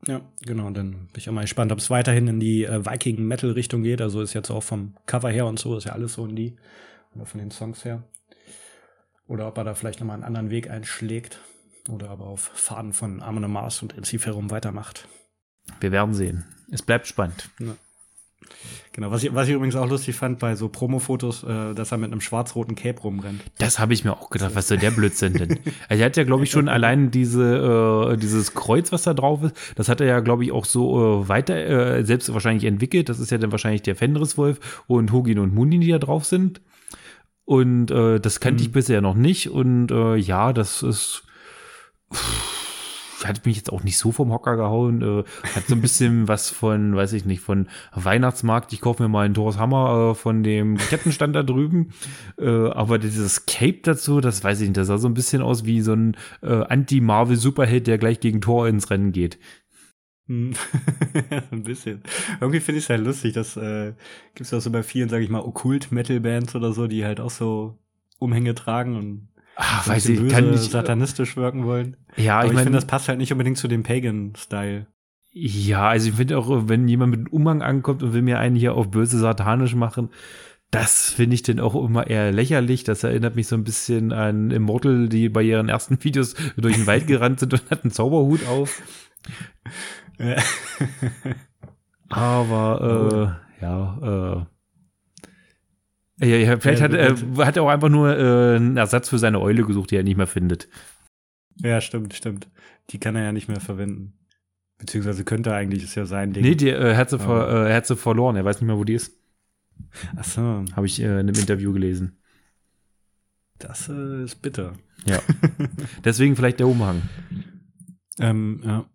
Ja, 0.07 0.21
genau. 0.41 0.69
Dann 0.69 0.91
bin 0.91 1.09
ich 1.17 1.29
auch 1.29 1.33
mal 1.33 1.41
gespannt, 1.41 1.71
ob 1.71 1.79
es 1.79 1.89
weiterhin 1.89 2.27
in 2.27 2.39
die 2.39 2.63
äh, 2.63 2.85
Viking-Metal-Richtung 2.85 3.83
geht. 3.83 4.01
Also 4.01 4.21
ist 4.21 4.33
jetzt 4.33 4.49
auch 4.49 4.63
vom 4.63 4.95
Cover 5.05 5.29
her 5.29 5.45
und 5.45 5.59
so, 5.59 5.75
ist 5.75 5.85
ja 5.85 5.93
alles 5.93 6.13
so 6.13 6.25
in 6.25 6.35
die, 6.35 6.55
oder 7.15 7.25
von 7.25 7.39
den 7.39 7.51
Songs 7.51 7.83
her. 7.85 8.03
Oder 9.27 9.47
ob 9.47 9.57
er 9.57 9.63
da 9.63 9.75
vielleicht 9.75 9.99
nochmal 9.99 10.15
einen 10.15 10.23
anderen 10.23 10.49
Weg 10.49 10.69
einschlägt. 10.69 11.39
Oder 11.89 12.09
aber 12.09 12.27
auf 12.27 12.51
Faden 12.53 12.93
von 12.93 13.21
Amon 13.21 13.51
Mars 13.51 13.81
und 13.81 13.97
Enziferum 13.97 14.51
weitermacht. 14.51 15.07
Wir 15.79 15.91
werden 15.91 16.13
sehen. 16.13 16.45
Es 16.71 16.81
bleibt 16.81 17.07
spannend. 17.07 17.49
Ja. 17.59 17.75
Genau, 18.91 19.11
was 19.11 19.23
ich, 19.23 19.33
was 19.33 19.47
ich 19.47 19.53
übrigens 19.53 19.75
auch 19.75 19.87
lustig 19.87 20.15
fand 20.15 20.39
bei 20.39 20.55
so 20.55 20.67
Promo-Fotos, 20.67 21.43
äh, 21.43 21.73
dass 21.73 21.91
er 21.91 21.97
mit 21.97 22.11
einem 22.11 22.21
schwarz-roten 22.21 22.75
Cape 22.75 23.01
rumrennt. 23.01 23.41
Das 23.57 23.79
habe 23.79 23.93
ich 23.93 24.03
mir 24.03 24.11
auch 24.11 24.29
gedacht, 24.29 24.55
was 24.55 24.67
soll 24.67 24.77
der 24.77 24.91
Blödsinn 24.91 25.33
denn? 25.33 25.59
Also 25.87 26.01
er 26.01 26.05
hat 26.07 26.17
ja, 26.17 26.23
glaube 26.23 26.43
ich, 26.43 26.51
schon 26.51 26.67
allein 26.69 27.11
diese, 27.11 28.11
äh, 28.13 28.17
dieses 28.17 28.53
Kreuz, 28.53 28.91
was 28.91 29.03
da 29.03 29.13
drauf 29.13 29.43
ist, 29.43 29.55
das 29.75 29.89
hat 29.89 30.01
er 30.01 30.07
ja, 30.07 30.19
glaube 30.19 30.43
ich, 30.43 30.51
auch 30.51 30.65
so 30.65 31.23
äh, 31.23 31.29
weiter, 31.29 31.55
äh, 31.55 32.03
selbst 32.03 32.33
wahrscheinlich 32.33 32.65
entwickelt. 32.65 33.09
Das 33.09 33.19
ist 33.19 33.31
ja 33.31 33.37
dann 33.37 33.51
wahrscheinlich 33.51 33.83
der 33.83 33.95
Fenriswolf 33.95 34.83
und 34.87 35.11
Hugin 35.11 35.39
und 35.39 35.53
Mundin, 35.53 35.81
die 35.81 35.91
da 35.91 35.99
drauf 35.99 36.25
sind. 36.25 36.61
Und 37.45 37.91
äh, 37.91 38.19
das 38.19 38.39
kannte 38.39 38.63
mhm. 38.63 38.67
ich 38.67 38.71
bisher 38.73 39.01
noch 39.01 39.15
nicht. 39.15 39.49
Und 39.49 39.91
äh, 39.91 40.15
ja, 40.15 40.51
das 40.51 40.83
ist. 40.83 41.23
Pff, 42.13 42.68
hat 43.25 43.45
mich 43.45 43.57
jetzt 43.57 43.71
auch 43.71 43.83
nicht 43.83 43.97
so 43.97 44.11
vom 44.11 44.31
Hocker 44.31 44.55
gehauen. 44.55 45.01
Äh, 45.01 45.23
hat 45.55 45.67
so 45.67 45.75
ein 45.75 45.81
bisschen 45.81 46.27
was 46.27 46.49
von, 46.49 46.95
weiß 46.95 47.13
ich 47.13 47.25
nicht, 47.25 47.41
von 47.41 47.67
Weihnachtsmarkt. 47.93 48.73
Ich 48.73 48.81
kaufe 48.81 49.03
mir 49.03 49.09
mal 49.09 49.25
einen 49.25 49.33
Doris 49.33 49.57
Hammer 49.57 50.11
äh, 50.11 50.15
von 50.15 50.43
dem 50.43 50.77
Kettenstand 50.77 51.35
da 51.35 51.43
drüben. 51.43 51.89
Äh, 52.37 52.47
aber 52.47 52.99
dieses 52.99 53.45
Cape 53.45 53.79
dazu, 53.83 54.21
das 54.21 54.43
weiß 54.43 54.61
ich 54.61 54.67
nicht. 54.67 54.77
Das 54.77 54.87
sah 54.87 54.97
so 54.97 55.07
ein 55.07 55.13
bisschen 55.13 55.41
aus 55.41 55.65
wie 55.65 55.81
so 55.81 55.93
ein 55.93 56.15
äh, 56.41 56.63
Anti-Marvel-Superheld, 56.63 57.87
der 57.87 57.97
gleich 57.97 58.19
gegen 58.19 58.41
Thor 58.41 58.67
ins 58.67 58.89
Rennen 58.89 59.11
geht. 59.11 59.39
Hm. 60.27 60.53
ein 61.51 61.63
bisschen. 61.63 62.03
Irgendwie 62.39 62.59
finde 62.59 62.77
ich 62.77 62.85
es 62.85 62.89
halt 62.89 63.03
lustig, 63.03 63.33
dass 63.33 63.57
äh, 63.57 63.93
gibt 64.35 64.47
es 64.47 64.53
auch 64.53 64.61
so 64.61 64.71
bei 64.71 64.83
vielen, 64.83 65.09
sage 65.09 65.23
ich 65.23 65.29
mal, 65.29 65.41
Okkult-Metal-Bands 65.41 66.55
oder 66.55 66.71
so, 66.71 66.87
die 66.87 67.03
halt 67.03 67.19
auch 67.19 67.31
so 67.31 67.79
Umhänge 68.19 68.53
tragen 68.53 68.95
und 68.95 69.27
Ach, 69.61 69.87
weiß 69.87 70.07
ich, 70.07 70.19
böse, 70.19 70.33
kann 70.33 70.51
nicht 70.51 70.71
satanistisch 70.71 71.35
wirken 71.35 71.65
wollen. 71.65 71.97
Ja, 72.15 72.39
Aber 72.39 72.45
ich, 72.47 72.53
ich 72.53 72.59
finde, 72.59 72.77
das 72.77 72.85
passt 72.85 73.09
halt 73.09 73.17
nicht 73.17 73.33
unbedingt 73.33 73.57
zu 73.57 73.67
dem 73.67 73.83
Pagan-Style. 73.83 74.87
Ja, 75.31 75.89
also 75.89 76.09
ich 76.09 76.15
finde 76.15 76.37
auch, 76.37 76.69
wenn 76.69 76.87
jemand 76.87 77.11
mit 77.11 77.19
einem 77.19 77.27
Umhang 77.27 77.61
ankommt 77.61 78.01
und 78.01 78.13
will 78.13 78.21
mir 78.21 78.39
einen 78.39 78.55
hier 78.55 78.73
auf 78.73 78.89
böse 78.89 79.19
satanisch 79.19 79.75
machen, 79.75 80.09
das 80.71 81.11
finde 81.11 81.33
ich 81.33 81.43
dann 81.43 81.59
auch 81.59 81.75
immer 81.75 82.07
eher 82.07 82.31
lächerlich. 82.31 82.85
Das 82.85 83.03
erinnert 83.03 83.35
mich 83.35 83.47
so 83.47 83.55
ein 83.55 83.65
bisschen 83.65 84.13
an 84.13 84.49
Immortal, 84.51 85.09
die 85.09 85.27
bei 85.27 85.41
ihren 85.41 85.67
ersten 85.67 86.01
Videos 86.03 86.35
durch 86.55 86.75
den 86.75 86.87
Wald 86.87 87.05
gerannt 87.05 87.41
sind 87.41 87.53
und 87.53 87.69
hatten 87.69 87.87
einen 87.87 87.91
Zauberhut 87.91 88.47
auf. 88.47 88.81
Aber 92.09 93.37
äh, 93.59 93.63
ja, 93.63 94.37
äh, 94.41 94.45
ja, 96.19 96.35
ja 96.35 96.59
vielleicht 96.59 96.81
hat, 96.81 96.93
äh, 96.93 97.15
hat 97.37 97.57
er 97.57 97.63
auch 97.63 97.69
einfach 97.69 97.89
nur 97.89 98.15
äh, 98.17 98.55
einen 98.55 98.77
Ersatz 98.77 99.09
für 99.09 99.19
seine 99.19 99.39
Eule 99.39 99.63
gesucht, 99.63 99.91
die 99.91 99.95
er 99.95 100.03
nicht 100.03 100.17
mehr 100.17 100.27
findet. 100.27 100.67
Ja, 101.61 101.81
stimmt, 101.81 102.13
stimmt. 102.13 102.47
Die 102.89 102.99
kann 102.99 103.15
er 103.15 103.23
ja 103.23 103.31
nicht 103.31 103.47
mehr 103.47 103.59
verwenden. 103.59 104.13
Beziehungsweise 104.77 105.25
könnte 105.25 105.53
eigentlich, 105.53 105.83
ist 105.83 105.95
ja 105.95 106.05
sein 106.05 106.31
Ding. 106.31 106.43
Nee, 106.43 106.55
die, 106.55 106.69
äh, 106.69 106.95
hat, 106.95 107.09
sie 107.09 107.17
ja. 107.17 107.23
ver, 107.23 107.67
äh, 107.67 107.73
hat 107.73 107.85
sie 107.85 107.97
verloren. 107.97 108.35
Er 108.35 108.45
weiß 108.45 108.61
nicht 108.61 108.67
mehr, 108.67 108.77
wo 108.77 108.85
die 108.85 108.93
ist. 108.93 109.13
Ach 110.15 110.23
so. 110.23 110.41
Habe 110.73 110.85
ich 110.85 111.01
äh, 111.01 111.05
in 111.05 111.11
einem 111.11 111.35
Interview 111.35 111.73
gelesen. 111.73 112.17
Das 113.57 113.89
äh, 113.89 114.23
ist 114.23 114.41
bitter. 114.41 114.73
Ja. 115.05 115.19
Deswegen 116.05 116.35
vielleicht 116.35 116.59
der 116.59 116.67
Umhang. 116.67 117.01
Ähm, 118.19 118.61
ja. 118.63 118.85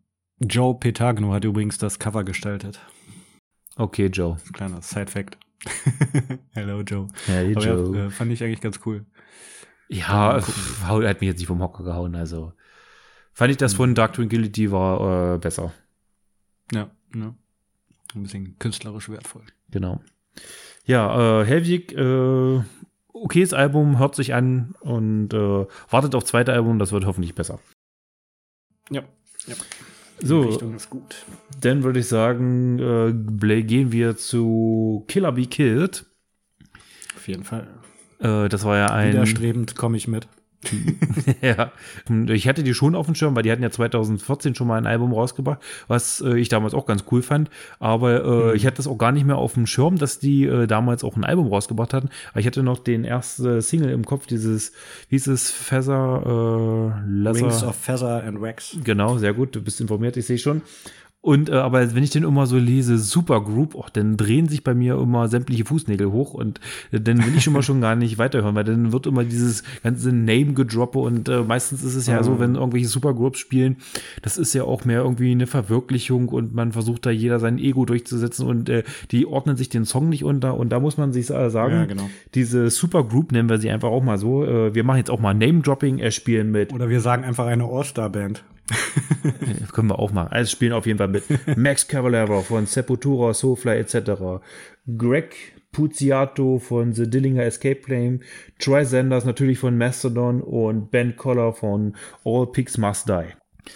Joe 0.41 0.75
Petagno 0.75 1.33
hat 1.33 1.45
übrigens 1.45 1.79
das 1.79 1.99
Cover 1.99 2.25
gestaltet. 2.25 2.81
Okay, 3.77 4.07
Joe. 4.07 4.39
Kleiner 4.53 4.81
Side-Fact. 4.81 5.39
Hello, 6.53 6.81
Joe. 6.83 7.09
Hey, 7.27 7.55
Aber 7.55 7.65
Joe. 7.65 7.97
Ja, 7.97 8.07
äh, 8.07 8.11
fand 8.11 8.33
ich 8.33 8.43
eigentlich 8.43 8.61
ganz 8.61 8.81
cool. 8.87 9.05
Ja, 9.89 10.39
er 10.39 11.09
hat 11.09 11.21
mich 11.21 11.29
jetzt 11.29 11.39
nicht 11.39 11.47
vom 11.47 11.63
Hocker 11.63 11.85
gehauen, 11.85 12.15
also 12.17 12.53
fand 13.33 13.51
ich 13.51 13.57
das 13.57 13.75
mhm. 13.75 13.77
von 13.77 13.95
Dark 13.95 14.15
Tranquility 14.15 14.71
war 14.73 15.35
äh, 15.35 15.39
besser. 15.39 15.73
Ja, 16.73 16.91
ja. 17.15 17.35
Ein 18.15 18.23
bisschen 18.23 18.59
künstlerisch 18.59 19.09
wertvoll. 19.09 19.43
Genau. 19.71 20.01
Ja, 20.85 21.41
äh, 21.41 21.45
Helvig, 21.45 21.93
äh, 21.93 22.63
okayes 23.13 23.53
Album, 23.53 23.99
hört 23.99 24.15
sich 24.15 24.35
an 24.35 24.75
und 24.81 25.33
äh, 25.33 25.67
wartet 25.91 26.15
auf 26.15 26.25
zweite 26.25 26.53
Album, 26.53 26.79
das 26.79 26.93
wird 26.93 27.07
hoffentlich 27.07 27.35
besser. 27.35 27.59
Ja, 28.91 29.03
ja. 29.47 29.55
So, 30.21 30.43
Richtung 30.43 30.75
ist 30.75 30.91
gut. 30.91 31.25
Dann 31.61 31.83
würde 31.83 32.01
ich 32.01 32.09
sagen, 32.09 32.79
äh, 32.79 33.63
gehen 33.63 33.93
wir 33.93 34.17
zu 34.17 35.05
Killer 35.09 35.33
Be 35.33 35.47
Killed. 35.47 36.07
Auf 37.17 37.29
jeden 37.29 37.45
Fall. 37.45 37.67
Äh, 38.21 38.49
das 38.49 38.65
war 38.65 38.77
ja 38.77 38.87
ein. 38.87 39.13
Widerstrebend 39.13 39.77
komme 39.77 39.97
ich 39.97 40.09
mit. 40.09 40.29
ja, 41.41 41.73
ich 42.29 42.49
hatte 42.49 42.63
die 42.63 42.75
schon 42.75 42.95
auf 42.95 43.07
dem 43.07 43.15
Schirm, 43.15 43.37
weil 43.37 43.43
die 43.43 43.53
hatten 43.53 43.63
ja 43.63 43.71
2014 43.71 44.55
schon 44.55 44.67
mal 44.67 44.79
ein 44.79 44.87
Album 44.87 45.13
rausgebracht, 45.13 45.61
was 45.89 46.21
äh, 46.21 46.39
ich 46.39 46.49
damals 46.49 46.75
auch 46.75 46.87
ganz 46.87 47.05
cool 47.11 47.23
fand. 47.23 47.51
Aber 47.79 48.25
äh, 48.25 48.51
mhm. 48.51 48.55
ich 48.55 48.67
hatte 48.67 48.77
das 48.77 48.87
auch 48.87 48.99
gar 48.99 49.13
nicht 49.13 49.27
mehr 49.27 49.37
auf 49.37 49.55
dem 49.55 49.67
Schirm, 49.67 49.99
dass 49.99 50.19
die 50.19 50.45
äh, 50.45 50.67
damals 50.67 51.05
auch 51.05 51.17
ein 51.17 51.25
Album 51.25 51.49
rausgebracht 51.49 51.95
hatten. 51.95 52.09
Aber 52.31 52.41
ich 52.41 52.47
hatte 52.47 52.63
noch 52.63 52.79
den 52.79 53.05
ersten 53.05 53.61
Single 53.61 53.91
im 53.91 54.05
Kopf, 54.05 54.27
dieses, 54.27 54.73
wie 55.09 55.17
hieß 55.17 55.29
es, 55.29 55.51
Feather, 55.51 56.23
äh, 56.25 57.09
Leather. 57.09 57.41
Wings 57.41 57.63
of 57.63 57.77
Feather 57.77 58.25
and 58.25 58.41
Wax. 58.41 58.77
Genau, 58.83 59.19
sehr 59.19 59.35
gut, 59.35 59.55
du 59.55 59.63
bist 59.63 59.81
informiert, 59.81 60.17
ich 60.17 60.27
sehe 60.27 60.39
schon. 60.39 60.63
Und 61.25 61.49
äh, 61.49 61.55
aber 61.55 61.95
wenn 61.95 62.03
ich 62.03 62.11
den 62.11 62.23
immer 62.23 62.47
so 62.47 62.59
lese, 62.59 62.99
Supergroup, 62.99 63.75
oh, 63.75 63.87
dann 63.95 64.19
drehen 64.19 64.47
sich 64.47 64.63
bei 64.63 64.75
mir 64.75 65.01
immer 65.01 65.27
sämtliche 65.29 65.65
Fußnägel 65.65 66.13
hoch 66.13 66.35
und 66.35 66.61
äh, 66.93 67.01
dann 67.01 67.25
will 67.25 67.35
ich 67.35 67.43
schon 67.43 67.55
mal 67.55 67.63
schon 67.63 67.81
gar 67.81 67.97
nicht 67.97 68.19
weiterhören, 68.19 68.55
weil 68.55 68.65
dann 68.65 68.93
wird 68.93 69.07
immer 69.07 69.25
dieses 69.25 69.63
ganze 69.83 70.13
Name 70.13 70.53
gedroppe 70.53 70.99
und 70.99 71.31
äh, 71.31 71.41
meistens 71.41 71.83
ist 71.83 71.95
es 71.95 72.07
ja 72.07 72.23
so, 72.23 72.41
wenn 72.41 72.57
irgendwelche 72.57 72.89
Supergroups 72.89 73.39
spielen, 73.39 73.77
das 74.21 74.37
ist 74.37 74.53
ja 74.53 74.65
auch 74.65 74.85
mehr 74.85 75.01
irgendwie 75.01 75.31
eine 75.31 75.47
Verwirklichung 75.47 76.29
und 76.29 76.55
man 76.55 76.73
versucht 76.73 77.07
da 77.07 77.11
jeder 77.11 77.41
sein 77.41 77.57
Ego 77.57 77.87
durchzusetzen 77.87 78.47
und 78.47 78.69
äh, 78.69 78.83
die 79.11 79.25
ordnen 79.25 79.57
sich 79.57 79.71
den 79.71 79.87
Song 79.87 80.11
nicht 80.11 80.25
unter 80.25 80.59
und 80.59 80.69
da 80.69 80.79
muss 80.79 80.99
man 80.99 81.15
sich 81.15 81.31
äh, 81.31 81.49
sagen, 81.49 81.75
ja, 81.75 81.85
genau. 81.87 82.11
diese 82.35 82.69
Supergroup 82.69 83.33
nennen 83.33 83.49
wir 83.49 83.57
sie 83.57 83.71
einfach 83.71 83.89
auch 83.89 84.03
mal 84.03 84.19
so. 84.19 84.45
Äh, 84.45 84.75
wir 84.75 84.85
machen 84.85 84.99
jetzt 84.99 85.11
auch 85.11 85.21
mal 85.21 85.33
Name 85.33 85.61
Dropping, 85.61 86.01
er 86.01 86.11
spielen 86.11 86.51
mit. 86.51 86.75
Oder 86.75 86.91
wir 86.91 87.01
sagen 87.01 87.25
einfach 87.25 87.47
eine 87.47 87.65
All-Star-Band. 87.65 88.45
können 89.73 89.89
wir 89.89 89.99
auch 89.99 90.13
machen. 90.13 90.33
Also 90.33 90.51
spielen 90.51 90.73
auf 90.73 90.87
jeden 90.87 90.99
Fall 90.99 91.09
mit 91.09 91.25
Max 91.57 91.87
Cavalera 91.87 92.41
von 92.41 92.67
Sepultura, 92.67 93.35
Soulfly 93.35 93.79
etc. 93.79 94.43
Greg 94.97 95.55
Puziato 95.73 96.59
von 96.59 96.93
The 96.93 97.11
Dillinger 97.11 97.43
Escape 97.43 97.81
Plane, 97.81 98.21
Troy 98.59 98.85
Sanders 98.85 99.25
natürlich 99.25 99.59
von 99.59 99.77
Mastodon 99.77 100.41
und 100.41 100.91
Ben 100.91 101.17
Collar 101.17 101.53
von 101.53 101.97
All 102.25 102.47
Pigs 102.47 102.79
Must 102.79 103.09
Die. 103.09 103.27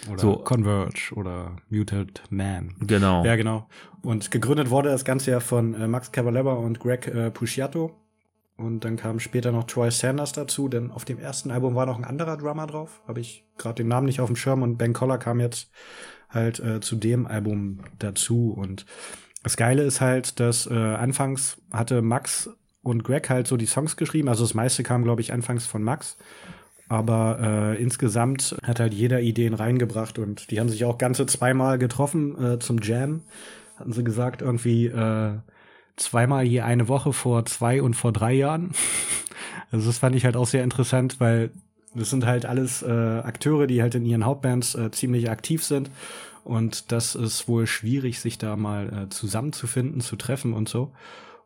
Oder 0.09 0.19
so. 0.19 0.35
Converge 0.37 1.11
oder 1.15 1.57
Muted 1.69 2.21
Man. 2.29 2.75
Genau. 2.79 3.25
Ja, 3.25 3.35
genau. 3.35 3.67
Und 4.01 4.31
gegründet 4.31 4.69
wurde 4.69 4.89
das 4.89 5.03
Ganze 5.03 5.31
ja 5.31 5.39
von 5.39 5.73
äh, 5.73 5.87
Max 5.87 6.11
Cavalera 6.11 6.53
und 6.53 6.79
Greg 6.79 7.07
äh, 7.07 7.31
Puciato. 7.31 7.95
Und 8.59 8.83
dann 8.83 8.97
kam 8.97 9.19
später 9.19 9.53
noch 9.53 9.63
Troy 9.63 9.89
Sanders 9.89 10.33
dazu, 10.33 10.67
denn 10.67 10.91
auf 10.91 11.05
dem 11.05 11.17
ersten 11.17 11.49
Album 11.49 11.75
war 11.75 11.85
noch 11.85 11.97
ein 11.97 12.03
anderer 12.03 12.35
Drummer 12.35 12.67
drauf. 12.67 13.01
Habe 13.07 13.21
ich 13.21 13.45
gerade 13.57 13.75
den 13.75 13.87
Namen 13.87 14.05
nicht 14.05 14.19
auf 14.19 14.27
dem 14.27 14.35
Schirm 14.35 14.63
und 14.63 14.77
Ben 14.77 14.91
Collar 14.91 15.17
kam 15.17 15.39
jetzt 15.39 15.71
halt 16.29 16.59
äh, 16.59 16.81
zu 16.81 16.97
dem 16.97 17.25
Album 17.25 17.79
dazu. 17.99 18.51
Und 18.51 18.85
das 19.43 19.55
Geile 19.55 19.83
ist 19.83 20.01
halt, 20.01 20.41
dass 20.41 20.67
äh, 20.67 20.73
anfangs 20.73 21.57
hatte 21.71 22.01
Max 22.01 22.49
und 22.83 23.05
Greg 23.05 23.29
halt 23.29 23.47
so 23.47 23.55
die 23.55 23.65
Songs 23.65 23.95
geschrieben. 23.95 24.27
Also 24.27 24.43
das 24.43 24.53
meiste 24.53 24.83
kam, 24.83 25.05
glaube 25.05 25.21
ich, 25.21 25.31
anfangs 25.31 25.65
von 25.65 25.81
Max. 25.81 26.17
Aber 26.89 27.39
äh, 27.41 27.81
insgesamt 27.81 28.57
hat 28.63 28.81
halt 28.81 28.93
jeder 28.93 29.21
Ideen 29.21 29.53
reingebracht 29.53 30.19
und 30.19 30.51
die 30.51 30.59
haben 30.59 30.69
sich 30.69 30.83
auch 30.83 30.97
ganze 30.97 31.25
zweimal 31.27 31.77
getroffen 31.77 32.43
äh, 32.43 32.59
zum 32.59 32.79
Jam. 32.81 33.21
Hatten 33.77 33.93
sie 33.93 34.03
gesagt, 34.03 34.41
irgendwie 34.41 34.87
äh, 34.87 35.37
zweimal 35.99 36.45
je 36.45 36.61
eine 36.61 36.87
Woche 36.87 37.13
vor 37.13 37.45
zwei 37.45 37.81
und 37.81 37.95
vor 37.95 38.11
drei 38.11 38.33
Jahren. 38.33 38.71
also 39.71 39.87
das 39.87 39.99
fand 39.99 40.15
ich 40.15 40.25
halt 40.25 40.35
auch 40.35 40.47
sehr 40.47 40.63
interessant, 40.63 41.19
weil 41.19 41.51
das 41.95 42.09
sind 42.09 42.25
halt 42.25 42.45
alles 42.45 42.81
äh, 42.83 42.89
Akteure, 42.89 43.67
die 43.67 43.81
halt 43.81 43.95
in 43.95 44.05
ihren 44.05 44.25
Hauptbands 44.25 44.75
äh, 44.75 44.91
ziemlich 44.91 45.29
aktiv 45.29 45.63
sind. 45.63 45.89
Und 46.43 46.91
das 46.91 47.15
ist 47.15 47.47
wohl 47.47 47.67
schwierig, 47.67 48.19
sich 48.19 48.37
da 48.37 48.55
mal 48.55 49.05
äh, 49.05 49.09
zusammenzufinden, 49.09 50.01
zu 50.01 50.15
treffen 50.15 50.53
und 50.53 50.69
so. 50.69 50.91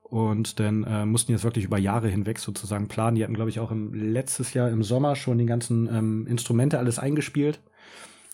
Und 0.04 0.60
dann 0.60 0.84
äh, 0.84 1.06
mussten 1.06 1.32
jetzt 1.32 1.44
wirklich 1.44 1.66
über 1.66 1.78
Jahre 1.78 2.08
hinweg 2.08 2.38
sozusagen 2.38 2.88
planen. 2.88 3.16
Die 3.16 3.24
hatten, 3.24 3.34
glaube 3.34 3.50
ich, 3.50 3.60
auch 3.60 3.72
im 3.72 3.94
letztes 3.94 4.54
Jahr 4.54 4.70
im 4.70 4.84
Sommer 4.84 5.16
schon 5.16 5.40
die 5.40 5.46
ganzen 5.46 5.88
ähm, 5.88 6.28
Instrumente 6.28 6.78
alles 6.78 7.00
eingespielt. 7.00 7.60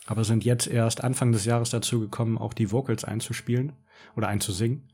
Aber 0.05 0.23
sind 0.23 0.43
jetzt 0.43 0.67
erst 0.67 1.03
Anfang 1.03 1.32
des 1.32 1.45
Jahres 1.45 1.69
dazu 1.69 1.99
gekommen, 1.99 2.38
auch 2.38 2.53
die 2.53 2.71
Vocals 2.71 3.05
einzuspielen 3.05 3.71
oder 4.15 4.27
einzusingen. 4.27 4.89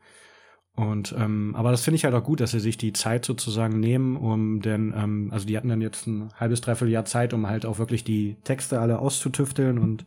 Und 0.75 1.15
ähm, 1.17 1.55
aber 1.55 1.71
das 1.71 1.83
finde 1.83 1.95
ich 1.95 2.03
halt 2.03 2.13
auch 2.13 2.23
gut, 2.23 2.41
dass 2.41 2.51
sie 2.51 2.59
sich 2.59 2.77
die 2.77 2.91
Zeit 2.91 3.23
sozusagen 3.23 3.79
nehmen, 3.79 4.17
um 4.17 4.61
denn, 4.61 4.93
ähm, 4.95 5.29
also 5.31 5.47
die 5.47 5.55
hatten 5.55 5.69
dann 5.69 5.79
jetzt 5.79 6.05
ein 6.05 6.29
halbes, 6.37 6.59
dreiviertel 6.59 6.91
Jahr 6.91 7.05
Zeit, 7.05 7.33
um 7.33 7.47
halt 7.47 7.65
auch 7.65 7.79
wirklich 7.79 8.03
die 8.03 8.35
Texte 8.43 8.81
alle 8.81 8.99
auszutüfteln 8.99 9.77
und 9.77 10.05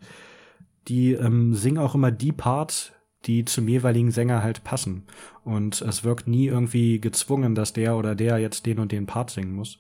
die 0.89 1.13
ähm, 1.13 1.55
singen 1.55 1.79
auch 1.79 1.95
immer 1.95 2.11
die 2.11 2.33
Parts, 2.33 2.93
die 3.25 3.47
zum 3.47 3.67
jeweiligen 3.67 4.11
Sänger 4.11 4.43
halt 4.43 4.63
passen. 4.63 5.05
Und 5.43 5.81
es 5.81 6.05
wirkt 6.05 6.29
nie 6.29 6.47
irgendwie 6.47 7.01
gezwungen, 7.01 7.55
dass 7.55 7.73
der 7.73 7.97
oder 7.97 8.15
der 8.15 8.39
jetzt 8.39 8.67
den 8.67 8.79
und 8.79 8.93
den 8.93 9.07
Part 9.07 9.31
singen 9.31 9.55
muss. 9.55 9.79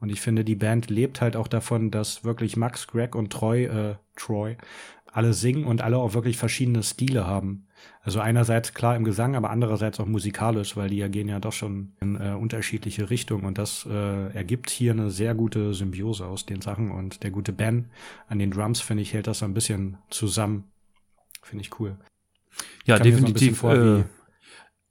Und 0.00 0.10
ich 0.10 0.20
finde, 0.20 0.44
die 0.44 0.54
Band 0.54 0.90
lebt 0.90 1.22
halt 1.22 1.36
auch 1.36 1.48
davon, 1.48 1.90
dass 1.90 2.24
wirklich 2.24 2.56
Max, 2.56 2.86
Greg 2.86 3.14
und 3.14 3.32
Troy, 3.32 3.64
äh, 3.64 3.94
Troy 4.16 4.56
alle 5.10 5.32
singen 5.32 5.64
und 5.64 5.80
alle 5.80 5.96
auch 5.96 6.12
wirklich 6.12 6.36
verschiedene 6.36 6.82
Stile 6.82 7.26
haben. 7.26 7.65
Also 8.02 8.20
einerseits 8.20 8.72
klar 8.72 8.96
im 8.96 9.04
Gesang, 9.04 9.34
aber 9.34 9.50
andererseits 9.50 9.98
auch 10.00 10.06
musikalisch, 10.06 10.76
weil 10.76 10.90
die 10.90 10.98
ja 10.98 11.08
gehen 11.08 11.28
ja 11.28 11.40
doch 11.40 11.52
schon 11.52 11.92
in 12.00 12.20
äh, 12.20 12.34
unterschiedliche 12.34 13.10
Richtungen 13.10 13.44
und 13.44 13.58
das 13.58 13.86
äh, 13.90 14.32
ergibt 14.32 14.70
hier 14.70 14.92
eine 14.92 15.10
sehr 15.10 15.34
gute 15.34 15.74
Symbiose 15.74 16.26
aus 16.26 16.46
den 16.46 16.60
Sachen 16.60 16.90
und 16.90 17.22
der 17.22 17.30
gute 17.30 17.52
Ben 17.52 17.86
an 18.28 18.38
den 18.38 18.50
Drums, 18.50 18.80
finde 18.80 19.02
ich, 19.02 19.12
hält 19.12 19.26
das 19.26 19.40
so 19.40 19.44
ein 19.44 19.54
bisschen 19.54 19.98
zusammen. 20.10 20.64
Finde 21.42 21.64
ich 21.64 21.80
cool. 21.80 21.96
Ja, 22.84 22.98
definitiv. 22.98 23.50
So 23.50 23.68
vor, 23.68 23.74
äh, 23.74 24.04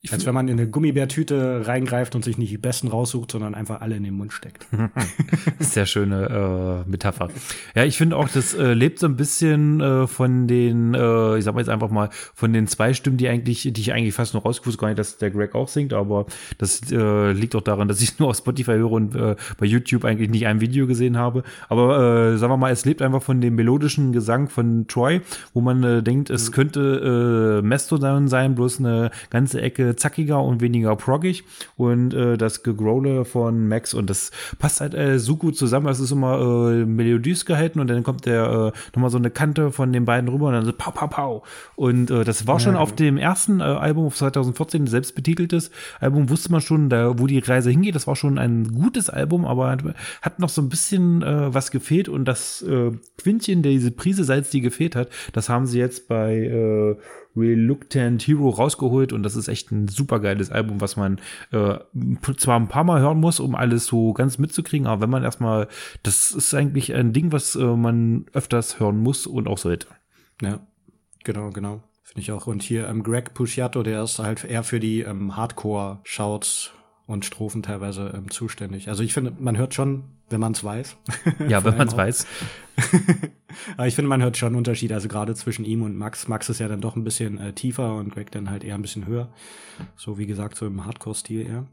ich 0.06 0.14
Als 0.14 0.26
wenn 0.26 0.36
man 0.36 0.48
in 0.48 0.60
eine 0.60 0.70
Gummibärtüte 0.70 1.66
reingreift 1.66 2.14
und 2.16 2.24
sich 2.24 2.38
nicht 2.38 2.52
die 2.52 2.60
besten 2.60 2.88
raussucht, 2.90 3.32
sondern 3.32 3.56
einfach 3.56 3.82
alle 3.82 3.96
in 3.96 4.04
den 4.04 4.14
Mund 4.14 4.34
steckt. 4.34 4.68
Sehr 5.60 5.88
schöne 5.88 6.84
äh, 6.86 6.90
Metapher. 6.90 7.30
Ja, 7.74 7.86
ich 7.86 7.98
finde 7.98 8.16
auch, 8.16 8.30
das 8.30 8.54
äh, 8.54 8.74
lebt 8.74 9.00
so 9.00 9.08
ein 9.08 9.16
bisschen 9.16 9.82
äh, 9.82 10.06
von 10.06 10.48
den, 10.48 10.94
äh, 10.94 11.38
ich 11.38 11.44
sag 11.44 11.56
mal 11.56 11.62
jetzt 11.62 11.70
einfach 11.70 11.90
mal, 11.90 12.10
von 12.36 12.54
den 12.54 12.68
zwei 12.68 12.94
Stimmen, 12.94 13.18
die 13.18 13.28
eigentlich, 13.28 13.64
die 13.72 13.82
ich 13.82 13.94
eigentlich 13.94 14.14
fast 14.14 14.36
nur 14.36 14.44
rausgewusst, 14.44 14.78
gar 14.78 14.90
nicht, 14.90 15.00
dass 15.00 15.18
der 15.18 15.32
Greg 15.32 15.56
auch 15.56 15.68
singt, 15.68 15.92
aber 15.92 16.28
das 16.60 16.92
äh, 16.92 17.32
liegt 17.32 17.56
auch 17.56 17.62
daran, 17.62 17.88
dass 17.88 18.00
ich 18.00 18.20
nur 18.20 18.30
auf 18.30 18.38
Spotify 18.38 18.74
höre 18.74 18.92
und 18.92 19.16
äh, 19.16 19.36
bei 19.58 19.66
YouTube 19.66 20.06
eigentlich 20.06 20.30
nicht 20.30 20.46
ein 20.46 20.62
Video 20.62 20.86
gesehen 20.86 21.18
habe. 21.18 21.42
Aber 21.68 22.34
äh, 22.34 22.38
sagen 22.38 22.54
wir 22.54 22.58
mal, 22.58 22.72
es 22.72 22.86
lebt 22.86 23.02
einfach 23.02 23.24
von 23.24 23.42
dem 23.42 23.56
melodischen 23.56 24.12
Gesang 24.12 24.50
von 24.50 24.86
Troy, 24.88 25.22
wo 25.56 25.62
man 25.62 25.84
äh, 25.84 26.04
denkt, 26.04 26.30
es 26.30 26.50
mhm. 26.50 26.54
könnte 26.54 27.62
äh, 27.64 27.66
Mastodon 27.66 28.28
sein, 28.28 28.54
bloß 28.54 28.80
eine 28.80 29.10
ganze 29.32 29.62
Ecke 29.62 29.95
zackiger 29.96 30.42
und 30.42 30.62
weniger 30.62 30.96
proggig 30.96 31.44
und 31.78 32.14
äh, 32.14 32.38
das 32.38 32.64
Gegrole 32.64 33.26
von 33.26 33.68
Max 33.68 33.94
und 33.94 34.10
das 34.10 34.32
passt 34.60 34.82
halt 34.82 34.94
äh, 34.94 35.20
so 35.20 35.36
gut 35.36 35.58
zusammen. 35.58 35.88
Es 35.88 36.00
ist 36.00 36.12
immer 36.12 36.72
äh, 36.72 36.86
melodiös 36.86 37.46
gehalten 37.46 37.80
und 37.80 37.90
dann 37.90 38.04
kommt 38.04 38.26
der 38.26 38.74
äh, 38.74 38.80
nochmal 38.96 39.10
so 39.10 39.18
eine 39.18 39.30
Kante 39.30 39.72
von 39.72 39.92
den 39.94 40.06
beiden 40.06 40.30
rüber 40.30 40.48
und 40.48 40.54
dann 40.54 40.66
so 40.66 40.74
pau, 40.74 40.92
pau, 40.92 41.08
pau. 41.08 41.44
Und 41.76 42.12
äh, 42.12 42.24
das 42.24 42.48
war 42.48 42.60
schon 42.60 42.76
ja. 42.76 42.80
auf 42.80 42.94
dem 42.96 43.18
ersten 43.18 43.60
äh, 43.60 43.64
Album 43.64 44.06
auf 44.08 44.16
2014, 44.16 44.88
selbstbetiteltes 44.88 45.72
Album, 46.00 46.30
wusste 46.30 46.52
man 46.52 46.62
schon, 46.62 46.90
da, 46.90 47.18
wo 47.20 47.28
die 47.28 47.40
Reise 47.40 47.70
hingeht. 47.70 47.96
Das 47.96 48.08
war 48.08 48.16
schon 48.16 48.38
ein 48.38 48.74
gutes 48.74 49.10
Album, 49.10 49.46
aber 49.46 49.78
hat 50.22 50.40
noch 50.40 50.50
so 50.50 50.62
ein 50.62 50.70
bisschen 50.70 51.22
äh, 51.22 51.54
was 51.54 51.72
gefehlt 51.72 52.10
und 52.10 52.26
das 52.26 52.62
äh, 52.62 52.92
Quintchen, 53.18 53.62
diese 53.62 53.92
Prise 53.92 54.24
Salz, 54.24 54.50
die 54.50 54.62
gefehlt 54.62 54.96
hat, 54.96 55.10
das 55.34 55.50
haben 55.50 55.66
sie 55.66 55.80
jetzt 55.80 56.08
bei 56.08 56.36
äh, 56.36 56.96
Reluctant 57.36 58.22
Hero 58.24 58.50
rausgeholt 58.50 59.14
und 59.14 59.24
das 59.24 59.36
ist 59.36 59.48
echt 59.48 59.72
ein 59.72 59.88
super 59.88 60.20
geiles 60.20 60.52
Album, 60.52 60.82
was 60.82 60.96
man 60.96 61.20
äh, 61.52 61.78
zwar 62.38 62.60
ein 62.60 62.68
paar 62.68 62.84
Mal 62.84 63.02
hören 63.02 63.20
muss, 63.20 63.40
um 63.40 63.56
alles 63.56 63.86
so 63.86 64.14
ganz 64.14 64.38
mitzukriegen, 64.38 64.88
aber 64.88 65.02
wenn 65.02 65.10
man 65.10 65.24
erstmal, 65.24 65.68
das 66.04 66.32
ist 66.32 66.54
eigentlich 66.54 66.94
ein 66.94 67.14
Ding, 67.14 67.32
was 67.32 67.56
äh, 67.56 67.64
man 67.64 68.26
öfters 68.34 68.80
hören 68.80 68.98
muss 68.98 69.28
und 69.28 69.48
auch 69.48 69.58
sollte. 69.58 69.88
Ja, 70.42 70.60
genau, 71.24 71.50
genau. 71.52 71.84
Finde 72.04 72.22
ich 72.22 72.32
auch. 72.32 72.48
Und 72.48 72.64
hier 72.64 72.88
ähm, 72.88 73.04
Greg 73.04 73.34
Pusciato, 73.34 73.84
der 73.84 74.04
ist 74.04 74.20
halt 74.20 74.44
eher 74.44 74.64
für 74.64 74.80
die 74.80 75.02
ähm, 75.02 75.36
Hardcore-Shouts 75.36 76.72
und 77.08 77.26
Strophen 77.26 77.64
teilweise 77.64 78.14
ähm, 78.16 78.30
zuständig. 78.30 78.90
Also 78.90 79.04
ich 79.04 79.14
finde, 79.14 79.34
man 79.40 79.58
hört 79.58 79.74
schon, 79.74 80.04
wenn 80.30 80.40
man 80.40 80.54
es 80.54 80.64
weiß. 80.64 80.98
Ja, 81.48 81.64
wenn 81.64 81.78
man 81.78 81.88
es 81.88 81.98
weiß. 81.98 82.28
Aber 83.78 83.88
ich 83.88 83.96
finde, 83.96 84.10
man 84.10 84.22
hört 84.22 84.38
schon 84.38 84.48
einen 84.48 84.56
Unterschied, 84.58 84.92
also 84.92 85.08
gerade 85.08 85.34
zwischen 85.36 85.66
ihm 85.66 85.82
und 85.82 85.96
Max. 85.96 86.28
Max 86.28 86.50
ist 86.50 86.60
ja 86.60 86.68
dann 86.68 86.82
doch 86.82 86.96
ein 86.96 87.04
bisschen 87.04 87.38
äh, 87.40 87.54
tiefer 87.54 87.96
und 87.96 88.14
Greg 88.14 88.32
dann 88.32 88.50
halt 88.50 88.64
eher 88.64 88.76
ein 88.76 88.82
bisschen 88.82 89.08
höher. 89.08 89.32
So 89.96 90.18
wie 90.18 90.26
gesagt, 90.26 90.58
so 90.58 90.66
im 90.66 90.86
Hardcore-Stil 90.86 91.48
eher. 91.48 91.68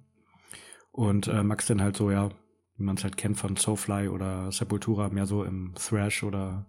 Und 0.92 1.26
äh, 1.28 1.42
Max 1.42 1.66
dann 1.66 1.82
halt 1.82 1.96
so, 1.96 2.10
ja, 2.10 2.30
wie 2.76 2.84
man 2.84 2.96
es 2.96 3.04
halt 3.04 3.16
kennt 3.16 3.38
von 3.38 3.56
Soulfly 3.56 4.08
oder 4.08 4.52
Sepultura, 4.52 5.08
mehr 5.08 5.26
so 5.26 5.44
im 5.44 5.72
Thrash 5.74 6.22
oder 6.22 6.66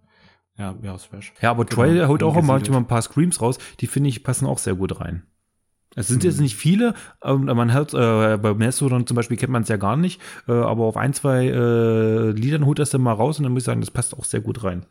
ja, 0.57 0.75
ja, 0.81 0.97
Thrash. 0.97 1.33
Ja, 1.41 1.51
aber 1.51 1.65
genau, 1.65 1.83
Troy 1.83 2.05
holt 2.07 2.23
auch 2.23 2.39
manchmal 2.41 2.79
ein 2.79 2.87
paar 2.87 3.01
Screams 3.01 3.41
raus, 3.41 3.57
die 3.79 3.87
finde 3.87 4.09
ich 4.09 4.23
passen 4.23 4.45
auch 4.45 4.59
sehr 4.59 4.75
gut 4.75 4.99
rein. 4.99 5.23
Es 5.95 6.07
sind 6.07 6.23
jetzt 6.23 6.37
mhm. 6.37 6.43
nicht 6.43 6.55
viele, 6.55 6.93
ähm, 7.23 7.45
man 7.45 7.73
hört, 7.73 7.93
äh, 7.93 8.37
bei 8.37 8.53
Mastodon 8.53 9.05
zum 9.05 9.15
Beispiel 9.15 9.37
kennt 9.37 9.51
man 9.51 9.63
es 9.63 9.69
ja 9.69 9.77
gar 9.77 9.95
nicht, 9.95 10.21
äh, 10.47 10.51
aber 10.51 10.85
auf 10.85 10.97
ein, 10.97 11.13
zwei 11.13 11.47
äh, 11.47 12.31
Liedern 12.31 12.65
holt 12.65 12.79
er 12.79 12.83
es 12.83 12.89
dann 12.89 13.01
mal 13.01 13.13
raus 13.13 13.37
und 13.37 13.43
dann 13.43 13.53
muss 13.53 13.63
ich 13.63 13.65
sagen, 13.65 13.81
das 13.81 13.91
passt 13.91 14.17
auch 14.17 14.25
sehr 14.25 14.41
gut 14.41 14.63
rein. 14.63 14.85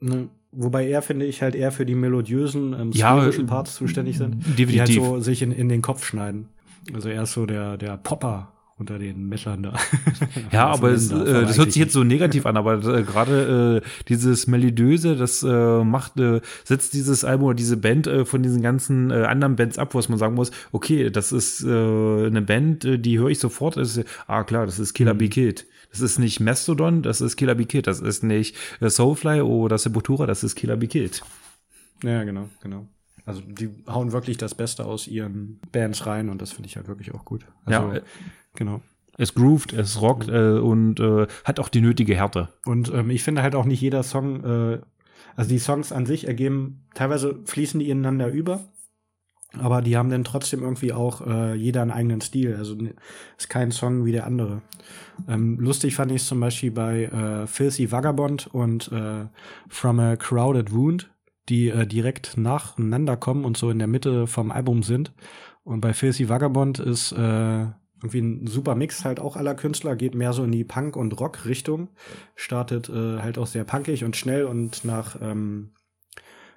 Ne, 0.00 0.28
wobei 0.52 0.88
er, 0.88 1.02
finde 1.02 1.26
ich, 1.26 1.42
halt 1.42 1.54
eher 1.54 1.72
für 1.72 1.86
die 1.86 1.94
melodiösen, 1.94 2.74
ähm, 2.78 2.90
ja, 2.92 3.30
Parts 3.46 3.74
zuständig 3.74 4.18
sind, 4.18 4.36
definitiv. 4.58 4.68
die 4.68 4.80
halt 4.80 4.92
so 4.92 5.20
sich 5.20 5.42
in, 5.42 5.52
in 5.52 5.68
den 5.68 5.82
Kopf 5.82 6.04
schneiden. 6.04 6.48
Also 6.94 7.08
er 7.08 7.22
ist 7.22 7.32
so 7.32 7.46
der, 7.46 7.76
der 7.76 7.96
Popper 7.98 8.52
unter 8.80 8.98
den 8.98 9.28
Messern 9.28 9.62
da. 9.62 9.74
ja, 10.52 10.66
aber 10.66 10.90
es, 10.90 11.12
äh, 11.12 11.42
das 11.42 11.58
hört 11.58 11.72
sich 11.72 11.80
jetzt 11.80 11.92
so 11.92 12.02
negativ 12.02 12.46
an, 12.46 12.56
aber 12.56 12.82
äh, 12.82 13.02
gerade 13.02 13.82
äh, 13.82 13.88
dieses 14.08 14.46
Melodöse, 14.46 15.16
das 15.16 15.42
äh, 15.42 15.84
macht, 15.84 16.18
äh, 16.18 16.40
setzt 16.64 16.94
dieses 16.94 17.22
Album 17.22 17.48
oder 17.48 17.56
diese 17.56 17.76
Band 17.76 18.06
äh, 18.06 18.24
von 18.24 18.42
diesen 18.42 18.62
ganzen 18.62 19.10
äh, 19.10 19.24
anderen 19.24 19.56
Bands 19.56 19.78
ab, 19.78 19.94
was 19.94 20.08
man 20.08 20.18
sagen 20.18 20.34
muss, 20.34 20.50
okay, 20.72 21.10
das 21.10 21.30
ist 21.30 21.62
äh, 21.62 21.68
eine 21.68 22.42
Band, 22.42 22.84
äh, 22.84 22.98
die 22.98 23.18
höre 23.18 23.28
ich 23.28 23.38
sofort, 23.38 23.76
ist, 23.76 24.02
ah 24.26 24.44
klar, 24.44 24.64
das 24.64 24.78
ist 24.78 24.94
Killer 24.94 25.14
mhm. 25.14 25.18
Be 25.18 25.28
Kid. 25.28 25.66
Das 25.90 26.00
ist 26.00 26.18
nicht 26.18 26.40
Mastodon, 26.40 27.02
das 27.02 27.20
ist 27.20 27.36
Killer 27.36 27.54
Be 27.54 27.66
Kid. 27.66 27.86
Das 27.86 28.00
ist 28.00 28.22
nicht 28.22 28.56
äh, 28.80 28.88
Soulfly 28.88 29.42
oder 29.42 29.76
Sepultura, 29.76 30.26
das 30.26 30.42
ist 30.42 30.54
Killer 30.54 30.76
Be 30.76 30.86
Kid. 30.86 31.22
Ja, 32.02 32.24
genau, 32.24 32.48
genau. 32.62 32.88
Also 33.26 33.42
die 33.42 33.70
hauen 33.86 34.12
wirklich 34.12 34.38
das 34.38 34.54
Beste 34.54 34.84
aus 34.84 35.06
ihren 35.06 35.60
Bands 35.72 36.06
rein 36.06 36.28
und 36.28 36.40
das 36.40 36.52
finde 36.52 36.68
ich 36.68 36.76
halt 36.76 36.88
wirklich 36.88 37.14
auch 37.14 37.24
gut. 37.24 37.46
Also, 37.64 37.92
ja, 37.92 38.00
Genau. 38.54 38.80
Es 39.16 39.34
groovt, 39.34 39.72
es 39.72 40.00
rockt 40.00 40.28
äh, 40.28 40.58
und 40.58 40.98
äh, 40.98 41.26
hat 41.44 41.60
auch 41.60 41.68
die 41.68 41.82
nötige 41.82 42.14
Härte. 42.14 42.48
Und 42.64 42.92
ähm, 42.92 43.10
ich 43.10 43.22
finde 43.22 43.42
halt 43.42 43.54
auch 43.54 43.66
nicht 43.66 43.80
jeder 43.80 44.02
Song, 44.02 44.44
äh, 44.44 44.80
also 45.36 45.50
die 45.50 45.58
Songs 45.58 45.92
an 45.92 46.06
sich 46.06 46.26
ergeben, 46.26 46.86
teilweise 46.94 47.38
fließen 47.44 47.80
die 47.80 47.90
ineinander 47.90 48.28
über, 48.28 48.60
aber 49.58 49.82
die 49.82 49.96
haben 49.96 50.10
dann 50.10 50.24
trotzdem 50.24 50.62
irgendwie 50.62 50.92
auch 50.92 51.26
äh, 51.26 51.54
jeder 51.54 51.82
einen 51.82 51.90
eigenen 51.90 52.20
Stil. 52.20 52.56
Also 52.56 52.76
ist 53.36 53.50
kein 53.50 53.72
Song 53.72 54.04
wie 54.04 54.12
der 54.12 54.26
andere. 54.26 54.62
Ähm, 55.28 55.58
lustig 55.58 55.96
fand 55.96 56.12
ich 56.12 56.22
es 56.22 56.28
zum 56.28 56.40
Beispiel 56.40 56.70
bei 56.70 57.04
äh, 57.04 57.46
Filthy 57.46 57.90
Vagabond 57.90 58.46
und 58.46 58.90
äh, 58.92 59.26
From 59.68 59.98
a 59.98 60.16
Crowded 60.16 60.72
Wound, 60.72 61.10
die 61.50 61.68
äh, 61.68 61.86
direkt 61.86 62.36
nacheinander 62.36 63.16
kommen 63.16 63.44
und 63.44 63.56
so 63.56 63.70
in 63.70 63.78
der 63.78 63.88
Mitte 63.88 64.26
vom 64.26 64.50
Album 64.50 64.82
sind. 64.82 65.12
Und 65.64 65.80
bei 65.80 65.92
Filthy 65.92 66.28
Vagabond 66.28 66.78
ist 66.78 67.12
äh, 67.12 67.66
irgendwie 68.02 68.20
ein 68.20 68.46
super 68.46 68.74
Mix 68.74 69.04
halt 69.04 69.20
auch 69.20 69.36
aller 69.36 69.54
Künstler, 69.54 69.96
geht 69.96 70.14
mehr 70.14 70.32
so 70.32 70.44
in 70.44 70.52
die 70.52 70.64
Punk- 70.64 70.96
und 70.96 71.18
Rock-Richtung, 71.20 71.88
startet 72.34 72.88
äh, 72.88 73.18
halt 73.18 73.36
auch 73.36 73.46
sehr 73.46 73.64
punkig 73.64 74.04
und 74.04 74.16
schnell 74.16 74.44
und 74.44 74.84
nach 74.84 75.20
ähm, 75.20 75.72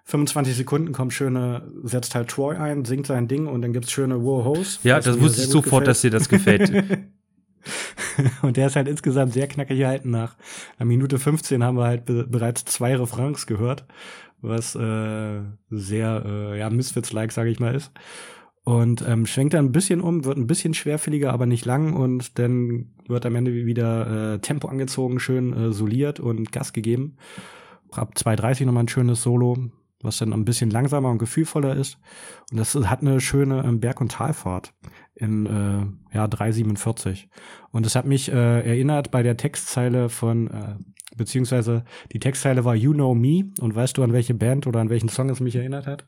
25 0.06 0.56
Sekunden 0.56 0.94
kommt 0.94 1.14
schöne, 1.14 1.72
setzt 1.84 2.16
halt 2.16 2.30
Troy 2.30 2.56
ein, 2.56 2.86
singt 2.86 3.08
sein 3.08 3.28
Ding 3.28 3.48
und 3.48 3.62
dann 3.62 3.74
gibt's 3.74 3.92
schöne 3.92 4.22
Wohos. 4.22 4.80
Ja, 4.84 5.00
das 5.00 5.20
wusste 5.20 5.42
ich 5.42 5.48
sofort, 5.48 5.64
gefällt. 5.66 5.88
dass 5.88 6.02
dir 6.02 6.12
das 6.12 6.30
gefällt. 6.30 6.72
und 8.42 8.58
der 8.58 8.68
ist 8.68 8.76
halt 8.76 8.88
insgesamt 8.88 9.34
sehr 9.34 9.48
knackig 9.48 9.78
gehalten. 9.78 10.12
Nach 10.12 10.36
einer 10.78 10.88
Minute 10.88 11.20
15 11.20 11.64
haben 11.64 11.78
wir 11.78 11.86
halt 11.86 12.06
be 12.06 12.26
bereits 12.28 12.66
zwei 12.66 12.96
Refrains 12.96 13.48
gehört, 13.48 13.86
was 14.44 14.76
äh, 14.76 15.42
sehr, 15.70 16.24
äh, 16.26 16.60
ja, 16.60 16.70
Misfits-like, 16.70 17.32
sage 17.32 17.50
ich 17.50 17.60
mal, 17.60 17.74
ist. 17.74 17.92
und 18.64 19.04
ähm, 19.08 19.26
schwenkt 19.26 19.54
dann 19.54 19.66
ein 19.66 19.72
bisschen 19.72 20.02
um, 20.02 20.26
wird 20.26 20.38
ein 20.38 20.48
bisschen 20.48 20.74
schwerfälliger, 20.74 21.34
aber 21.34 21.46
nicht 21.46 21.66
lang 21.66 21.94
und 21.94 22.38
dann 22.40 22.94
wird 23.08 23.26
am 23.26 23.36
Ende 23.36 23.54
wieder 23.66 24.36
äh, 24.36 24.40
Tempo 24.40 24.68
angezogen, 24.68 25.20
schön 25.20 25.54
äh, 25.54 25.74
soliert 25.74 26.20
und 26.20 26.52
Gas 26.52 26.74
gegeben. 26.74 27.18
Ab 27.92 28.14
2.30 28.16 28.66
nochmal 28.66 28.86
ein 28.86 28.88
schönes 28.88 29.22
Solo, 29.22 29.58
was 30.02 30.18
dann 30.18 30.34
ein 30.34 30.46
bisschen 30.46 30.70
langsamer 30.70 31.10
und 31.10 31.18
gefühlvoller 31.18 31.76
ist. 31.76 31.98
Und 32.52 32.58
das 32.58 32.76
hat 32.76 33.02
eine 33.02 33.20
schöne 33.22 33.64
ähm, 33.66 33.80
Berg- 33.80 34.02
und 34.02 34.12
Talfahrt 34.12 34.74
in 35.16 35.46
äh, 35.46 36.16
ja 36.16 36.26
3,47. 36.26 37.26
Und 37.72 37.86
es 37.86 37.96
hat 37.96 38.06
mich 38.06 38.32
äh, 38.32 38.62
erinnert 38.62 39.12
bei 39.12 39.24
der 39.24 39.38
Textzeile 39.38 40.10
von, 40.10 40.48
äh, 40.48 40.76
beziehungsweise 41.18 41.84
die 42.12 42.20
Textzeile 42.20 42.66
war 42.66 42.76
You 42.76 42.94
Know 42.94 43.14
Me. 43.16 43.46
Und 43.60 43.76
weißt 43.76 43.98
du, 43.98 44.04
an 44.04 44.14
welche 44.14 44.34
Band 44.34 44.68
oder 44.68 44.80
an 44.80 44.90
welchen 44.90 45.10
Song 45.10 45.30
es 45.30 45.40
mich 45.40 45.56
erinnert 45.56 45.88
hat? 45.88 46.06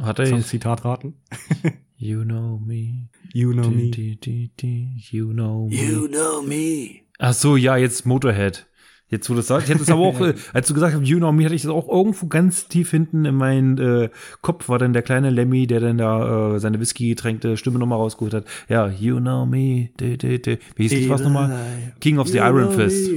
Hat 0.00 0.18
er 0.18 0.40
Zitat 0.42 0.84
raten? 0.84 1.14
you 1.96 2.22
know 2.22 2.58
me. 2.58 3.08
You 3.32 3.52
know 3.52 3.68
me. 3.68 3.90
Di, 3.90 4.16
di, 4.16 4.52
di, 4.60 5.02
you 5.10 5.32
know 5.32 5.68
me. 5.68 5.74
You 5.74 6.08
know 6.08 6.42
me. 6.42 7.02
Ach 7.18 7.34
so, 7.34 7.56
ja, 7.56 7.76
jetzt 7.76 8.06
Motorhead. 8.06 8.68
Jetzt, 9.10 9.30
wo 9.30 9.32
du 9.32 9.38
das 9.38 9.46
sagst, 9.46 9.68
ich 9.68 9.74
hätte 9.74 9.82
es 9.82 9.90
aber 9.90 10.02
auch, 10.02 10.20
äh, 10.26 10.34
als 10.52 10.68
du 10.68 10.74
gesagt 10.74 10.94
hast, 10.94 11.06
You 11.06 11.16
Know 11.16 11.32
Me, 11.32 11.44
hatte 11.44 11.54
ich 11.54 11.62
das 11.62 11.70
auch 11.70 11.88
irgendwo 11.88 12.26
ganz 12.26 12.68
tief 12.68 12.90
hinten 12.90 13.24
in 13.24 13.34
meinen 13.34 13.78
äh, 13.78 14.10
Kopf, 14.42 14.68
war 14.68 14.78
dann 14.78 14.92
der 14.92 15.02
kleine 15.02 15.30
Lemmy, 15.30 15.66
der 15.66 15.80
dann 15.80 15.96
da 15.96 16.56
äh, 16.56 16.60
seine 16.60 16.78
Whisky-getränkte 16.78 17.56
Stimme 17.56 17.78
nochmal 17.78 17.98
rausgeholt 17.98 18.34
hat. 18.34 18.44
Ja, 18.68 18.88
You 18.88 19.18
Know 19.18 19.46
Me, 19.46 19.88
de, 19.98 20.18
de, 20.18 20.38
de. 20.38 20.58
wie 20.76 20.88
hieß 20.88 21.08
das 21.08 21.08
was 21.08 21.22
nochmal? 21.22 21.58
King 22.00 22.18
of 22.18 22.28
the 22.28 22.38
Iron 22.38 22.72
Fist. 22.72 23.10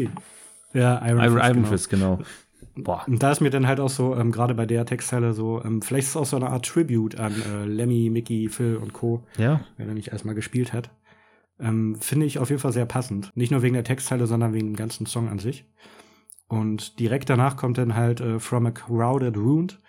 Ja, 0.73 1.05
Iron, 1.05 1.19
Iron, 1.19 1.33
Fist, 1.33 1.43
Iron 1.43 1.53
genau. 1.53 1.67
Fist, 1.69 1.89
genau. 1.89 2.19
Boah. 2.75 3.03
Und 3.07 3.21
da 3.21 3.31
ist 3.31 3.41
mir 3.41 3.49
dann 3.49 3.67
halt 3.67 3.79
auch 3.79 3.89
so, 3.89 4.15
ähm, 4.15 4.31
gerade 4.31 4.53
bei 4.53 4.65
der 4.65 4.85
Textzeile 4.85 5.33
so, 5.33 5.61
ähm, 5.63 5.81
vielleicht 5.81 6.05
ist 6.05 6.11
es 6.11 6.17
auch 6.17 6.25
so 6.25 6.37
eine 6.37 6.49
Art 6.49 6.65
Tribute 6.65 7.19
an 7.19 7.33
äh, 7.33 7.65
Lemmy, 7.65 8.09
Mickey, 8.09 8.47
Phil 8.49 8.77
und 8.77 8.93
Co. 8.93 9.25
Ja. 9.37 9.61
Wenn 9.77 9.89
er 9.89 9.93
nicht 9.93 10.09
erstmal 10.09 10.35
gespielt 10.35 10.71
hat. 10.73 10.89
Ähm, 11.59 11.97
Finde 11.99 12.25
ich 12.25 12.39
auf 12.39 12.49
jeden 12.49 12.61
Fall 12.61 12.71
sehr 12.71 12.85
passend. 12.85 13.31
Nicht 13.35 13.51
nur 13.51 13.61
wegen 13.61 13.73
der 13.73 13.83
Textzeile, 13.83 14.25
sondern 14.25 14.53
wegen 14.53 14.67
dem 14.67 14.75
ganzen 14.75 15.05
Song 15.05 15.27
an 15.29 15.39
sich. 15.39 15.65
Und 16.47 16.99
direkt 16.99 17.29
danach 17.29 17.55
kommt 17.55 17.77
dann 17.77 17.95
halt 17.95 18.19
äh, 18.19 18.39
From 18.39 18.65
a 18.65 18.71
Crowded 18.71 19.37
Wound, 19.37 19.79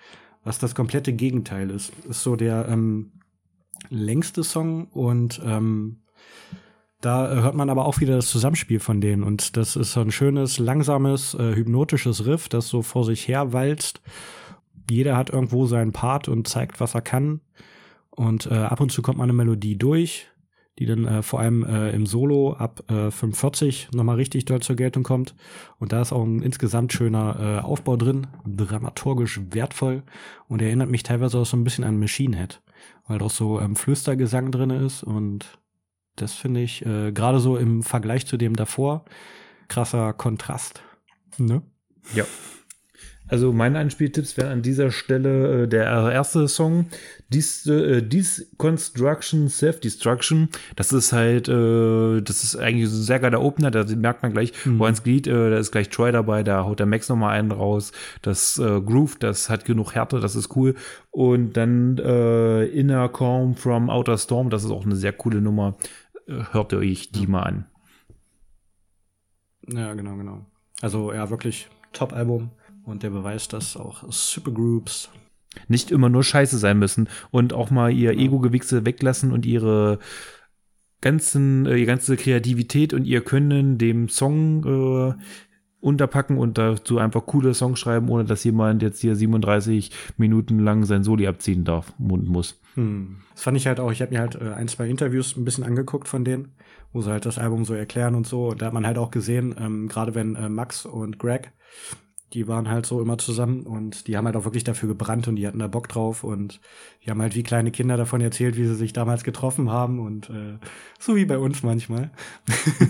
was 0.45 0.59
das 0.59 0.75
komplette 0.75 1.13
Gegenteil 1.13 1.71
ist. 1.71 1.93
Ist 2.09 2.23
so 2.23 2.37
der 2.37 2.69
ähm, 2.69 3.13
längste 3.89 4.45
Song 4.45 4.87
und 4.87 5.41
ähm, 5.45 6.03
da 7.03 7.29
hört 7.29 7.57
man 7.57 7.69
aber 7.69 7.85
auch 7.85 8.01
wieder 8.01 8.17
das 8.17 8.29
Zusammenspiel 8.29 8.79
von 8.81 9.01
denen. 9.01 9.25
Und 9.25 9.57
das 9.57 9.77
ist 9.77 9.93
so 9.93 10.01
ein 10.01 10.13
schönes, 10.13 10.59
langsames, 10.59 11.35
äh, 11.35 11.55
hypnotisches 11.55 12.27
Riff, 12.27 12.49
das 12.49 12.69
so 12.69 12.83
vor 12.83 13.05
sich 13.05 13.27
her 13.27 13.53
walzt. 13.53 14.01
Jeder 14.89 15.17
hat 15.17 15.31
irgendwo 15.31 15.67
seinen 15.67 15.93
Part 15.93 16.29
und 16.29 16.47
zeigt, 16.47 16.81
was 16.81 16.95
er 16.95 17.03
kann. 17.03 17.41
Und 18.11 18.47
äh, 18.47 18.55
ab 18.55 18.81
und 18.81 18.93
zu 18.93 19.03
kommt 19.03 19.19
mal 19.19 19.25
eine 19.25 19.33
Melodie 19.33 19.77
durch, 19.77 20.29
die 20.79 20.87
dann 20.87 21.05
äh, 21.05 21.23
vor 21.23 21.41
allem 21.41 21.65
äh, 21.65 21.91
im 21.91 22.07
Solo 22.07 22.53
ab 22.53 22.85
äh, 22.89 23.11
45 23.11 23.89
nochmal 23.93 24.17
richtig 24.17 24.45
doll 24.45 24.61
zur 24.61 24.77
Geltung 24.77 25.03
kommt. 25.03 25.35
Und 25.81 25.93
da 25.93 26.03
ist 26.03 26.13
auch 26.13 26.23
ein 26.23 26.41
insgesamt 26.41 26.93
schöner 26.93 27.37
äh, 27.41 27.65
Aufbau 27.65 27.97
drin, 27.97 28.29
dramaturgisch 28.47 29.41
wertvoll 29.51 30.05
und 30.47 30.63
erinnert 30.63 30.89
mich 30.89 31.03
teilweise 31.03 31.39
auch 31.39 31.47
so 31.47 31.57
ein 31.57 31.65
bisschen 31.65 31.85
an 31.85 31.99
Machine 31.99 32.37
Head, 32.37 32.63
weil 33.09 33.19
da 33.19 33.25
auch 33.25 33.31
so 33.31 33.61
ähm, 33.61 33.75
Flüstergesang 33.75 34.53
drin 34.53 34.71
ist 34.71 35.03
und 35.03 35.59
das 36.17 36.35
finde 36.35 36.61
ich 36.61 36.85
äh, 36.85 37.13
gerade 37.13 37.41
so 37.41 37.57
im 37.57 37.83
Vergleich 37.83 38.27
zu 38.27 38.37
dem 38.37 38.57
davor 38.57 39.05
krasser 39.69 40.13
Kontrast. 40.13 40.83
Ne? 41.39 41.63
Ja. 42.15 42.25
Also 43.33 43.51
meine 43.51 43.79
Anspieltipps 43.79 44.37
wären 44.37 44.53
an 44.53 44.63
dieser 44.63 44.91
Stelle 44.91 45.63
äh, 45.63 45.67
der 45.67 45.85
erste 46.13 46.49
Song, 46.49 46.89
Dis, 47.31 47.67
äh, 47.67 48.03
Disconstruction, 48.03 49.49
Self-Destruction. 49.49 50.51
Das 50.77 50.93
ist 50.93 51.15
halt, 51.15 51.49
äh, 51.49 52.21
das 52.21 52.45
ist 52.45 52.57
eigentlich 52.57 52.91
ein 52.91 53.03
sehr 53.03 53.21
geiler 53.21 53.41
Opener, 53.41 53.71
da 53.71 53.85
merkt 53.97 54.23
man 54.23 54.35
gleich, 54.35 54.53
mhm. 54.67 54.79
wo 54.79 54.87
ins 54.87 55.03
Glied, 55.03 55.27
äh, 55.29 55.51
da 55.51 55.57
ist 55.57 55.73
gleich 55.73 55.89
Troy 55.89 56.13
dabei, 56.13 56.43
da 56.43 56.65
haut 56.65 56.79
der 56.79 56.87
Max 56.87 57.09
nochmal 57.09 57.39
einen 57.39 57.53
raus. 57.53 57.93
Das 58.21 58.59
äh, 58.59 58.83
Groove, 58.83 59.17
das 59.19 59.49
hat 59.49 59.65
genug 59.65 59.95
Härte, 59.95 60.21
das 60.21 60.37
ist 60.37 60.55
cool. 60.55 60.75
Und 61.11 61.57
dann 61.57 61.97
äh, 61.97 62.65
Inner 62.67 63.09
Calm 63.09 63.55
from 63.55 63.89
Outer 63.89 64.19
Storm, 64.19 64.51
das 64.51 64.63
ist 64.65 64.71
auch 64.71 64.85
eine 64.85 64.97
sehr 64.97 65.15
coole 65.15 65.41
Nummer 65.41 65.79
hört 66.27 66.73
ihr 66.73 66.79
euch 66.79 67.11
die 67.11 67.27
mal 67.27 67.43
an. 67.43 67.67
Ja, 69.69 69.95
genau, 69.95 70.17
genau. 70.17 70.47
Also 70.81 71.13
ja, 71.13 71.31
wirklich 71.31 71.69
Top-Album 71.93 72.51
und 72.85 73.03
der 73.03 73.11
Beweis, 73.11 73.49
dass 73.49 73.77
auch 73.77 74.05
Supergroups 74.11 75.11
nicht 75.69 75.91
immer 75.91 76.09
nur 76.09 76.25
scheiße 76.25 76.59
sein 76.59 76.79
müssen 76.79 77.09
und 77.31 77.53
auch 77.53 77.71
mal 77.71 77.93
ihr. 77.93 78.13
Ego-Gewichse 78.13 78.87
weglassen 78.87 79.33
und 79.33 79.45
ihre 79.47 79.99
ganzen, 81.01 81.67
äh, 81.67 81.77
ihre 81.77 81.87
ganze 81.87 82.17
Kreativität 82.17 82.95
und 82.95 83.05
ihr 83.05 83.23
Können 83.23 83.77
dem 83.77 84.09
Song 84.09 84.65
äh, 84.65 85.15
unterpacken 85.83 86.39
und 86.39 86.59
dazu 86.59 86.99
einfach 86.99 87.27
coole 87.27 87.55
Songs 87.55 87.79
schreiben, 87.79 88.09
ohne 88.09 88.25
dass 88.25 88.45
jemand 88.45 88.83
jetzt 88.83 89.01
hier 89.01 89.17
37 89.17 89.91
Minuten 90.17 90.61
lang 90.61 90.85
sein 90.85 91.03
Soli 91.03 91.27
abziehen 91.27 91.65
darf 91.65 91.93
und 91.99 92.29
muss. 92.29 92.61
Hm. 92.75 93.17
Das 93.35 93.43
fand 93.43 93.57
ich 93.57 93.67
halt 93.67 93.81
auch, 93.81 93.91
ich 93.91 94.01
habe 94.01 94.13
mir 94.13 94.21
halt 94.21 94.37
äh, 94.37 94.53
ein, 94.55 94.69
zwei 94.69 94.89
Interviews 94.89 95.37
ein 95.37 95.45
bisschen 95.45 95.65
angeguckt 95.65 96.09
von 96.09 96.25
denen, 96.25 96.53
wo 96.93 97.03
sie 97.03 97.11
halt 97.11 97.27
das 97.27 97.39
Album 97.39 97.65
so 97.65 97.75
erklären 97.75 98.15
und 98.15 98.27
so. 98.27 98.55
Da 98.55 98.67
hat 98.67 98.73
man 98.73 98.87
halt 98.87 98.97
auch 98.97 99.11
gesehen, 99.11 99.55
ähm, 99.59 99.89
gerade 99.89 100.15
wenn 100.15 100.37
äh, 100.37 100.49
Max 100.49 100.87
und 100.87 101.19
Greg 101.19 101.53
die 102.33 102.49
waren 102.49 102.69
halt 102.69 102.87
so 102.87 103.01
immer 103.01 103.19
zusammen 103.19 103.63
und 103.63 104.07
die 104.07 104.17
haben 104.17 104.27
halt 104.27 104.37
auch 104.37 104.45
wirklich 104.45 104.65
dafür 104.65 104.89
gebrannt 104.89 105.29
und 105.29 105.37
die 105.37 105.47
hatten 105.47 105.59
da 105.59 105.67
Bock 105.67 105.89
drauf 105.89 106.25
und 106.25 106.61
die 107.05 107.11
haben 107.11 107.21
halt 107.21 107.35
wie 107.35 107.43
kleine 107.43 107.71
Kinder 107.71 107.97
davon 107.97 108.21
erzählt, 108.21 108.57
wie 108.57 108.67
sie 108.67 108.75
sich 108.75 108.93
damals 108.93 109.25
getroffen 109.25 109.71
haben 109.71 109.99
und 109.99 110.31
äh, 110.31 110.59
so 110.99 111.17
wie 111.17 111.25
bei 111.25 111.39
uns 111.39 111.63
manchmal. 111.63 112.11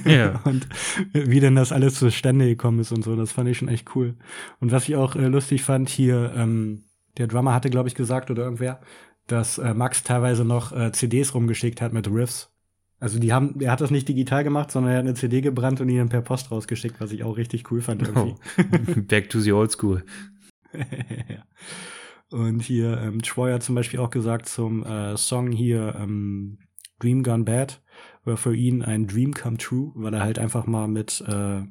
Ja. 0.04 0.40
und 0.44 0.68
wie 1.12 1.40
denn 1.40 1.56
das 1.56 1.72
alles 1.72 1.94
zustande 1.94 2.46
gekommen 2.46 2.80
ist 2.80 2.92
und 2.92 3.02
so, 3.02 3.16
das 3.16 3.32
fand 3.32 3.48
ich 3.48 3.58
schon 3.58 3.68
echt 3.68 3.94
cool. 3.94 4.14
Und 4.60 4.72
was 4.72 4.88
ich 4.88 4.96
auch 4.96 5.16
äh, 5.16 5.26
lustig 5.26 5.62
fand, 5.62 5.88
hier, 5.88 6.32
ähm, 6.36 6.84
der 7.18 7.26
Drummer 7.26 7.54
hatte, 7.54 7.70
glaube 7.70 7.88
ich, 7.88 7.94
gesagt 7.94 8.30
oder 8.30 8.44
irgendwer, 8.44 8.80
dass 9.26 9.58
äh, 9.58 9.74
Max 9.74 10.02
teilweise 10.02 10.44
noch 10.44 10.72
äh, 10.72 10.92
CDs 10.92 11.34
rumgeschickt 11.34 11.80
hat 11.80 11.92
mit 11.92 12.08
Riffs 12.08 12.51
also 13.02 13.18
die 13.18 13.32
haben, 13.32 13.60
er 13.60 13.72
hat 13.72 13.80
das 13.80 13.90
nicht 13.90 14.08
digital 14.08 14.44
gemacht, 14.44 14.70
sondern 14.70 14.92
er 14.92 14.98
hat 14.98 15.04
eine 15.04 15.14
CD 15.14 15.40
gebrannt 15.40 15.80
und 15.80 15.88
ihn 15.88 15.98
dann 15.98 16.08
per 16.08 16.22
Post 16.22 16.52
rausgeschickt, 16.52 17.00
was 17.00 17.10
ich 17.10 17.24
auch 17.24 17.36
richtig 17.36 17.68
cool 17.72 17.80
fand 17.80 18.00
irgendwie. 18.02 18.36
Oh. 18.58 19.00
Back 19.08 19.28
to 19.28 19.40
the 19.40 19.50
old 19.50 19.72
school. 19.72 20.04
ja. 20.72 21.44
Und 22.30 22.62
hier, 22.62 22.98
ähm, 22.98 23.20
Troy 23.20 23.52
hat 23.52 23.64
zum 23.64 23.74
Beispiel 23.74 23.98
auch 23.98 24.10
gesagt 24.10 24.46
zum 24.46 24.86
äh, 24.86 25.16
Song 25.16 25.50
hier 25.50 25.96
ähm, 25.98 26.58
Dream 27.00 27.24
Gone 27.24 27.42
Bad, 27.42 27.82
war 28.22 28.36
für 28.36 28.54
ihn 28.54 28.82
ein 28.82 29.08
Dream 29.08 29.34
Come 29.34 29.56
True, 29.56 29.90
weil 29.96 30.14
er 30.14 30.22
halt 30.22 30.38
einfach 30.38 30.66
mal 30.68 30.86
mit 30.86 31.24
äh, 31.26 31.62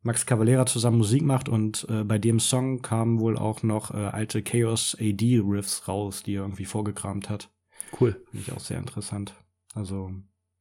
Max 0.00 0.24
Cavalera 0.24 0.64
zusammen 0.64 0.96
Musik 0.96 1.22
macht 1.22 1.50
und 1.50 1.86
äh, 1.90 2.02
bei 2.02 2.16
dem 2.16 2.40
Song 2.40 2.80
kamen 2.80 3.20
wohl 3.20 3.36
auch 3.36 3.62
noch 3.62 3.92
äh, 3.92 3.98
alte 3.98 4.42
Chaos 4.42 4.96
AD 4.98 5.42
Riffs 5.44 5.86
raus, 5.86 6.22
die 6.22 6.36
er 6.36 6.44
irgendwie 6.44 6.64
vorgekramt 6.64 7.28
hat. 7.28 7.50
Cool. 8.00 8.12
Finde 8.30 8.46
ich 8.46 8.52
auch 8.52 8.60
sehr 8.60 8.78
interessant. 8.78 9.34
Also 9.74 10.10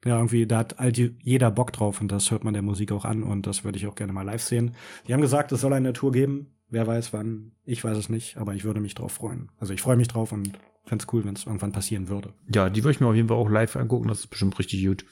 ja, 0.05 0.17
irgendwie, 0.17 0.45
da 0.45 0.59
hat 0.59 0.77
halt 0.77 0.97
jeder 0.97 1.49
Bock 1.49 1.73
drauf 1.73 1.99
und 1.99 2.11
das 2.11 2.29
hört 2.29 2.43
man 2.43 2.53
der 2.53 2.61
Musik 2.61 2.91
auch 2.91 3.05
an 3.05 3.23
und 3.23 3.47
das 3.47 3.63
würde 3.63 3.77
ich 3.77 3.87
auch 3.87 3.95
gerne 3.95 4.13
mal 4.13 4.21
live 4.21 4.43
sehen. 4.43 4.75
Die 5.07 5.13
haben 5.13 5.21
gesagt, 5.21 5.51
es 5.51 5.61
soll 5.61 5.73
eine 5.73 5.93
Tour 5.93 6.11
geben. 6.11 6.47
Wer 6.69 6.85
weiß 6.85 7.11
wann. 7.13 7.51
Ich 7.65 7.83
weiß 7.83 7.97
es 7.97 8.09
nicht, 8.09 8.37
aber 8.37 8.53
ich 8.53 8.63
würde 8.63 8.79
mich 8.79 8.95
drauf 8.95 9.13
freuen. 9.13 9.49
Also 9.59 9.73
ich 9.73 9.81
freue 9.81 9.97
mich 9.97 10.07
drauf 10.07 10.31
und 10.31 10.51
fände 10.85 11.03
es 11.03 11.13
cool, 11.13 11.25
wenn 11.25 11.35
es 11.35 11.45
irgendwann 11.45 11.71
passieren 11.71 12.07
würde. 12.07 12.33
Ja, 12.53 12.69
die 12.69 12.83
würde 12.83 12.91
ich 12.91 12.99
mir 12.99 13.07
auf 13.07 13.15
jeden 13.15 13.27
Fall 13.27 13.37
auch 13.37 13.49
live 13.49 13.75
angucken. 13.75 14.07
Das 14.07 14.19
ist 14.19 14.27
bestimmt 14.27 14.57
richtig 14.59 14.85
gut. 14.85 15.05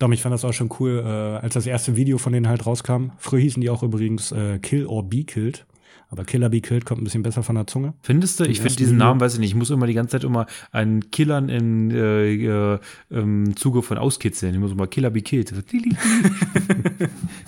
Dom, 0.00 0.12
ich 0.12 0.22
fand 0.22 0.32
das 0.32 0.44
auch 0.44 0.52
schon 0.52 0.70
cool, 0.80 1.02
äh, 1.04 1.08
als 1.44 1.54
das 1.54 1.66
erste 1.66 1.94
Video 1.94 2.18
von 2.18 2.32
denen 2.32 2.48
halt 2.48 2.66
rauskam. 2.66 3.10
Früher 3.18 3.40
hießen 3.40 3.60
die 3.60 3.70
auch 3.70 3.84
übrigens 3.84 4.32
äh, 4.32 4.58
Kill 4.58 4.86
or 4.86 5.08
Be 5.08 5.24
Killed. 5.24 5.66
Aber 6.14 6.24
Killer 6.24 6.48
Be 6.48 6.60
Killed 6.60 6.84
kommt 6.84 7.00
ein 7.00 7.04
bisschen 7.04 7.24
besser 7.24 7.42
von 7.42 7.56
der 7.56 7.66
Zunge. 7.66 7.92
Findest 8.02 8.38
du? 8.38 8.44
Ich 8.44 8.60
finde 8.60 8.76
diesen. 8.76 8.98
Namen, 8.98 9.18
weiß 9.18 9.34
ich 9.34 9.40
nicht. 9.40 9.48
Ich 9.48 9.56
muss 9.56 9.70
immer 9.70 9.88
die 9.88 9.94
ganze 9.94 10.12
Zeit 10.12 10.22
immer 10.22 10.46
an 10.70 11.10
Killern 11.10 11.48
im, 11.48 11.90
äh, 11.90 12.34
äh, 12.34 12.78
im 13.10 13.56
Zuge 13.56 13.82
von 13.82 13.98
auskitzeln. 13.98 14.54
Ich 14.54 14.60
muss 14.60 14.70
immer 14.70 14.86
Killer 14.86 15.10
Be 15.10 15.22
Killed. 15.22 15.52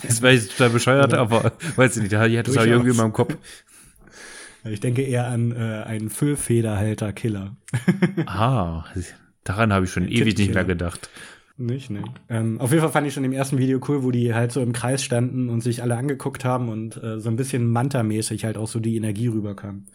das 0.02 0.20
war 0.22 0.32
jetzt 0.32 0.50
total 0.50 0.70
bescheuert, 0.70 1.14
aber 1.14 1.52
weiß 1.76 1.98
ich 1.98 2.02
nicht. 2.02 2.12
Ich 2.12 2.18
hatte 2.18 2.42
das 2.42 2.56
auch 2.56 2.66
irgendwie 2.66 2.90
in 2.90 2.96
meinem 2.96 3.12
Kopf. 3.12 3.36
Ich 4.64 4.80
denke 4.80 5.02
eher 5.02 5.28
an 5.28 5.52
äh, 5.52 5.84
einen 5.86 6.10
Füllfederhalter-Killer. 6.10 7.54
ah, 8.26 8.84
daran 9.44 9.72
habe 9.72 9.84
ich 9.84 9.92
schon 9.92 10.08
ewig 10.08 10.36
nicht 10.38 10.54
mehr 10.54 10.64
gedacht. 10.64 11.08
Nicht, 11.58 11.88
ne. 11.88 12.04
Ähm, 12.28 12.60
auf 12.60 12.70
jeden 12.70 12.82
Fall 12.82 12.92
fand 12.92 13.06
ich 13.06 13.14
schon 13.14 13.24
im 13.24 13.32
ersten 13.32 13.56
Video 13.56 13.80
cool, 13.88 14.02
wo 14.02 14.10
die 14.10 14.34
halt 14.34 14.52
so 14.52 14.60
im 14.60 14.74
Kreis 14.74 15.02
standen 15.02 15.48
und 15.48 15.62
sich 15.62 15.82
alle 15.82 15.96
angeguckt 15.96 16.44
haben 16.44 16.68
und 16.68 17.02
äh, 17.02 17.18
so 17.18 17.30
ein 17.30 17.36
bisschen 17.36 17.70
Manta-mäßig 17.70 18.44
halt 18.44 18.58
auch 18.58 18.68
so 18.68 18.78
die 18.78 18.96
Energie 18.96 19.28
rüberkam. 19.28 19.86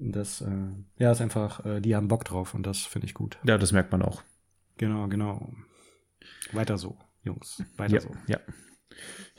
Das, 0.00 0.40
äh, 0.40 0.46
ja, 0.98 1.12
ist 1.12 1.20
einfach, 1.20 1.64
äh, 1.64 1.80
die 1.80 1.94
haben 1.94 2.08
Bock 2.08 2.24
drauf 2.24 2.54
und 2.54 2.64
das 2.66 2.78
finde 2.78 3.06
ich 3.06 3.14
gut. 3.14 3.38
Ja, 3.44 3.56
das 3.56 3.72
merkt 3.72 3.92
man 3.92 4.02
auch. 4.02 4.22
Genau, 4.78 5.06
genau. 5.06 5.52
Weiter 6.52 6.76
so, 6.76 6.96
Jungs. 7.22 7.62
Weiter 7.76 7.94
ja, 7.94 8.00
so. 8.00 8.10
Ja. 8.26 8.38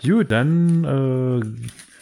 Gut, 0.01 0.31
dann 0.31 0.83
äh, 0.85 1.41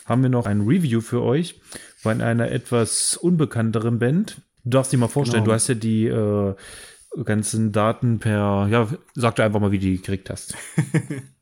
haben 0.06 0.22
wir 0.22 0.30
noch 0.30 0.46
ein 0.46 0.62
Review 0.62 1.02
für 1.02 1.24
euch 1.24 1.60
von 1.98 2.22
einer 2.22 2.52
etwas 2.52 3.18
unbekannteren 3.18 3.98
Band. 3.98 4.42
Du 4.64 4.72
darfst 4.72 4.94
dir 4.94 4.98
mal 4.98 5.08
vorstellen, 5.08 5.44
genau. 5.44 5.54
du 5.54 5.56
hast 5.56 5.68
ja 5.70 5.76
die 5.76 6.06
äh, 6.06 6.56
ganzen 7.26 7.72
Daten 7.72 8.20
per, 8.20 8.68
ja, 8.70 8.88
sag 9.16 9.36
du 9.36 9.44
einfach 9.44 9.60
mal, 9.60 9.72
wie 9.72 9.80
du 9.80 9.86
die 9.86 9.98
gekriegt 9.98 10.30
hast. 10.30 10.56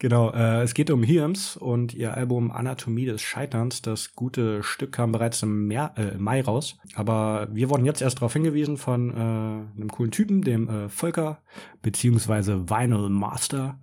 Genau, 0.00 0.30
äh, 0.30 0.62
es 0.62 0.72
geht 0.72 0.90
um 0.90 1.02
Hirms 1.02 1.58
und 1.58 1.92
ihr 1.92 2.14
Album 2.14 2.50
Anatomie 2.50 3.04
des 3.04 3.20
Scheiterns. 3.20 3.82
Das 3.82 4.14
gute 4.14 4.62
Stück 4.62 4.92
kam 4.92 5.12
bereits 5.12 5.42
im, 5.42 5.66
Mer 5.66 5.92
äh, 5.98 6.16
Mai 6.16 6.40
raus. 6.40 6.78
Aber 6.94 7.48
wir 7.52 7.68
wurden 7.68 7.84
jetzt 7.84 8.00
erst 8.00 8.16
darauf 8.16 8.32
hingewiesen 8.32 8.78
von 8.78 9.10
äh, 9.10 9.14
einem 9.14 9.90
coolen 9.92 10.10
Typen, 10.10 10.40
dem 10.40 10.70
äh, 10.70 10.88
Volker, 10.88 11.42
beziehungsweise 11.82 12.70
Vinyl 12.70 13.10
Master 13.10 13.78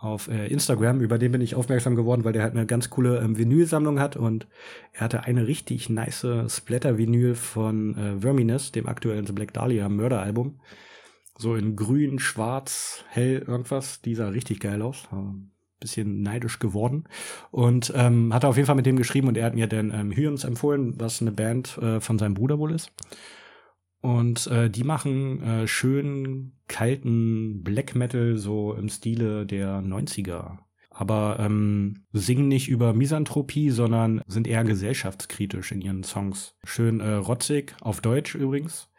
auf 0.00 0.28
äh, 0.28 0.46
Instagram. 0.46 1.00
Über 1.00 1.18
den 1.18 1.32
bin 1.32 1.40
ich 1.40 1.54
aufmerksam 1.54 1.94
geworden, 1.94 2.24
weil 2.24 2.32
der 2.32 2.42
halt 2.42 2.54
eine 2.54 2.66
ganz 2.66 2.90
coole 2.90 3.18
ähm, 3.18 3.36
Vinylsammlung 3.36 4.00
hat 4.00 4.16
und 4.16 4.46
er 4.92 5.02
hatte 5.02 5.24
eine 5.24 5.46
richtig 5.46 5.90
nice 5.90 6.26
Splatter-Vinyl 6.48 7.34
von 7.34 7.96
äh, 7.96 8.20
Verminus, 8.20 8.72
dem 8.72 8.86
aktuellen 8.86 9.26
Black 9.26 9.52
Dahlia 9.52 9.88
Mörder-Album. 9.88 10.60
So 11.36 11.54
in 11.54 11.76
grün, 11.76 12.18
schwarz, 12.18 13.04
hell, 13.08 13.44
irgendwas. 13.46 14.02
Die 14.02 14.14
sah 14.14 14.28
richtig 14.28 14.60
geil 14.60 14.82
aus. 14.82 15.08
Bisschen 15.78 16.22
neidisch 16.22 16.58
geworden 16.58 17.04
und 17.50 17.90
ähm, 17.96 18.34
hat 18.34 18.44
auf 18.44 18.56
jeden 18.56 18.66
Fall 18.66 18.76
mit 18.76 18.84
dem 18.84 18.96
geschrieben 18.96 19.28
und 19.28 19.38
er 19.38 19.46
hat 19.46 19.54
mir 19.54 19.66
dann 19.66 19.90
ähm, 19.94 20.12
Hyams 20.12 20.44
empfohlen, 20.44 20.94
was 20.98 21.22
eine 21.22 21.32
Band 21.32 21.78
äh, 21.78 22.00
von 22.00 22.18
seinem 22.18 22.34
Bruder 22.34 22.58
wohl 22.58 22.72
ist. 22.72 22.92
Und 24.00 24.46
äh, 24.46 24.70
die 24.70 24.84
machen 24.84 25.42
äh, 25.42 25.66
schön 25.66 26.52
kalten 26.68 27.62
Black 27.62 27.94
Metal 27.94 28.36
so 28.36 28.72
im 28.74 28.88
Stile 28.88 29.44
der 29.44 29.80
90er. 29.80 30.58
Aber 30.90 31.38
ähm, 31.38 32.04
singen 32.12 32.48
nicht 32.48 32.68
über 32.68 32.92
Misanthropie, 32.92 33.70
sondern 33.70 34.22
sind 34.26 34.46
eher 34.46 34.64
gesellschaftskritisch 34.64 35.72
in 35.72 35.80
ihren 35.80 36.02
Songs. 36.02 36.54
Schön 36.64 37.00
äh, 37.00 37.12
rotzig, 37.12 37.74
auf 37.80 38.00
Deutsch 38.00 38.34
übrigens, 38.34 38.90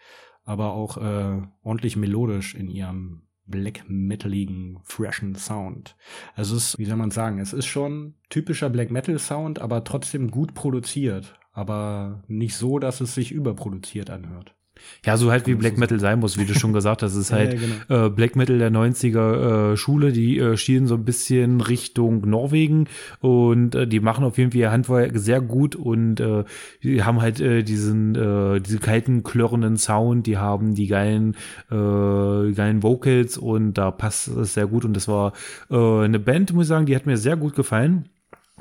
aber 0.43 0.74
auch 0.74 0.97
äh, 0.97 1.41
ordentlich 1.64 1.97
melodisch 1.97 2.56
in 2.56 2.70
ihrem 2.70 3.24
black 3.45 3.84
metaligen, 3.88 4.80
freshen 4.84 5.36
Sound. 5.36 5.95
Also 6.36 6.56
es 6.56 6.70
ist, 6.70 6.80
wie 6.80 6.86
soll 6.86 6.97
man 6.97 7.12
sagen, 7.12 7.39
es 7.39 7.54
ist 7.54 7.66
schon 7.66 8.16
typischer 8.30 8.70
Black 8.70 8.91
Metal 8.91 9.20
Sound, 9.20 9.60
aber 9.60 9.84
trotzdem 9.84 10.32
gut 10.32 10.54
produziert. 10.54 11.38
Aber 11.52 12.24
nicht 12.28 12.56
so, 12.56 12.80
dass 12.80 13.02
es 13.02 13.14
sich 13.14 13.32
überproduziert 13.32 14.10
anhört. 14.10 14.56
Ja, 15.05 15.17
so 15.17 15.32
halt 15.32 15.47
wie 15.47 15.55
Black 15.55 15.77
Metal 15.77 15.99
sein 15.99 16.19
muss, 16.19 16.38
wie 16.38 16.45
du 16.45 16.53
schon 16.53 16.73
gesagt 16.73 17.01
hast. 17.01 17.13
Es 17.13 17.19
ist 17.19 17.32
halt 17.32 17.53
ja, 17.53 17.59
genau. 17.59 18.05
äh, 18.05 18.09
Black 18.09 18.36
Metal 18.36 18.57
der 18.57 18.71
90er 18.71 19.73
äh, 19.73 19.77
Schule, 19.77 20.11
die 20.11 20.38
äh, 20.38 20.57
schielen 20.57 20.88
so 20.88 20.95
ein 20.95 21.05
bisschen 21.05 21.61
Richtung 21.61 22.29
Norwegen 22.29 22.88
und 23.19 23.75
äh, 23.75 23.88
die 23.88 23.99
machen 23.99 24.23
auf 24.23 24.38
jeden 24.38 24.51
Fall 24.51 24.59
ihr 24.59 24.71
Handwerk 24.71 25.11
sehr 25.17 25.41
gut 25.41 25.75
und 25.75 26.19
äh, 26.19 26.43
die 26.84 27.03
haben 27.03 27.21
halt 27.21 27.39
äh, 27.39 27.63
diesen, 27.63 28.15
äh, 28.15 28.59
diesen 28.59 28.79
kalten, 28.79 29.23
klirrenden 29.23 29.77
Sound, 29.77 30.27
die 30.27 30.38
haben 30.38 30.75
die 30.75 30.88
geilen, 30.88 31.36
äh, 31.71 32.51
geilen 32.53 32.84
Vocals 32.84 33.38
und 33.38 33.73
da 33.73 33.91
passt 33.91 34.27
es 34.27 34.53
sehr 34.53 34.67
gut 34.67 34.86
und 34.86 34.93
das 34.93 35.07
war 35.07 35.34
äh, 35.69 35.75
eine 35.75 36.19
Band, 36.19 36.53
muss 36.53 36.65
ich 36.65 36.69
sagen, 36.69 36.86
die 36.86 36.95
hat 36.95 37.05
mir 37.05 37.17
sehr 37.17 37.38
gut 37.38 37.55
gefallen. 37.55 38.09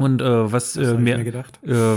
Und 0.00 0.22
äh, 0.22 0.50
was, 0.50 0.76
äh, 0.76 0.94
mir, 0.94 1.18
mir 1.18 1.26
äh, 1.26 1.42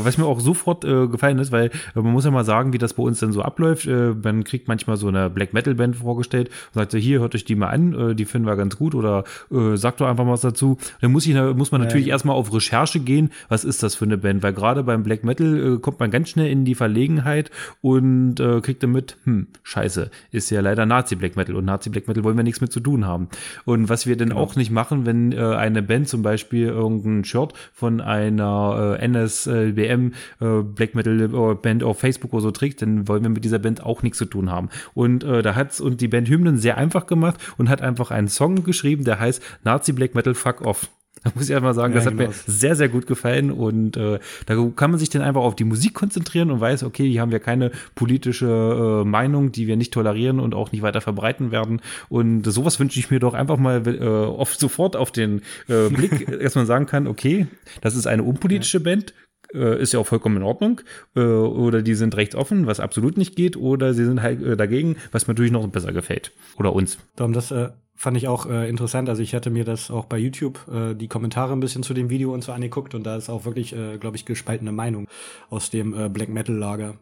was 0.04 0.18
mir 0.18 0.26
auch 0.26 0.42
sofort 0.42 0.84
äh, 0.84 1.08
gefallen 1.08 1.40
ist, 1.40 1.54
weil 1.54 1.68
äh, 1.68 1.72
man 1.96 2.12
muss 2.12 2.26
ja 2.26 2.32
mal 2.32 2.44
sagen, 2.44 2.74
wie 2.74 2.78
das 2.78 2.96
bei 2.96 3.04
uns 3.04 3.22
dann 3.22 3.32
so 3.32 3.42
abläuft. 3.42 3.88
Äh, 3.88 4.14
man 4.22 4.44
kriegt 4.44 4.68
manchmal 4.68 4.98
so 4.98 5.08
eine 5.08 5.30
Black 5.30 5.54
Metal 5.54 5.74
Band 5.74 5.96
vorgestellt 5.96 6.50
und 6.50 6.80
sagt 6.82 6.92
so, 6.92 6.98
hier, 6.98 7.22
hört 7.22 7.34
euch 7.34 7.46
die 7.46 7.56
mal 7.56 7.70
an, 7.70 7.94
äh, 7.94 8.14
die 8.14 8.26
finden 8.26 8.46
wir 8.46 8.58
ganz 8.58 8.76
gut 8.76 8.94
oder 8.94 9.24
äh, 9.52 9.78
sagt 9.78 10.02
doch 10.02 10.08
einfach 10.08 10.26
mal 10.26 10.34
was 10.34 10.42
dazu. 10.42 10.78
Dann 11.00 11.14
muss, 11.14 11.26
ich, 11.26 11.34
muss 11.34 11.72
man 11.72 11.80
natürlich 11.80 12.08
ja. 12.08 12.12
erstmal 12.12 12.36
auf 12.36 12.54
Recherche 12.54 13.00
gehen, 13.00 13.32
was 13.48 13.64
ist 13.64 13.84
das 13.84 13.96
für 13.96 14.04
eine 14.04 14.18
Band, 14.18 14.44
weil 14.44 14.52
gerade 14.52 14.84
beim 14.84 15.04
Black 15.04 15.24
Metal 15.24 15.76
äh, 15.76 15.80
kommt 15.80 16.02
man 16.02 16.12
ganz 16.12 16.28
schnell 16.28 16.52
in 16.52 16.66
die 16.66 16.76
Verlegenheit 16.76 17.52
und 17.80 18.38
äh, 18.42 18.60
kriegt 18.60 18.84
damit, 18.84 19.16
hm, 19.24 19.48
scheiße, 19.64 20.12
ist 20.32 20.50
ja 20.50 20.60
leider 20.60 20.86
Nazi 20.86 21.16
Black 21.16 21.38
Metal 21.38 21.56
und 21.56 21.64
Nazi 21.64 21.90
Black 21.90 22.10
Metal 22.10 22.26
wollen 22.26 22.36
wir 22.36 22.44
nichts 22.44 22.60
mit 22.60 22.74
zu 22.74 22.82
tun 22.82 23.08
haben. 23.08 23.30
Und 23.64 23.88
was 23.88 24.08
wir 24.08 24.18
dann 24.18 24.30
genau. 24.30 24.42
auch 24.42 24.58
nicht 24.58 24.72
machen, 24.72 25.06
wenn 25.06 25.32
äh, 25.32 25.38
eine 25.38 25.82
Band 25.82 26.10
zum 26.10 26.22
Beispiel 26.22 26.68
irgendein 26.68 27.24
Shirt 27.24 27.54
von 27.72 27.93
von 27.94 28.02
einer 28.02 28.98
äh, 29.00 29.08
NSBM 29.08 30.14
äh, 30.40 30.62
Black 30.64 30.96
Metal 30.96 31.22
äh, 31.22 31.56
Band 31.56 31.84
auf 31.84 32.00
Facebook 32.00 32.34
oder 32.34 32.42
so 32.42 32.52
trägt, 32.52 32.82
dann 32.82 33.08
wollen 33.08 33.24
wir 33.24 33.30
mit 33.30 33.44
dieser 33.44 33.60
Band 33.60 33.84
auch 33.84 34.02
nichts 34.02 34.18
zu 34.18 34.26
tun 34.26 34.50
haben. 34.50 34.70
Und 34.94 35.24
äh, 35.24 35.42
da 35.42 35.56
hat's 35.56 35.80
und 35.80 36.02
die 36.02 36.08
Band 36.08 36.28
Hymnen 36.28 36.58
sehr 36.58 36.78
einfach 36.78 37.06
gemacht 37.06 37.40
und 37.58 37.70
hat 37.70 37.82
einfach 37.82 38.10
einen 38.10 38.28
Song 38.28 38.64
geschrieben, 38.64 39.04
der 39.04 39.20
heißt 39.20 39.44
Nazi 39.64 39.94
Black 39.94 40.16
Metal 40.16 40.34
Fuck 40.34 40.62
Off. 40.62 40.90
Da 41.24 41.32
muss 41.36 41.50
ich 41.50 41.56
einfach 41.56 41.74
sagen, 41.74 41.94
ja, 41.94 42.00
das 42.00 42.06
hat 42.06 42.18
genau. 42.18 42.30
mir 42.30 42.36
sehr, 42.48 42.76
sehr 42.76 42.90
gut 42.90 43.08
gefallen. 43.08 43.52
Und 43.52 43.96
äh, 43.96 44.20
da 44.46 44.72
kann 44.76 44.92
man 44.92 45.00
sich 45.00 45.10
dann 45.10 45.22
einfach 45.22 45.42
auf 45.42 45.56
die 45.56 45.64
Musik 45.64 45.94
konzentrieren 45.94 46.52
und 46.52 46.60
weiß, 46.60 46.84
okay, 46.84 47.10
hier 47.10 47.22
haben 47.22 47.32
wir 47.32 47.40
keine 47.40 47.72
politische 47.96 49.04
äh, 49.04 49.08
Meinung, 49.08 49.52
die 49.52 49.68
wir 49.68 49.78
nicht 49.78 49.94
tolerieren 49.94 50.40
und 50.40 50.54
auch 50.54 50.72
nicht 50.72 50.82
weiter 50.82 51.02
verbreiten 51.02 51.52
werden. 51.52 51.82
Und 52.10 52.44
sowas 52.44 52.80
wünsche 52.80 53.00
ich 53.00 53.10
mir 53.10 53.20
doch 53.20 53.34
einfach 53.34 53.58
mal 53.58 53.88
äh, 53.88 54.06
oft 54.06 54.60
sofort 54.60 54.96
auf 54.96 55.12
den 55.12 55.42
äh, 55.70 55.90
Blick, 55.94 56.40
dass 56.42 56.56
man 56.56 56.66
sagen 56.66 56.86
kann, 56.86 57.08
okay, 57.08 57.48
das 57.82 57.96
ist 57.96 58.08
eine 58.08 58.24
unpolitische 58.24 58.80
ja. 58.80 58.84
Band, 58.84 59.14
äh, 59.54 59.82
ist 59.82 59.94
ja 59.94 60.00
auch 60.00 60.08
vollkommen 60.08 60.38
in 60.38 60.44
Ordnung. 60.44 60.82
Äh, 61.16 61.22
oder 61.22 61.82
die 61.82 61.96
sind 61.96 62.16
rechtsoffen, 62.18 62.68
was 62.68 62.80
absolut 62.80 63.18
nicht 63.18 63.36
geht, 63.36 63.56
oder 63.56 63.94
sie 63.94 64.06
sind 64.06 64.22
halt 64.22 64.42
äh, 64.42 64.58
dagegen, 64.58 64.98
was 65.12 65.28
mir 65.28 65.34
natürlich 65.34 65.52
noch 65.52 65.66
besser 65.68 65.94
gefällt. 65.94 66.32
Oder 66.58 66.74
uns. 66.74 66.98
Darum, 67.16 67.34
das 67.34 67.52
äh, 67.52 67.70
fand 67.96 68.18
ich 68.18 68.28
auch 68.28 68.46
äh, 68.46 68.70
interessant. 68.70 69.10
Also 69.10 69.22
ich 69.22 69.36
hatte 69.36 69.50
mir 69.50 69.66
das 69.66 69.92
auch 69.92 70.06
bei 70.06 70.18
YouTube 70.18 70.60
äh, 70.72 70.94
die 70.94 71.08
Kommentare 71.08 71.54
ein 71.54 71.60
bisschen 71.60 71.84
zu 71.84 71.94
dem 71.94 72.10
Video 72.10 72.34
und 72.34 72.44
so 72.44 72.52
angeguckt 72.52 72.96
und 72.96 73.04
da 73.04 73.16
ist 73.16 73.30
auch 73.30 73.46
wirklich, 73.46 73.76
äh, 73.76 73.98
glaube 73.98 74.18
ich, 74.18 74.26
gespaltene 74.26 74.72
Meinung 74.72 75.08
aus 75.50 75.70
dem 75.70 75.94
äh, 75.94 76.10
Black 76.10 76.30
Metal 76.30 76.56
Lager. 76.56 76.96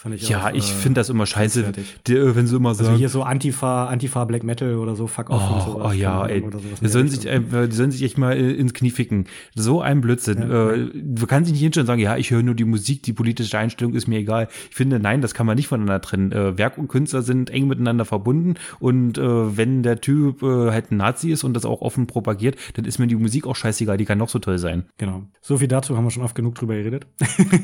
Fand 0.00 0.14
ich 0.14 0.30
ja, 0.30 0.46
auch, 0.46 0.54
ich 0.54 0.70
äh, 0.70 0.74
finde 0.76 0.98
das 0.98 1.10
immer 1.10 1.26
scheiße, 1.26 1.72
die, 2.06 2.16
äh, 2.16 2.34
wenn 2.34 2.46
sie 2.46 2.56
immer 2.56 2.74
sagen. 2.74 2.88
Also 2.88 2.98
hier 2.98 3.10
so 3.10 3.22
Antifa, 3.22 3.84
Antifa 3.88 4.24
Black 4.24 4.44
Metal 4.44 4.76
oder 4.76 4.96
so, 4.96 5.06
fuck 5.06 5.28
off 5.28 5.42
oh, 5.42 5.54
und 5.54 5.60
sowas. 5.60 5.90
Oh 5.90 5.92
ja, 5.92 6.24
ey. 6.24 6.42
Die 6.80 6.88
sollen, 6.88 7.08
sich, 7.08 7.26
äh, 7.26 7.38
die 7.38 7.76
sollen 7.76 7.90
sich 7.90 8.02
echt 8.02 8.16
mal 8.16 8.34
äh, 8.34 8.50
ins 8.50 8.72
Knie 8.72 8.92
ficken. 8.92 9.26
So 9.54 9.82
ein 9.82 10.00
Blödsinn. 10.00 10.38
Ja. 10.38 10.70
Äh, 10.70 10.88
du 10.94 11.26
kannst 11.26 11.48
dich 11.48 11.52
nicht 11.52 11.60
hinstellen 11.60 11.82
und 11.82 11.86
sagen, 11.88 12.00
ja, 12.00 12.16
ich 12.16 12.30
höre 12.30 12.42
nur 12.42 12.54
die 12.54 12.64
Musik, 12.64 13.02
die 13.02 13.12
politische 13.12 13.58
Einstellung 13.58 13.92
ist 13.92 14.06
mir 14.06 14.20
egal. 14.20 14.48
Ich 14.70 14.74
finde, 14.74 14.98
nein, 15.00 15.20
das 15.20 15.34
kann 15.34 15.44
man 15.44 15.56
nicht 15.56 15.68
voneinander 15.68 16.00
trennen. 16.00 16.32
Äh, 16.32 16.56
Werk 16.56 16.78
und 16.78 16.88
Künstler 16.88 17.20
sind 17.20 17.50
eng 17.50 17.68
miteinander 17.68 18.06
verbunden 18.06 18.54
und 18.78 19.18
äh, 19.18 19.56
wenn 19.58 19.82
der 19.82 20.00
Typ 20.00 20.42
äh, 20.42 20.70
halt 20.70 20.92
ein 20.92 20.96
Nazi 20.96 21.30
ist 21.30 21.44
und 21.44 21.52
das 21.52 21.66
auch 21.66 21.82
offen 21.82 22.06
propagiert, 22.06 22.56
dann 22.72 22.86
ist 22.86 22.98
mir 23.00 23.06
die 23.06 23.16
Musik 23.16 23.46
auch 23.46 23.54
scheißegal, 23.54 23.98
die 23.98 24.06
kann 24.06 24.16
noch 24.16 24.30
so 24.30 24.38
toll 24.38 24.56
sein. 24.56 24.84
Genau. 24.96 25.24
So 25.42 25.58
viel 25.58 25.68
dazu 25.68 25.94
haben 25.94 26.04
wir 26.04 26.10
schon 26.10 26.22
oft 26.22 26.34
genug 26.34 26.54
drüber 26.54 26.74
geredet. 26.74 27.06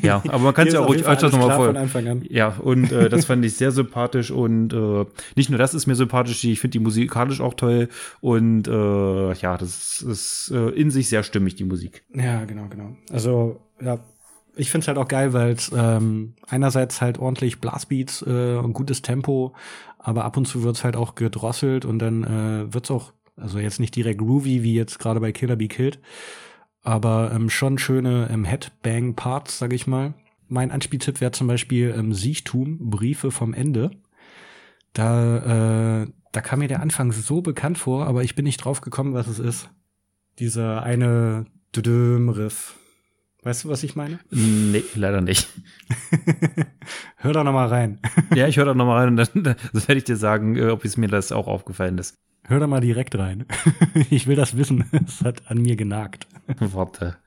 Ja, 0.02 0.22
aber 0.28 0.40
man 0.40 0.54
kann 0.54 0.68
es 0.68 0.74
ja 0.74 0.80
auch 0.80 0.88
ruhig 0.90 1.02
öfters 1.06 1.32
nochmal 1.32 1.56
voll. 1.56 2.25
Ja, 2.30 2.48
und 2.48 2.92
äh, 2.92 3.08
das 3.08 3.24
fand 3.26 3.44
ich 3.44 3.54
sehr 3.54 3.70
sympathisch 3.70 4.30
und 4.30 4.72
äh, 4.72 5.04
nicht 5.34 5.50
nur 5.50 5.58
das 5.58 5.74
ist 5.74 5.86
mir 5.86 5.94
sympathisch, 5.94 6.44
ich 6.44 6.60
finde 6.60 6.72
die 6.72 6.84
musikalisch 6.84 7.40
auch 7.40 7.54
toll 7.54 7.88
und 8.20 8.68
äh, 8.68 9.32
ja, 9.32 9.56
das 9.56 10.02
ist 10.02 10.50
äh, 10.54 10.70
in 10.70 10.90
sich 10.90 11.08
sehr 11.08 11.22
stimmig, 11.22 11.56
die 11.56 11.64
Musik. 11.64 12.04
Ja, 12.14 12.44
genau, 12.44 12.66
genau. 12.68 12.96
Also, 13.10 13.60
ja, 13.80 13.98
ich 14.54 14.70
finde 14.70 14.84
es 14.84 14.88
halt 14.88 14.98
auch 14.98 15.08
geil, 15.08 15.32
weil 15.32 15.52
es 15.52 15.70
ähm, 15.74 16.34
einerseits 16.48 17.00
halt 17.00 17.18
ordentlich 17.18 17.60
Blastbeats 17.60 18.22
äh, 18.22 18.56
und 18.56 18.72
gutes 18.72 19.02
Tempo, 19.02 19.54
aber 19.98 20.24
ab 20.24 20.36
und 20.36 20.46
zu 20.46 20.62
wird's 20.62 20.84
halt 20.84 20.96
auch 20.96 21.14
gedrosselt 21.14 21.84
und 21.84 21.98
dann 21.98 22.24
äh, 22.24 22.72
wird's 22.72 22.90
auch, 22.90 23.12
also 23.36 23.58
jetzt 23.58 23.80
nicht 23.80 23.94
direkt 23.94 24.18
groovy, 24.18 24.62
wie 24.62 24.74
jetzt 24.74 24.98
gerade 24.98 25.20
bei 25.20 25.32
Killer 25.32 25.56
Be 25.56 25.68
Killed, 25.68 25.98
aber 26.82 27.32
ähm, 27.34 27.50
schon 27.50 27.78
schöne 27.78 28.28
ähm, 28.30 28.44
Headbang-Parts, 28.44 29.58
sag 29.58 29.72
ich 29.72 29.86
mal 29.86 30.14
mein 30.48 30.70
Anspieltipp 30.70 31.20
wäre 31.20 31.32
zum 31.32 31.46
Beispiel 31.46 31.94
ähm, 31.96 32.12
Siechtum, 32.12 32.90
Briefe 32.90 33.30
vom 33.30 33.54
Ende. 33.54 33.90
Da, 34.92 36.02
äh, 36.02 36.06
da 36.32 36.40
kam 36.40 36.60
mir 36.60 36.68
der 36.68 36.80
Anfang 36.80 37.12
so 37.12 37.42
bekannt 37.42 37.78
vor, 37.78 38.06
aber 38.06 38.24
ich 38.24 38.34
bin 38.34 38.44
nicht 38.44 38.58
drauf 38.58 38.80
gekommen, 38.80 39.14
was 39.14 39.26
es 39.26 39.38
ist. 39.38 39.70
Dieser 40.38 40.82
eine 40.82 41.46
Riff. 41.76 42.76
Weißt 43.42 43.64
du, 43.64 43.68
was 43.68 43.84
ich 43.84 43.94
meine? 43.94 44.18
Nee, 44.30 44.82
leider 44.94 45.20
nicht. 45.20 45.48
hör 47.16 47.32
da 47.32 47.44
noch 47.44 47.52
mal 47.52 47.68
rein. 47.68 48.00
ja, 48.34 48.48
ich 48.48 48.56
höre 48.56 48.64
da 48.64 48.74
noch 48.74 48.86
mal 48.86 48.98
rein 48.98 49.10
und 49.10 49.16
dann, 49.16 49.44
dann 49.44 49.56
werde 49.72 49.98
ich 49.98 50.04
dir 50.04 50.16
sagen, 50.16 50.56
äh, 50.56 50.70
ob 50.70 50.84
es 50.84 50.96
mir 50.96 51.08
das 51.08 51.30
auch 51.30 51.46
aufgefallen 51.46 51.98
ist. 51.98 52.16
Hör 52.44 52.60
da 52.60 52.66
mal 52.66 52.80
direkt 52.80 53.16
rein. 53.16 53.44
ich 54.10 54.26
will 54.26 54.36
das 54.36 54.56
wissen. 54.56 54.84
Es 55.06 55.22
hat 55.22 55.50
an 55.50 55.58
mir 55.58 55.76
genagt. 55.76 56.26
Warte. 56.58 57.18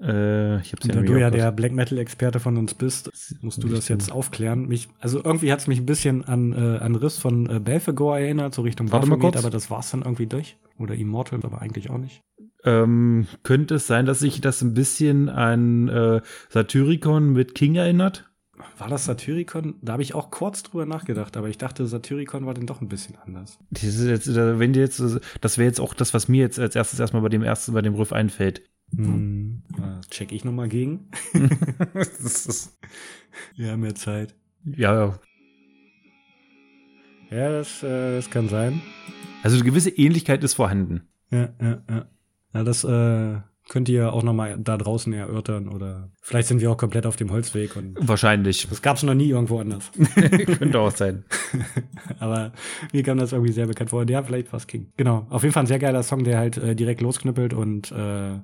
Äh, 0.00 0.60
ich 0.60 0.72
hab's 0.72 0.84
Und 0.84 0.94
ja 0.94 1.00
da 1.00 1.06
du 1.06 1.20
ja 1.20 1.30
der 1.30 1.52
Black 1.52 1.72
Metal 1.72 1.98
Experte 1.98 2.40
von 2.40 2.56
uns 2.56 2.74
bist, 2.74 3.10
musst 3.40 3.62
du 3.62 3.68
das 3.68 3.88
jetzt 3.88 4.10
aufklären. 4.10 4.66
Mich, 4.66 4.88
also 5.00 5.22
irgendwie 5.22 5.52
hat 5.52 5.60
es 5.60 5.66
mich 5.66 5.78
ein 5.78 5.86
bisschen 5.86 6.24
an, 6.24 6.52
äh, 6.52 6.78
an 6.78 6.94
Riss 6.96 7.18
von 7.18 7.48
äh, 7.48 7.60
Belphegor 7.60 8.18
erinnert, 8.18 8.54
so 8.54 8.62
Richtung 8.62 8.88
kurz. 8.88 9.36
aber 9.36 9.50
das 9.50 9.70
war's 9.70 9.90
dann 9.90 10.02
irgendwie 10.02 10.26
durch. 10.26 10.56
Oder 10.78 10.94
Immortal, 10.94 11.40
aber 11.42 11.62
eigentlich 11.62 11.88
auch 11.90 11.98
nicht. 11.98 12.22
Ähm, 12.64 13.26
könnte 13.44 13.76
es 13.76 13.86
sein, 13.86 14.06
dass 14.06 14.18
sich 14.18 14.40
das 14.40 14.60
ein 14.60 14.74
bisschen 14.74 15.28
an 15.28 15.88
äh, 15.88 16.20
Satyricon 16.50 17.32
mit 17.32 17.54
King 17.54 17.76
erinnert? 17.76 18.28
War 18.78 18.88
das 18.88 19.04
Satyricon? 19.04 19.76
Da 19.82 19.92
habe 19.92 20.02
ich 20.02 20.14
auch 20.14 20.30
kurz 20.30 20.62
drüber 20.62 20.86
nachgedacht, 20.86 21.36
aber 21.36 21.48
ich 21.48 21.58
dachte, 21.58 21.86
Satyricon 21.86 22.46
war 22.46 22.54
dann 22.54 22.66
doch 22.66 22.80
ein 22.80 22.88
bisschen 22.88 23.16
anders. 23.24 23.58
Das 23.70 24.02
jetzt, 24.04 24.34
wenn 24.34 24.72
dir 24.72 24.80
jetzt, 24.80 25.02
das 25.40 25.58
wäre 25.58 25.68
jetzt 25.68 25.80
auch 25.80 25.94
das, 25.94 26.14
was 26.14 26.28
mir 26.28 26.40
jetzt 26.40 26.58
als 26.58 26.74
erstes 26.74 26.98
erstmal 26.98 27.22
bei 27.22 27.28
dem 27.28 27.42
ersten, 27.42 27.72
bei 27.72 27.82
dem 27.82 27.94
Riff 27.94 28.12
einfällt. 28.12 28.62
Hm. 28.94 29.62
Check 30.10 30.32
ich 30.32 30.44
nochmal 30.44 30.68
gegen. 30.68 31.10
Wir 33.56 33.72
haben 33.72 33.80
mehr 33.80 33.94
Zeit. 33.94 34.34
Ja, 34.64 35.18
Ja, 37.30 37.50
das, 37.50 37.82
äh, 37.82 38.16
das 38.16 38.30
kann 38.30 38.48
sein. 38.48 38.80
Also 39.42 39.56
eine 39.56 39.64
gewisse 39.64 39.90
Ähnlichkeit 39.90 40.44
ist 40.44 40.54
vorhanden. 40.54 41.08
Ja, 41.30 41.52
ja, 41.60 41.82
ja. 41.88 42.08
Ja, 42.54 42.64
das 42.64 42.84
äh, 42.84 43.40
könnt 43.68 43.88
ihr 43.88 44.12
auch 44.12 44.22
noch 44.22 44.32
mal 44.32 44.56
da 44.58 44.76
draußen 44.76 45.12
erörtern 45.12 45.68
oder 45.68 46.10
vielleicht 46.22 46.48
sind 46.48 46.60
wir 46.60 46.70
auch 46.70 46.76
komplett 46.76 47.04
auf 47.04 47.16
dem 47.16 47.30
Holzweg 47.32 47.76
und 47.76 47.96
wahrscheinlich. 48.00 48.66
Das 48.68 48.80
gab 48.80 48.96
es 48.96 49.02
noch 49.02 49.14
nie 49.14 49.30
irgendwo 49.30 49.58
anders. 49.58 49.90
Könnte 50.58 50.78
auch 50.78 50.94
sein. 50.94 51.24
Aber 52.20 52.52
mir 52.92 53.02
kam 53.02 53.18
das 53.18 53.32
irgendwie 53.32 53.52
sehr 53.52 53.66
bekannt 53.66 53.90
vor. 53.90 54.08
Ja, 54.08 54.22
vielleicht 54.22 54.52
war 54.52 54.58
es 54.58 54.66
King. 54.66 54.92
Genau. 54.96 55.26
Auf 55.30 55.42
jeden 55.42 55.52
Fall 55.52 55.64
ein 55.64 55.68
sehr 55.68 55.80
geiler 55.80 56.02
Song, 56.02 56.22
der 56.22 56.38
halt 56.38 56.56
äh, 56.58 56.76
direkt 56.76 57.00
losknüppelt 57.00 57.54
und 57.54 57.90
äh, 57.90 57.94
eine 57.94 58.42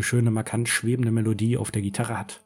schöne, 0.00 0.30
markant 0.30 0.68
schwebende 0.68 1.12
Melodie 1.12 1.56
auf 1.56 1.70
der 1.70 1.82
Gitarre 1.82 2.18
hat. 2.18 2.40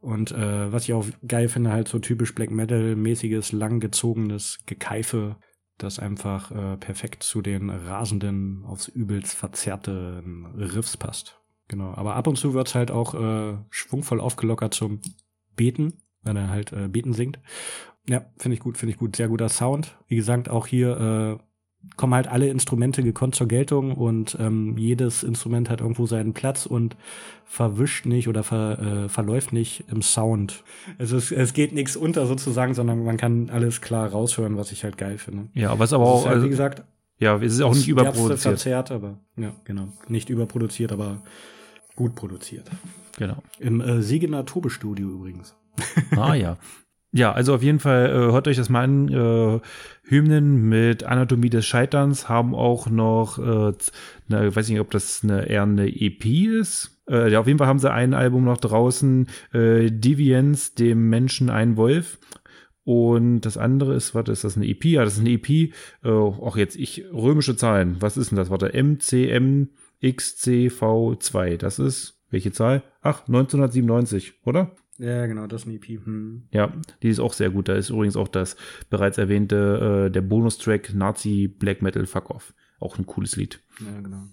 Und 0.00 0.32
äh, 0.32 0.72
was 0.72 0.84
ich 0.84 0.94
auch 0.94 1.04
geil 1.26 1.48
finde, 1.48 1.72
halt 1.72 1.88
so 1.88 1.98
typisch 1.98 2.34
Black 2.34 2.50
Metal-mäßiges, 2.50 3.52
langgezogenes 3.52 4.60
Gekeife, 4.66 5.36
das 5.78 5.98
einfach 5.98 6.50
äh, 6.52 6.76
perfekt 6.76 7.22
zu 7.22 7.42
den 7.42 7.70
rasenden, 7.70 8.64
aufs 8.64 8.88
übelst 8.88 9.34
verzerrten 9.34 10.46
Riffs 10.56 10.96
passt. 10.96 11.39
Genau, 11.70 11.94
aber 11.94 12.16
ab 12.16 12.26
und 12.26 12.34
zu 12.34 12.52
wird's 12.52 12.74
halt 12.74 12.90
auch 12.90 13.14
äh, 13.14 13.54
schwungvoll 13.70 14.20
aufgelockert 14.20 14.74
zum 14.74 14.98
Beten, 15.54 15.92
wenn 16.24 16.36
er 16.36 16.50
halt 16.50 16.72
äh, 16.72 16.88
Beten 16.88 17.12
singt. 17.12 17.38
Ja, 18.08 18.24
finde 18.38 18.54
ich 18.54 18.60
gut, 18.60 18.76
finde 18.76 18.92
ich 18.92 18.98
gut. 18.98 19.14
Sehr 19.14 19.28
guter 19.28 19.48
Sound. 19.48 19.96
Wie 20.08 20.16
gesagt, 20.16 20.48
auch 20.48 20.66
hier 20.66 21.38
äh, 21.38 21.44
kommen 21.96 22.14
halt 22.14 22.26
alle 22.26 22.48
Instrumente 22.48 23.04
gekonnt 23.04 23.36
zur 23.36 23.46
Geltung 23.46 23.94
und 23.94 24.36
ähm, 24.40 24.76
jedes 24.78 25.22
Instrument 25.22 25.70
hat 25.70 25.80
irgendwo 25.80 26.06
seinen 26.06 26.34
Platz 26.34 26.66
und 26.66 26.96
verwischt 27.44 28.04
nicht 28.04 28.26
oder 28.26 28.42
ver, 28.42 29.04
äh, 29.04 29.08
verläuft 29.08 29.52
nicht 29.52 29.84
im 29.92 30.02
Sound. 30.02 30.64
Also 30.98 31.16
es, 31.18 31.30
es 31.30 31.52
geht 31.52 31.72
nichts 31.72 31.94
unter 31.94 32.26
sozusagen, 32.26 32.74
sondern 32.74 33.04
man 33.04 33.16
kann 33.16 33.48
alles 33.48 33.80
klar 33.80 34.08
raushören, 34.08 34.56
was 34.56 34.72
ich 34.72 34.82
halt 34.82 34.98
geil 34.98 35.18
finde. 35.18 35.50
Ja, 35.54 35.78
was 35.78 35.92
aber 35.92 36.06
auch, 36.06 36.24
halt, 36.24 36.34
also, 36.34 36.46
wie 36.46 36.50
gesagt, 36.50 36.82
ja, 37.18 37.36
es 37.36 37.52
ist 37.52 37.60
auch 37.60 37.76
nicht 37.76 37.86
überproduziert. 37.86 38.40
Verzerrt, 38.40 38.90
aber 38.90 39.20
ja, 39.36 39.52
genau, 39.62 39.86
nicht 40.08 40.30
überproduziert, 40.30 40.90
aber 40.90 41.22
gut 42.00 42.14
produziert. 42.14 42.64
Genau. 43.18 43.42
Im 43.58 43.82
äh, 43.82 44.00
Siegener 44.00 44.46
Tobe-Studio 44.46 45.06
übrigens. 45.10 45.54
Ah 46.16 46.34
ja. 46.34 46.56
Ja, 47.12 47.32
also 47.32 47.54
auf 47.54 47.62
jeden 47.62 47.80
Fall 47.80 48.06
äh, 48.06 48.32
hört 48.32 48.48
euch 48.48 48.56
das 48.56 48.70
mal 48.70 48.84
an. 48.84 49.08
Äh, 49.08 49.60
Hymnen 50.04 50.68
mit 50.68 51.04
Anatomie 51.04 51.50
des 51.50 51.66
Scheiterns 51.66 52.28
haben 52.28 52.54
auch 52.54 52.88
noch, 52.88 53.38
äh, 53.38 53.72
ne, 54.28 54.56
weiß 54.56 54.68
nicht, 54.70 54.80
ob 54.80 54.90
das 54.90 55.20
eine, 55.22 55.46
eher 55.46 55.64
eine 55.64 55.88
EP 55.88 56.24
ist. 56.24 57.02
Äh, 57.06 57.30
ja, 57.30 57.40
auf 57.40 57.46
jeden 57.46 57.58
Fall 57.58 57.68
haben 57.68 57.78
sie 57.78 57.92
ein 57.92 58.14
Album 58.14 58.44
noch 58.44 58.58
draußen, 58.58 59.28
äh, 59.52 59.90
Deviance, 59.90 60.74
dem 60.74 61.10
Menschen 61.10 61.50
ein 61.50 61.76
Wolf. 61.76 62.18
Und 62.84 63.42
das 63.42 63.58
andere 63.58 63.94
ist, 63.94 64.14
warte, 64.14 64.32
ist 64.32 64.44
das 64.44 64.56
eine 64.56 64.66
EP? 64.66 64.84
Ja, 64.86 65.04
das 65.04 65.14
ist 65.14 65.20
eine 65.20 65.32
EP. 65.32 65.50
Äh, 65.50 66.08
auch 66.08 66.56
jetzt 66.56 66.76
ich, 66.76 67.04
römische 67.12 67.56
Zahlen. 67.56 67.96
Was 68.00 68.16
ist 68.16 68.30
denn 68.30 68.36
das? 68.36 68.48
Warte, 68.48 68.72
MCMXCV2. 70.02 71.56
Das 71.56 71.78
ist, 71.78 72.20
welche 72.30 72.52
Zahl? 72.52 72.82
Ach, 73.02 73.20
1997, 73.26 74.34
oder? 74.44 74.72
Ja, 74.98 75.26
genau, 75.26 75.46
das 75.46 75.62
ist 75.62 75.66
ein 75.66 75.74
EP. 75.74 76.04
Hm. 76.04 76.48
Ja, 76.50 76.72
die 77.02 77.08
ist 77.08 77.20
auch 77.20 77.32
sehr 77.32 77.50
gut. 77.50 77.68
Da 77.68 77.74
ist 77.74 77.90
übrigens 77.90 78.16
auch 78.16 78.28
das 78.28 78.56
bereits 78.90 79.16
erwähnte, 79.16 80.06
äh, 80.06 80.10
der 80.10 80.20
Bonustrack 80.20 80.94
Nazi 80.94 81.48
Black 81.48 81.80
Metal 81.80 82.04
Fuck 82.04 82.30
Off. 82.30 82.54
Auch 82.78 82.98
ein 82.98 83.06
cooles 83.06 83.36
Lied. 83.36 83.60
Ja, 83.80 84.00
genau. 84.00 84.24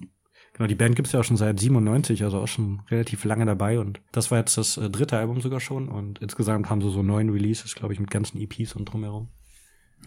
Genau, 0.53 0.68
die 0.68 0.76
Band 0.76 0.95
gibt's 0.95 1.11
ja 1.11 1.20
auch 1.20 1.24
schon 1.24 1.38
seit 1.38 1.59
97, 1.59 2.24
also 2.24 2.39
auch 2.39 2.47
schon 2.47 2.82
relativ 2.89 3.24
lange 3.26 3.45
dabei 3.45 3.80
und 3.80 4.01
das 4.11 4.32
war 4.32 4.39
jetzt 4.39 4.57
das 4.57 4.78
äh, 4.78 4.89
dritte 4.89 5.15
Album 5.15 5.39
sogar 5.39 5.59
schon 5.59 5.88
und 5.88 6.18
insgesamt 6.20 6.68
haben 6.70 6.82
sie 6.82 6.89
so 6.89 7.03
neun 7.03 7.30
Releases, 7.30 7.76
glaube 7.76 7.93
ich, 7.93 7.99
mit 7.99 8.09
ganzen 8.09 8.39
EPs 8.39 8.74
und 8.74 8.86
drumherum. 8.86 9.30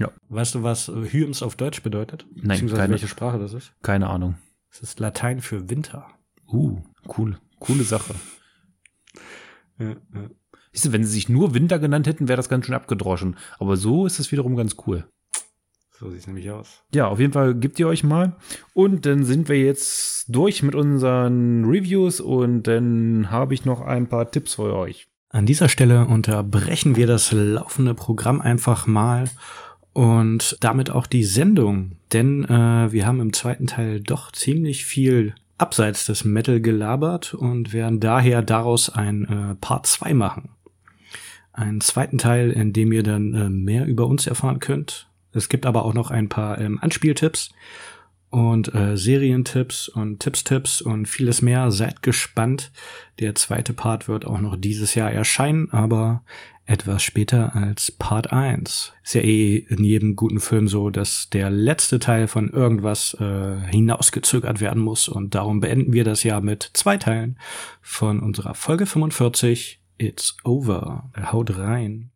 Ja. 0.00 0.10
Weißt 0.28 0.56
du, 0.56 0.64
was 0.64 0.88
äh, 0.88 1.44
auf 1.44 1.54
Deutsch 1.54 1.82
bedeutet? 1.82 2.26
Nein, 2.34 2.66
keine, 2.66 2.90
welche 2.90 3.06
Sprache 3.06 3.38
das 3.38 3.54
ist? 3.54 3.72
Keine 3.82 4.08
Ahnung. 4.08 4.34
Es 4.70 4.80
ist 4.80 5.00
Latein 5.00 5.40
für 5.40 5.68
Winter. 5.68 6.06
Uh, 6.46 6.80
cool. 7.16 7.38
Coole 7.58 7.84
Sache. 7.84 8.14
ja, 9.78 9.90
ja. 9.90 10.30
Siehst 10.72 10.86
du, 10.86 10.92
wenn 10.92 11.04
sie 11.04 11.10
sich 11.10 11.28
nur 11.28 11.54
Winter 11.54 11.78
genannt 11.78 12.06
hätten, 12.06 12.28
wäre 12.28 12.36
das 12.36 12.48
ganz 12.48 12.66
schön 12.66 12.74
abgedroschen. 12.74 13.36
Aber 13.58 13.76
so 13.76 14.06
ist 14.06 14.20
es 14.20 14.30
wiederum 14.30 14.54
ganz 14.54 14.76
cool. 14.86 15.04
So 15.98 16.08
sieht 16.10 16.20
es 16.20 16.26
nämlich 16.26 16.50
aus. 16.50 16.82
Ja, 16.94 17.08
auf 17.08 17.18
jeden 17.18 17.32
Fall 17.32 17.54
gebt 17.54 17.78
ihr 17.78 17.88
euch 17.88 18.04
mal. 18.04 18.36
Und 18.72 19.04
dann 19.04 19.24
sind 19.24 19.48
wir 19.48 19.58
jetzt 19.58 20.34
durch 20.34 20.62
mit 20.62 20.74
unseren 20.74 21.64
Reviews 21.64 22.20
und 22.20 22.62
dann 22.62 23.30
habe 23.30 23.52
ich 23.52 23.64
noch 23.64 23.80
ein 23.80 24.06
paar 24.08 24.30
Tipps 24.30 24.54
für 24.54 24.74
euch. 24.74 25.08
An 25.28 25.46
dieser 25.46 25.68
Stelle 25.68 26.06
unterbrechen 26.06 26.96
wir 26.96 27.06
das 27.06 27.32
laufende 27.32 27.94
Programm 27.94 28.40
einfach 28.40 28.86
mal 28.86 29.28
und 29.92 30.56
damit 30.60 30.90
auch 30.90 31.06
die 31.06 31.24
Sendung, 31.24 31.92
denn 32.12 32.44
äh, 32.44 32.92
wir 32.92 33.06
haben 33.06 33.20
im 33.20 33.32
zweiten 33.32 33.66
Teil 33.66 34.00
doch 34.00 34.32
ziemlich 34.32 34.84
viel 34.84 35.34
abseits 35.58 36.06
des 36.06 36.24
Metal 36.24 36.60
gelabert 36.60 37.34
und 37.34 37.72
werden 37.72 38.00
daher 38.00 38.42
daraus 38.42 38.88
ein 38.88 39.24
äh, 39.24 39.54
Part 39.56 39.86
2 39.86 40.14
machen 40.14 40.50
einen 41.52 41.80
zweiten 41.80 42.18
Teil, 42.18 42.50
in 42.50 42.72
dem 42.72 42.92
ihr 42.92 43.02
dann 43.02 43.34
äh, 43.34 43.48
mehr 43.48 43.86
über 43.86 44.06
uns 44.06 44.26
erfahren 44.26 44.60
könnt. 44.60 45.08
Es 45.32 45.48
gibt 45.48 45.66
aber 45.66 45.84
auch 45.84 45.94
noch 45.94 46.10
ein 46.10 46.28
paar 46.28 46.58
ähm, 46.58 46.78
Anspieltipps 46.80 47.50
und 48.30 48.74
äh, 48.74 48.96
Serientipps 48.96 49.88
und 49.88 50.20
Tippstipps 50.20 50.80
und 50.80 51.06
vieles 51.06 51.42
mehr. 51.42 51.70
Seid 51.70 52.02
gespannt. 52.02 52.72
Der 53.18 53.34
zweite 53.34 53.72
Part 53.72 54.08
wird 54.08 54.24
auch 54.24 54.40
noch 54.40 54.56
dieses 54.56 54.94
Jahr 54.94 55.10
erscheinen, 55.10 55.70
aber 55.70 56.22
etwas 56.70 57.02
später 57.02 57.54
als 57.56 57.90
Part 57.90 58.32
1. 58.32 58.92
Ist 59.02 59.14
ja 59.14 59.20
eh 59.22 59.56
in 59.56 59.82
jedem 59.82 60.14
guten 60.14 60.38
Film 60.38 60.68
so, 60.68 60.90
dass 60.90 61.28
der 61.30 61.50
letzte 61.50 61.98
Teil 61.98 62.28
von 62.28 62.48
irgendwas 62.48 63.14
äh, 63.14 63.56
hinausgezögert 63.70 64.60
werden 64.60 64.80
muss 64.80 65.08
und 65.08 65.34
darum 65.34 65.60
beenden 65.60 65.92
wir 65.92 66.04
das 66.04 66.22
Jahr 66.22 66.40
mit 66.40 66.70
zwei 66.74 66.96
Teilen 66.96 67.38
von 67.82 68.20
unserer 68.20 68.54
Folge 68.54 68.86
45 68.86 69.80
It's 69.98 70.36
over. 70.44 71.10
Haut 71.30 71.58
rein. 71.58 72.10